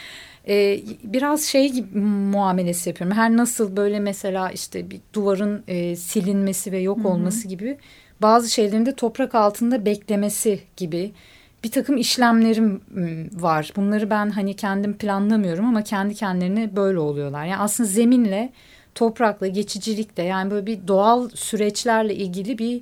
evet. 0.46 0.84
e, 0.84 1.12
biraz 1.12 1.42
şey 1.42 1.72
gibi 1.72 1.98
muamelesi 1.98 2.88
yapıyorum. 2.88 3.16
Her 3.16 3.36
nasıl 3.36 3.76
böyle 3.76 4.00
mesela 4.00 4.50
işte 4.50 4.90
bir 4.90 5.00
duvarın 5.12 5.64
e, 5.68 5.96
silinmesi 5.96 6.72
ve 6.72 6.78
yok 6.78 7.06
olması 7.06 7.38
Hı 7.38 7.44
-hı. 7.44 7.48
gibi 7.48 7.78
bazı 8.22 8.50
şeylerin 8.50 8.86
de 8.86 8.94
toprak 8.94 9.34
altında 9.34 9.84
beklemesi 9.86 10.60
gibi 10.76 11.12
bir 11.64 11.70
takım 11.70 11.96
işlemlerim 11.96 12.80
var. 13.32 13.72
Bunları 13.76 14.10
ben 14.10 14.30
hani 14.30 14.56
kendim 14.56 14.96
planlamıyorum 14.96 15.66
ama 15.66 15.84
kendi 15.84 16.14
kendilerine 16.14 16.76
böyle 16.76 16.98
oluyorlar. 16.98 17.44
Yani 17.44 17.56
aslında 17.56 17.88
zeminle, 17.88 18.52
toprakla, 18.94 19.46
geçicilikle 19.46 20.22
yani 20.22 20.50
böyle 20.50 20.66
bir 20.66 20.88
doğal 20.88 21.28
süreçlerle 21.34 22.14
ilgili 22.14 22.58
bir 22.58 22.80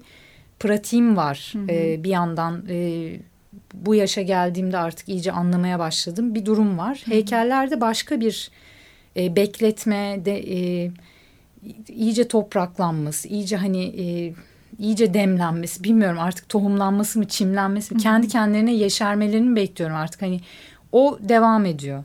pratiğim 0.61 1.17
var. 1.17 1.53
Hı 1.53 1.59
hı. 1.59 1.67
Ee, 1.69 2.05
bir 2.05 2.11
yandan 2.11 2.65
e, 2.69 3.11
bu 3.75 3.95
yaşa 3.95 4.23
geldiğimde 4.23 4.79
artık 4.79 5.09
iyice 5.09 5.33
anlamaya 5.33 5.79
başladım. 5.79 6.35
Bir 6.35 6.47
durum 6.47 6.79
var. 6.79 7.03
Hı 7.05 7.11
hı. 7.11 7.15
Heykellerde 7.15 7.81
başka 7.81 8.21
bir 8.21 8.51
e, 9.17 9.37
bekletme 9.37 10.25
de 10.25 10.57
e, 10.57 10.91
iyice 11.89 12.29
topraklanması, 12.29 13.29
iyice 13.29 13.57
hani... 13.57 13.85
E, 13.85 14.35
iyice 14.79 15.15
demlenmesi 15.15 15.85
bilmiyorum 15.85 16.19
artık 16.21 16.49
tohumlanması 16.49 17.19
mı 17.19 17.29
çimlenmesi 17.29 17.95
mi 17.95 18.01
kendi 18.01 18.29
kendilerine 18.29 18.75
yeşermelerini 18.75 19.57
bekliyorum 19.57 19.97
artık. 19.97 20.23
Hani 20.23 20.41
o 20.93 21.19
devam 21.21 21.67
ediyor. 21.67 22.05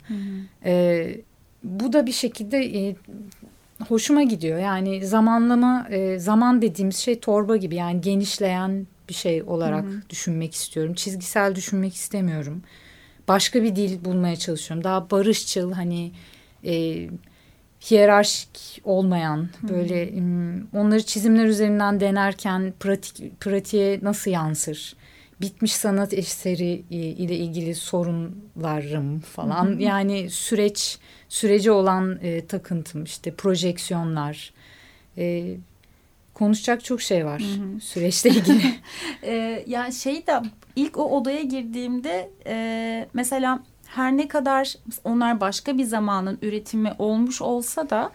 Ee, 0.66 1.16
bu 1.64 1.94
da 1.94 2.06
bir 2.06 2.12
şekilde 2.12 2.58
e, 2.58 2.96
hoşuma 3.88 4.24
gidiyor. 4.24 4.60
Yani 4.60 5.06
zamanlama 5.06 5.88
e, 5.90 6.20
zaman 6.20 6.62
dediğimiz 6.62 6.98
şey 6.98 7.20
torba 7.20 7.58
gibi 7.58 7.76
yani 7.76 8.02
genişleyen 8.02 8.88
bir 9.10 9.14
şey 9.14 9.44
olarak 9.44 9.86
Hı-hı. 9.86 10.02
düşünmek 10.10 10.54
istiyorum. 10.54 10.94
Çizgisel 10.94 11.56
düşünmek 11.56 11.96
istemiyorum. 11.96 12.62
Başka 13.28 13.64
bir 13.64 13.76
dil 13.76 14.06
bulmaya 14.06 14.36
çalışıyorum. 14.36 14.84
Daha 14.84 15.12
barışçıl 15.12 15.72
hani 15.72 16.12
e, 16.66 17.08
hiyerarşik 17.82 18.82
olmayan 18.84 19.50
böyle 19.70 20.12
hmm. 20.12 20.80
onları 20.80 21.04
çizimler 21.04 21.46
üzerinden 21.46 22.00
denerken 22.00 22.74
pratik 22.80 23.40
pratiğe 23.40 24.00
nasıl 24.02 24.32
yansır? 24.32 24.96
Bitmiş 25.42 25.74
sanat 25.74 26.14
eseri 26.14 26.84
ile 26.90 27.36
ilgili 27.36 27.76
sorunlarım 27.76 29.20
falan. 29.20 29.66
Hmm. 29.66 29.80
Yani 29.80 30.30
süreç 30.30 31.00
sürece 31.30 31.72
olan 31.72 32.20
e, 32.22 32.46
takıntım 32.46 33.04
işte 33.04 33.32
projeksiyonlar. 33.32 34.54
E, 35.18 35.56
konuşacak 36.34 36.84
çok 36.84 37.02
şey 37.02 37.26
var 37.26 37.42
hı 37.42 37.80
süreçle 37.80 38.30
ilgili. 38.30 38.62
e, 39.24 39.64
yani 39.68 39.94
şey 39.94 40.28
de 40.28 40.42
ilk 40.76 40.98
o 40.98 41.04
odaya 41.04 41.42
girdiğimde 41.42 42.30
e, 42.46 43.08
mesela 43.14 43.64
her 43.90 44.18
ne 44.18 44.28
kadar 44.28 44.74
onlar 45.04 45.42
başka 45.42 45.78
bir 45.78 45.84
zamanın 45.84 46.38
üretimi 46.42 46.94
olmuş 47.00 47.42
olsa 47.42 47.90
da 47.90 48.12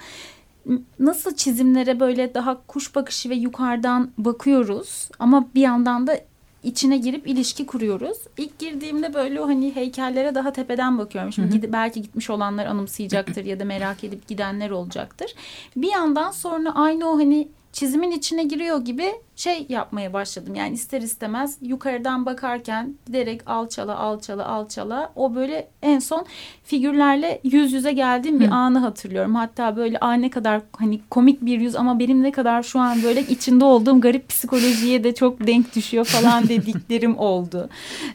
nasıl 0.99 1.35
çizimlere 1.35 2.01
böyle 2.01 2.35
daha 2.35 2.67
kuş 2.67 2.95
bakışı 2.95 3.31
ve 3.31 3.35
yukarıdan 3.35 4.11
bakıyoruz 4.19 5.09
ama 5.19 5.49
bir 5.55 5.61
yandan 5.61 6.07
da 6.07 6.21
içine 6.63 6.97
girip 6.97 7.27
ilişki 7.27 7.67
kuruyoruz. 7.67 8.19
İlk 8.39 8.59
girdiğimde 8.59 9.15
böyle 9.15 9.41
o 9.41 9.49
hani 9.49 9.75
heykellere 9.75 10.35
daha 10.35 10.53
tepeden 10.53 10.99
bakıyorum. 10.99 11.33
Şimdi 11.33 11.55
Gidip, 11.55 11.73
belki 11.73 12.03
gitmiş 12.03 12.31
olanlar 12.31 12.67
anımsayacaktır 12.67 13.45
ya 13.45 13.61
da 13.61 13.65
merak 13.65 14.05
edip 14.05 14.29
gidenler 14.29 14.71
olacaktır. 14.71 15.35
Bir 15.77 15.93
yandan 15.93 16.31
sonra 16.31 16.75
aynı 16.75 17.11
o 17.11 17.19
hani 17.19 17.49
çizimin 17.75 18.11
içine 18.11 18.45
giriyor 18.45 18.85
gibi 18.85 19.13
şey 19.37 19.67
yapmaya 19.69 20.13
başladım. 20.13 20.55
Yani 20.55 20.75
ister 20.75 21.03
istemez 21.03 21.59
yukarıdan 21.63 22.27
bakarken 22.27 22.95
giderek 23.07 23.41
alçala 23.47 23.99
alçala 23.99 24.47
alçala 24.47 25.13
o 25.17 25.35
böyle 25.35 25.69
en 25.83 25.99
son 25.99 26.27
figürlerle 26.65 27.41
yüz 27.45 27.73
yüze 27.73 27.93
geldiğim 27.93 28.41
bir 28.41 28.47
Hı. 28.47 28.55
anı 28.55 28.79
hatırlıyorum. 28.79 29.35
Hatta 29.35 29.77
böyle 29.77 29.99
a 29.99 30.13
ne 30.13 30.31
kadar 30.31 30.63
hani 30.73 31.01
komik 31.11 31.43
bir 31.43 31.61
yüz 31.61 31.77
ama 31.77 31.99
benim 31.99 32.23
ne 32.23 32.33
kadar 32.33 32.63
şu 32.63 32.81
an 32.81 33.03
böyle 33.03 33.21
içinde 33.21 33.65
olduğum 33.65 34.01
garip 34.01 34.29
psikolojiye 34.29 35.05
de 35.05 35.15
çok 35.15 35.47
denk 35.47 35.77
düşüyor 35.77 36.05
falan 36.05 36.49
dediklerim 36.49 37.19
oldu. 37.19 37.69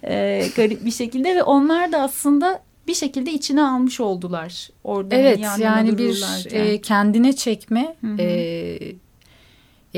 Ee, 0.03 0.45
garip 0.55 0.85
bir 0.85 0.91
şekilde 0.91 1.35
ve 1.35 1.43
onlar 1.43 1.91
da 1.91 2.01
aslında 2.01 2.61
bir 2.87 2.93
şekilde 2.93 3.31
içine 3.31 3.63
almış 3.63 3.99
oldular. 3.99 4.69
Orada 4.83 5.15
evet 5.15 5.39
yani 5.59 5.97
bir 5.97 6.25
e, 6.51 6.81
kendine 6.81 7.33
çekme 7.33 7.95
Hı 8.01 8.07
-hı. 8.07 8.21
e, 8.21 9.08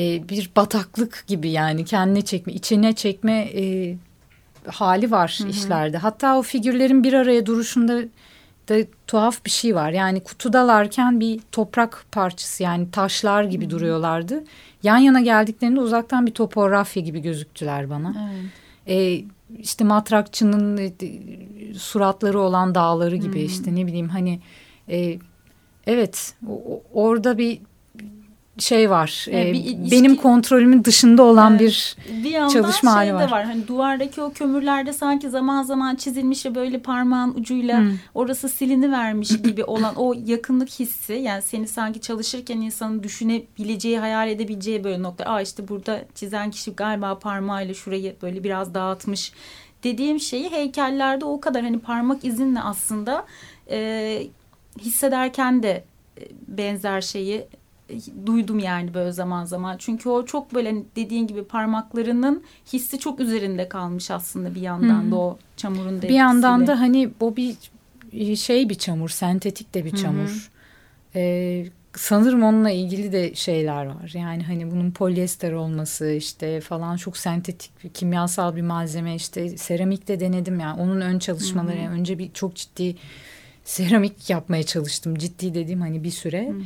e, 0.01 0.29
bir 0.29 0.51
bataklık 0.55 1.23
gibi 1.27 1.49
yani 1.49 1.85
kendine 1.85 2.21
çekme, 2.21 2.53
içine 2.53 2.93
çekme 2.93 3.49
e, 3.55 3.95
hali 4.67 5.11
var 5.11 5.35
hı 5.37 5.43
hı. 5.43 5.49
işlerde. 5.49 5.97
Hatta 5.97 6.37
o 6.37 6.41
figürlerin 6.41 7.03
bir 7.03 7.13
araya 7.13 7.45
duruşunda 7.45 8.01
da 8.69 8.75
tuhaf 9.07 9.45
bir 9.45 9.49
şey 9.49 9.75
var. 9.75 9.91
Yani 9.91 10.23
kutudalarken 10.23 11.19
bir 11.19 11.39
toprak 11.51 12.05
parçası 12.11 12.63
yani 12.63 12.91
taşlar 12.91 13.43
gibi 13.43 13.63
hı 13.63 13.67
hı. 13.67 13.71
duruyorlardı. 13.71 14.43
Yan 14.83 14.97
yana 14.97 15.21
geldiklerinde 15.21 15.79
uzaktan 15.79 16.25
bir 16.25 16.31
topografya 16.31 17.03
gibi 17.03 17.21
gözüktüler 17.21 17.89
bana. 17.89 18.31
Evet. 18.33 18.51
e, 18.87 19.25
işte 19.59 19.83
matrakçının 19.83 20.77
e, 20.77 20.93
suratları 21.73 22.39
olan 22.39 22.75
dağları 22.75 23.15
gibi 23.15 23.39
hmm. 23.39 23.45
işte 23.45 23.75
ne 23.75 23.87
bileyim 23.87 24.09
hani 24.09 24.39
e, 24.89 25.19
evet 25.87 26.35
orada 26.93 27.37
bir 27.37 27.59
şey 28.61 28.89
var. 28.89 29.25
Yani 29.31 29.49
e, 29.49 29.53
bir 29.53 29.59
ilişki, 29.59 29.91
benim 29.91 30.15
kontrolümün 30.15 30.83
dışında 30.83 31.23
olan 31.23 31.59
bir, 31.59 31.95
bir 32.23 32.33
çalışma 32.33 32.93
hali 32.93 33.05
şey 33.05 33.15
var. 33.15 33.31
var. 33.31 33.45
Hani 33.45 33.67
duvardaki 33.67 34.21
o 34.21 34.31
kömürlerde 34.31 34.93
sanki 34.93 35.29
zaman 35.29 35.63
zaman 35.63 35.95
çizilmiş 35.95 36.45
ve 36.45 36.55
böyle 36.55 36.79
parmağın 36.79 37.33
ucuyla 37.33 37.79
hmm. 37.79 37.97
orası 38.15 38.49
silini 38.49 38.91
vermiş 38.91 39.41
gibi 39.43 39.63
olan 39.63 39.95
o 39.95 40.13
yakınlık 40.25 40.69
hissi 40.69 41.13
yani 41.13 41.41
seni 41.41 41.67
sanki 41.67 42.01
çalışırken 42.01 42.61
insanın 42.61 43.03
düşünebileceği, 43.03 43.99
hayal 43.99 44.29
edebileceği 44.29 44.83
böyle 44.83 45.03
nokta. 45.03 45.25
Aa 45.25 45.41
işte 45.41 45.67
burada 45.67 46.01
çizen 46.15 46.51
kişi 46.51 46.71
galiba 46.71 47.19
parmağıyla 47.19 47.73
şurayı 47.73 48.15
böyle 48.21 48.43
biraz 48.43 48.73
dağıtmış 48.73 49.31
dediğim 49.83 50.19
şeyi 50.19 50.51
heykellerde 50.51 51.25
o 51.25 51.41
kadar 51.41 51.63
hani 51.63 51.79
parmak 51.79 52.25
izinle 52.25 52.59
aslında 52.61 53.25
e, 53.69 54.23
hissederken 54.79 55.63
de 55.63 55.83
e, 56.17 56.21
benzer 56.47 57.01
şeyi 57.01 57.47
duydum 58.25 58.59
yani 58.59 58.93
böyle 58.93 59.11
zaman 59.11 59.45
zaman. 59.45 59.77
Çünkü 59.77 60.09
o 60.09 60.25
çok 60.25 60.53
böyle 60.53 60.69
hani 60.69 60.83
dediğin 60.95 61.27
gibi 61.27 61.43
parmaklarının 61.43 62.43
hissi 62.73 62.99
çok 62.99 63.19
üzerinde 63.19 63.69
kalmış 63.69 64.11
aslında 64.11 64.55
bir 64.55 64.61
yandan 64.61 65.01
hmm. 65.01 65.11
da 65.11 65.15
o 65.15 65.37
çamurun 65.57 66.01
da 66.01 66.01
Bir 66.01 66.09
yandan 66.09 66.67
da 66.67 66.79
hani 66.79 67.09
o 67.19 67.35
bir 67.35 67.55
şey 68.35 68.69
bir 68.69 68.75
çamur, 68.75 69.09
sentetik 69.09 69.73
de 69.73 69.85
bir 69.85 69.95
çamur. 69.95 70.51
Ee, 71.15 71.65
sanırım 71.95 72.43
onunla 72.43 72.71
ilgili 72.71 73.11
de 73.11 73.35
şeyler 73.35 73.85
var. 73.85 74.11
Yani 74.13 74.43
hani 74.43 74.71
bunun 74.71 74.91
polyester 74.91 75.51
olması 75.51 76.11
işte 76.11 76.61
falan 76.61 76.97
çok 76.97 77.17
sentetik 77.17 77.83
bir 77.83 77.89
kimyasal 77.89 78.55
bir 78.55 78.61
malzeme 78.61 79.15
işte 79.15 79.57
seramik 79.57 80.07
de 80.07 80.19
denedim 80.19 80.59
yani 80.59 80.81
onun 80.81 81.01
ön 81.01 81.19
çalışmaları 81.19 81.77
yani 81.77 81.89
önce 81.89 82.19
bir 82.19 82.31
çok 82.33 82.55
ciddi 82.55 82.95
seramik 83.63 84.29
yapmaya 84.29 84.63
çalıştım. 84.63 85.15
Ciddi 85.15 85.53
dediğim 85.53 85.81
hani 85.81 86.03
bir 86.03 86.11
süre. 86.11 86.49
Hı 86.49 86.53
hı. 86.53 86.61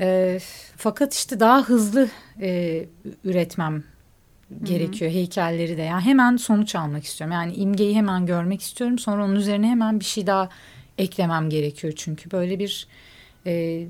E, 0.00 0.38
fakat 0.76 1.14
işte 1.14 1.40
daha 1.40 1.62
hızlı 1.62 2.08
e, 2.40 2.84
üretmem 3.24 3.84
gerekiyor 4.62 5.10
Hı-hı. 5.10 5.18
heykelleri 5.18 5.76
de. 5.76 5.82
Yani 5.82 6.02
hemen 6.02 6.36
sonuç 6.36 6.74
almak 6.74 7.04
istiyorum. 7.04 7.34
Yani 7.34 7.54
imgeyi 7.54 7.96
hemen 7.96 8.26
görmek 8.26 8.62
istiyorum. 8.62 8.98
Sonra 8.98 9.24
onun 9.24 9.36
üzerine 9.36 9.68
hemen 9.68 10.00
bir 10.00 10.04
şey 10.04 10.26
daha 10.26 10.48
eklemem 10.98 11.50
gerekiyor 11.50 11.92
çünkü 11.96 12.30
böyle 12.30 12.58
bir 12.58 12.86
e, 13.46 13.84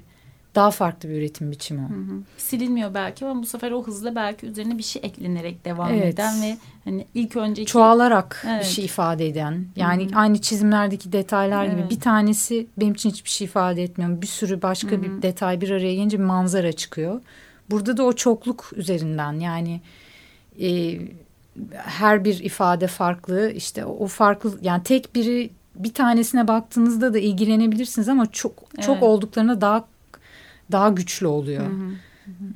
daha 0.55 0.71
farklı 0.71 1.09
bir 1.09 1.15
üretim 1.15 1.51
biçimi 1.51 1.81
o. 1.81 1.89
Hı 1.89 1.95
hı. 1.95 2.23
Silinmiyor 2.39 2.95
belki 2.95 3.27
ama 3.27 3.43
bu 3.43 3.47
sefer 3.47 3.71
o 3.71 3.83
hızla 3.83 4.15
belki 4.15 4.47
üzerine 4.47 4.79
bir 4.79 4.83
şey 4.83 5.03
eklenerek 5.05 5.65
devam 5.65 5.95
evet. 5.95 6.15
eden 6.15 6.43
ve 6.43 6.57
hani 6.85 7.07
ilk 7.15 7.37
önce 7.37 7.65
çoğalarak 7.65 8.45
evet. 8.49 8.61
bir 8.61 8.69
şey 8.69 8.85
ifade 8.85 9.27
eden. 9.27 9.67
Yani 9.77 10.07
hı 10.07 10.15
hı. 10.15 10.19
aynı 10.19 10.41
çizimlerdeki 10.41 11.13
detaylar 11.13 11.65
evet. 11.65 11.77
gibi 11.77 11.91
bir 11.91 12.01
tanesi 12.01 12.67
benim 12.81 12.95
için 12.95 13.11
hiçbir 13.11 13.31
şey 13.31 13.45
ifade 13.45 13.83
etmiyor. 13.83 14.23
Bir 14.23 14.27
sürü 14.27 14.63
başka 14.63 14.91
hı 14.91 14.97
hı. 14.97 15.03
bir 15.03 15.23
detay 15.23 15.61
bir 15.61 15.71
araya 15.71 15.95
gelince 15.95 16.19
bir 16.19 16.25
manzara 16.25 16.73
çıkıyor. 16.73 17.21
Burada 17.71 17.97
da 17.97 18.03
o 18.03 18.13
çokluk 18.13 18.71
üzerinden 18.77 19.33
yani 19.33 19.81
e, 20.61 20.99
her 21.73 22.25
bir 22.25 22.45
ifade 22.45 22.87
farklı 22.87 23.51
işte 23.51 23.85
o 23.85 24.07
farklı 24.07 24.59
yani 24.63 24.83
tek 24.83 25.15
biri 25.15 25.51
bir 25.75 25.95
tanesine 25.95 26.49
baktığınızda 26.49 27.15
da 27.15 27.19
ilgilenebilirsiniz 27.19 28.09
ama 28.09 28.27
çok 28.27 28.53
çok 28.81 28.97
evet. 28.97 29.03
olduklarına 29.03 29.61
daha 29.61 29.85
daha 30.73 30.89
güçlü 30.89 31.27
oluyor. 31.27 31.67
Hı 31.67 31.71
hı. 31.71 32.53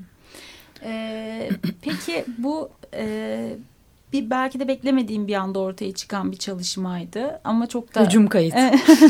Ee, 0.84 1.50
peki 1.82 2.24
bu 2.38 2.70
e, 2.94 3.56
bir 4.12 4.30
belki 4.30 4.60
de 4.60 4.68
beklemediğim 4.68 5.28
bir 5.28 5.34
anda 5.34 5.58
ortaya 5.58 5.92
çıkan 5.92 6.32
bir 6.32 6.36
çalışmaydı 6.36 7.40
ama 7.44 7.66
çok 7.66 7.94
da 7.94 8.04
hücum 8.04 8.26
kayıt 8.26 8.54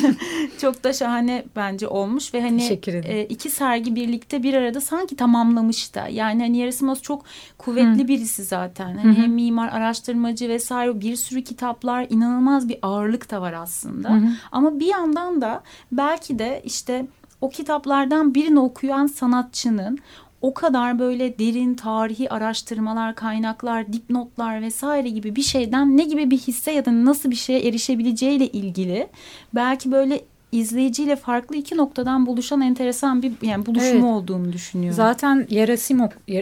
çok 0.60 0.84
da 0.84 0.92
şahane 0.92 1.44
bence 1.56 1.88
olmuş 1.88 2.34
ve 2.34 2.42
hani 2.42 2.80
e, 2.86 3.24
iki 3.24 3.50
sergi 3.50 3.94
birlikte 3.94 4.42
bir 4.42 4.54
arada 4.54 4.80
sanki 4.80 5.16
tamamlamış 5.16 5.94
da 5.94 6.08
yani 6.08 6.42
hani 6.42 6.56
Yerasimos 6.56 7.02
çok 7.02 7.24
kuvvetli 7.58 8.04
Hı. 8.04 8.08
birisi 8.08 8.44
zaten 8.44 8.96
hani 8.96 9.14
hem 9.14 9.32
mimar 9.32 9.68
araştırmacı 9.68 10.48
vesaire 10.48 11.00
bir 11.00 11.16
sürü 11.16 11.44
kitaplar 11.44 12.06
inanılmaz 12.10 12.68
bir 12.68 12.78
ağırlık 12.82 13.30
da 13.30 13.40
var 13.40 13.52
aslında 13.52 14.10
Hı. 14.10 14.20
ama 14.52 14.80
bir 14.80 14.86
yandan 14.86 15.40
da 15.40 15.62
belki 15.92 16.38
de 16.38 16.62
işte 16.64 17.06
o 17.42 17.48
kitaplardan 17.48 18.34
birini 18.34 18.60
okuyan 18.60 19.06
sanatçının 19.06 19.98
o 20.42 20.54
kadar 20.54 20.98
böyle 20.98 21.38
derin 21.38 21.74
tarihi 21.74 22.30
araştırmalar, 22.30 23.14
kaynaklar, 23.14 23.92
dipnotlar 23.92 24.62
vesaire 24.62 25.08
gibi 25.08 25.36
bir 25.36 25.42
şeyden 25.42 25.96
ne 25.96 26.04
gibi 26.04 26.30
bir 26.30 26.38
hisse 26.38 26.72
ya 26.72 26.84
da 26.84 27.04
nasıl 27.04 27.30
bir 27.30 27.36
şeye 27.36 27.68
erişebileceğiyle 27.68 28.46
ilgili 28.46 29.08
belki 29.54 29.92
böyle 29.92 30.20
izleyiciyle 30.52 31.16
farklı 31.16 31.56
iki 31.56 31.76
noktadan 31.76 32.26
buluşan 32.26 32.60
enteresan 32.60 33.22
bir 33.22 33.32
yani 33.42 33.66
buluşma 33.66 33.88
evet. 33.88 34.04
olduğunu 34.04 34.52
düşünüyorum. 34.52 34.96
Zaten 34.96 35.46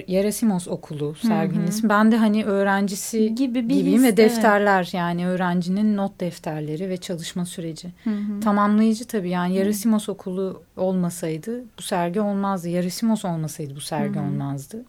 Yerasimos 0.07 0.69
okulu 0.69 1.15
serginin 1.15 1.67
ismi. 1.67 1.89
Ben 1.89 2.13
de 2.13 2.17
hani 2.17 2.45
öğrencisi 2.45 3.35
gibi 3.35 3.69
bir 3.69 3.75
gibiyim 3.75 3.99
his, 3.99 4.13
ve 4.13 4.17
defterler 4.17 4.83
evet. 4.83 4.95
yani 4.95 5.29
öğrencinin 5.29 5.97
not 5.97 6.21
defterleri 6.21 6.89
ve 6.89 6.97
çalışma 6.97 7.47
süreci. 7.47 7.89
Hı 8.05 8.11
hı. 8.11 8.41
Tamamlayıcı 8.41 9.05
tabii 9.05 9.31
yani 9.31 9.55
Yerasimos 9.55 10.09
okulu 10.09 10.63
olmasaydı 10.77 11.65
bu 11.79 11.83
sergi 11.83 12.21
olmazdı. 12.21 12.69
Yerasimos 12.69 13.25
olmasaydı 13.25 13.77
bu 13.77 13.81
sergi 13.81 14.15
hı 14.15 14.21
hı. 14.21 14.25
olmazdı. 14.25 14.85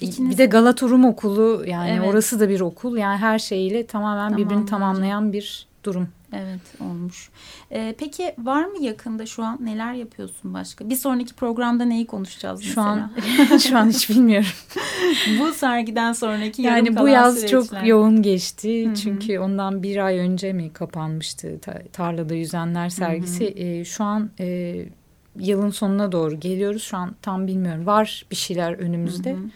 İkiniz... 0.00 0.30
Bir 0.30 0.38
de 0.38 0.46
Galata 0.46 0.88
Rum 0.88 1.04
Okulu 1.04 1.64
yani 1.66 1.90
evet. 1.90 2.08
orası 2.08 2.40
da 2.40 2.48
bir 2.48 2.60
okul. 2.60 2.96
Yani 2.96 3.18
her 3.18 3.38
şeyiyle 3.38 3.86
tamamen 3.86 4.36
birbirini 4.36 4.66
tamamlayan 4.66 5.32
bir 5.32 5.66
durum. 5.84 6.08
Evet 6.34 6.60
olmuş. 6.80 7.30
Ee, 7.72 7.94
peki 7.98 8.34
var 8.38 8.64
mı 8.64 8.82
yakında 8.84 9.26
şu 9.26 9.42
an 9.44 9.58
neler 9.60 9.92
yapıyorsun 9.92 10.54
başka? 10.54 10.90
Bir 10.90 10.96
sonraki 10.96 11.34
programda 11.34 11.84
neyi 11.84 12.06
konuşacağız 12.06 12.60
mesela? 12.60 13.10
Şu 13.46 13.54
an 13.54 13.58
şu 13.58 13.78
an 13.78 13.88
hiç 13.88 14.10
bilmiyorum. 14.10 14.48
bu 15.40 15.52
sergiden 15.52 16.12
sonraki 16.12 16.62
yani 16.62 16.96
bu 16.96 17.08
yaz 17.08 17.34
süreçler. 17.34 17.60
çok 17.60 17.86
yoğun 17.86 18.22
geçti. 18.22 18.86
Hı-hı. 18.86 18.94
Çünkü 18.94 19.38
ondan 19.38 19.82
bir 19.82 20.04
ay 20.06 20.18
önce 20.18 20.52
mi 20.52 20.72
kapanmıştı 20.72 21.60
tarlada 21.92 22.34
yüzenler 22.34 22.88
sergisi. 22.88 23.54
E, 23.56 23.84
şu 23.84 24.04
an 24.04 24.30
e, 24.40 24.76
yılın 25.38 25.70
sonuna 25.70 26.12
doğru 26.12 26.40
geliyoruz. 26.40 26.82
Şu 26.82 26.96
an 26.96 27.14
tam 27.22 27.46
bilmiyorum. 27.46 27.86
Var 27.86 28.26
bir 28.30 28.36
şeyler 28.36 28.72
önümüzde. 28.72 29.32
Hı-hı. 29.32 29.50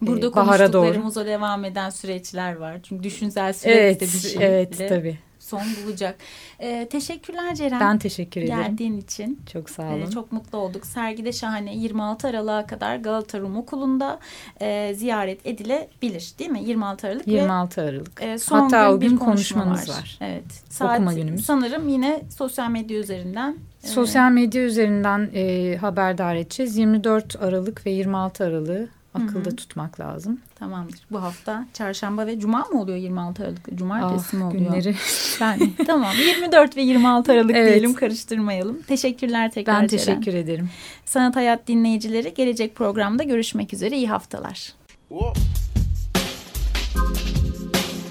Burada 0.00 0.26
e, 0.26 0.30
konuştuklarımıza 0.30 1.20
doğru. 1.20 1.28
devam 1.28 1.64
eden 1.64 1.90
süreçler 1.90 2.56
var. 2.56 2.80
Çünkü 2.82 3.02
düşünsel 3.04 3.52
süreçte 3.52 3.80
evet, 3.80 4.00
bir 4.02 4.28
şey. 4.28 4.46
Evet 4.46 4.88
tabii 4.88 5.18
son 5.42 5.62
bulacak. 5.84 6.16
Ee, 6.60 6.88
teşekkürler 6.90 7.54
Ceren. 7.54 7.80
Ben 7.80 7.98
teşekkür 7.98 8.40
ederim. 8.40 8.62
Geldiğin 8.62 9.00
için. 9.00 9.40
Çok 9.52 9.70
sağ 9.70 9.82
olun. 9.82 10.06
Ee, 10.06 10.10
çok 10.10 10.32
mutlu 10.32 10.58
olduk. 10.58 10.86
Sergide 10.86 11.32
şahane 11.32 11.76
26 11.76 12.28
Aralık'a 12.28 12.66
kadar 12.66 12.96
Galata 12.96 13.40
Rum 13.40 13.56
Okulunda 13.56 14.18
e, 14.60 14.94
ziyaret 14.94 15.46
edilebilir 15.46 16.32
değil 16.38 16.50
mi? 16.50 16.62
26 16.64 17.06
Aralık. 17.06 17.26
26 17.28 17.82
ve, 17.82 17.88
Aralık. 17.88 18.22
E, 18.22 18.38
son 18.38 18.60
Hatta 18.60 18.86
gün 18.88 18.96
o 18.96 19.00
gün 19.00 19.16
konuşmamız 19.16 19.88
var. 19.88 19.94
var. 19.94 20.18
Evet. 20.20 20.44
Saat, 20.68 20.94
Okuma 20.94 21.14
günümüz. 21.14 21.44
Sanırım 21.44 21.88
yine 21.88 22.22
sosyal 22.36 22.70
medya 22.70 22.98
üzerinden. 22.98 23.56
E, 23.84 23.86
sosyal 23.86 24.30
medya 24.30 24.62
üzerinden 24.62 25.30
e, 25.34 25.76
haberdar 25.76 26.36
edeceğiz. 26.36 26.76
24 26.76 27.42
Aralık 27.42 27.86
ve 27.86 27.90
26 27.90 28.44
Aralık 28.44 29.01
akılda 29.14 29.48
Hı-hı. 29.48 29.56
tutmak 29.56 30.00
lazım. 30.00 30.40
Tamamdır. 30.54 31.00
Bu 31.10 31.22
hafta 31.22 31.66
çarşamba 31.72 32.26
ve 32.26 32.38
cuma 32.38 32.58
mı 32.58 32.80
oluyor 32.80 32.98
26 32.98 33.42
Aralık? 33.42 33.78
Cumartesi 33.78 34.36
ah, 34.36 34.38
mi 34.38 34.44
oluyor? 34.44 34.62
Günleri. 34.62 34.94
Yani 35.40 35.72
tamam 35.86 36.12
24 36.26 36.76
ve 36.76 36.82
26 36.82 37.32
Aralık 37.32 37.56
evet. 37.56 37.70
diyelim 37.70 37.94
karıştırmayalım. 37.94 38.82
Teşekkürler 38.82 39.50
tekrar 39.50 39.82
Ben 39.82 39.88
teşekkür 39.88 40.22
Ceren. 40.22 40.36
ederim. 40.36 40.70
Sanat 41.04 41.36
Hayat 41.36 41.68
dinleyicileri 41.68 42.34
gelecek 42.34 42.74
programda 42.74 43.22
görüşmek 43.22 43.74
üzere. 43.74 43.96
İyi 43.96 44.08
haftalar. 44.08 44.72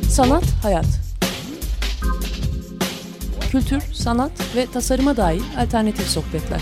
Sanat 0.09 0.43
Hayat 0.63 1.11
Kültür, 3.51 3.81
sanat 3.93 4.55
ve 4.55 4.65
tasarıma 4.65 5.17
dair 5.17 5.41
alternatif 5.57 6.07
sohbetler. 6.07 6.61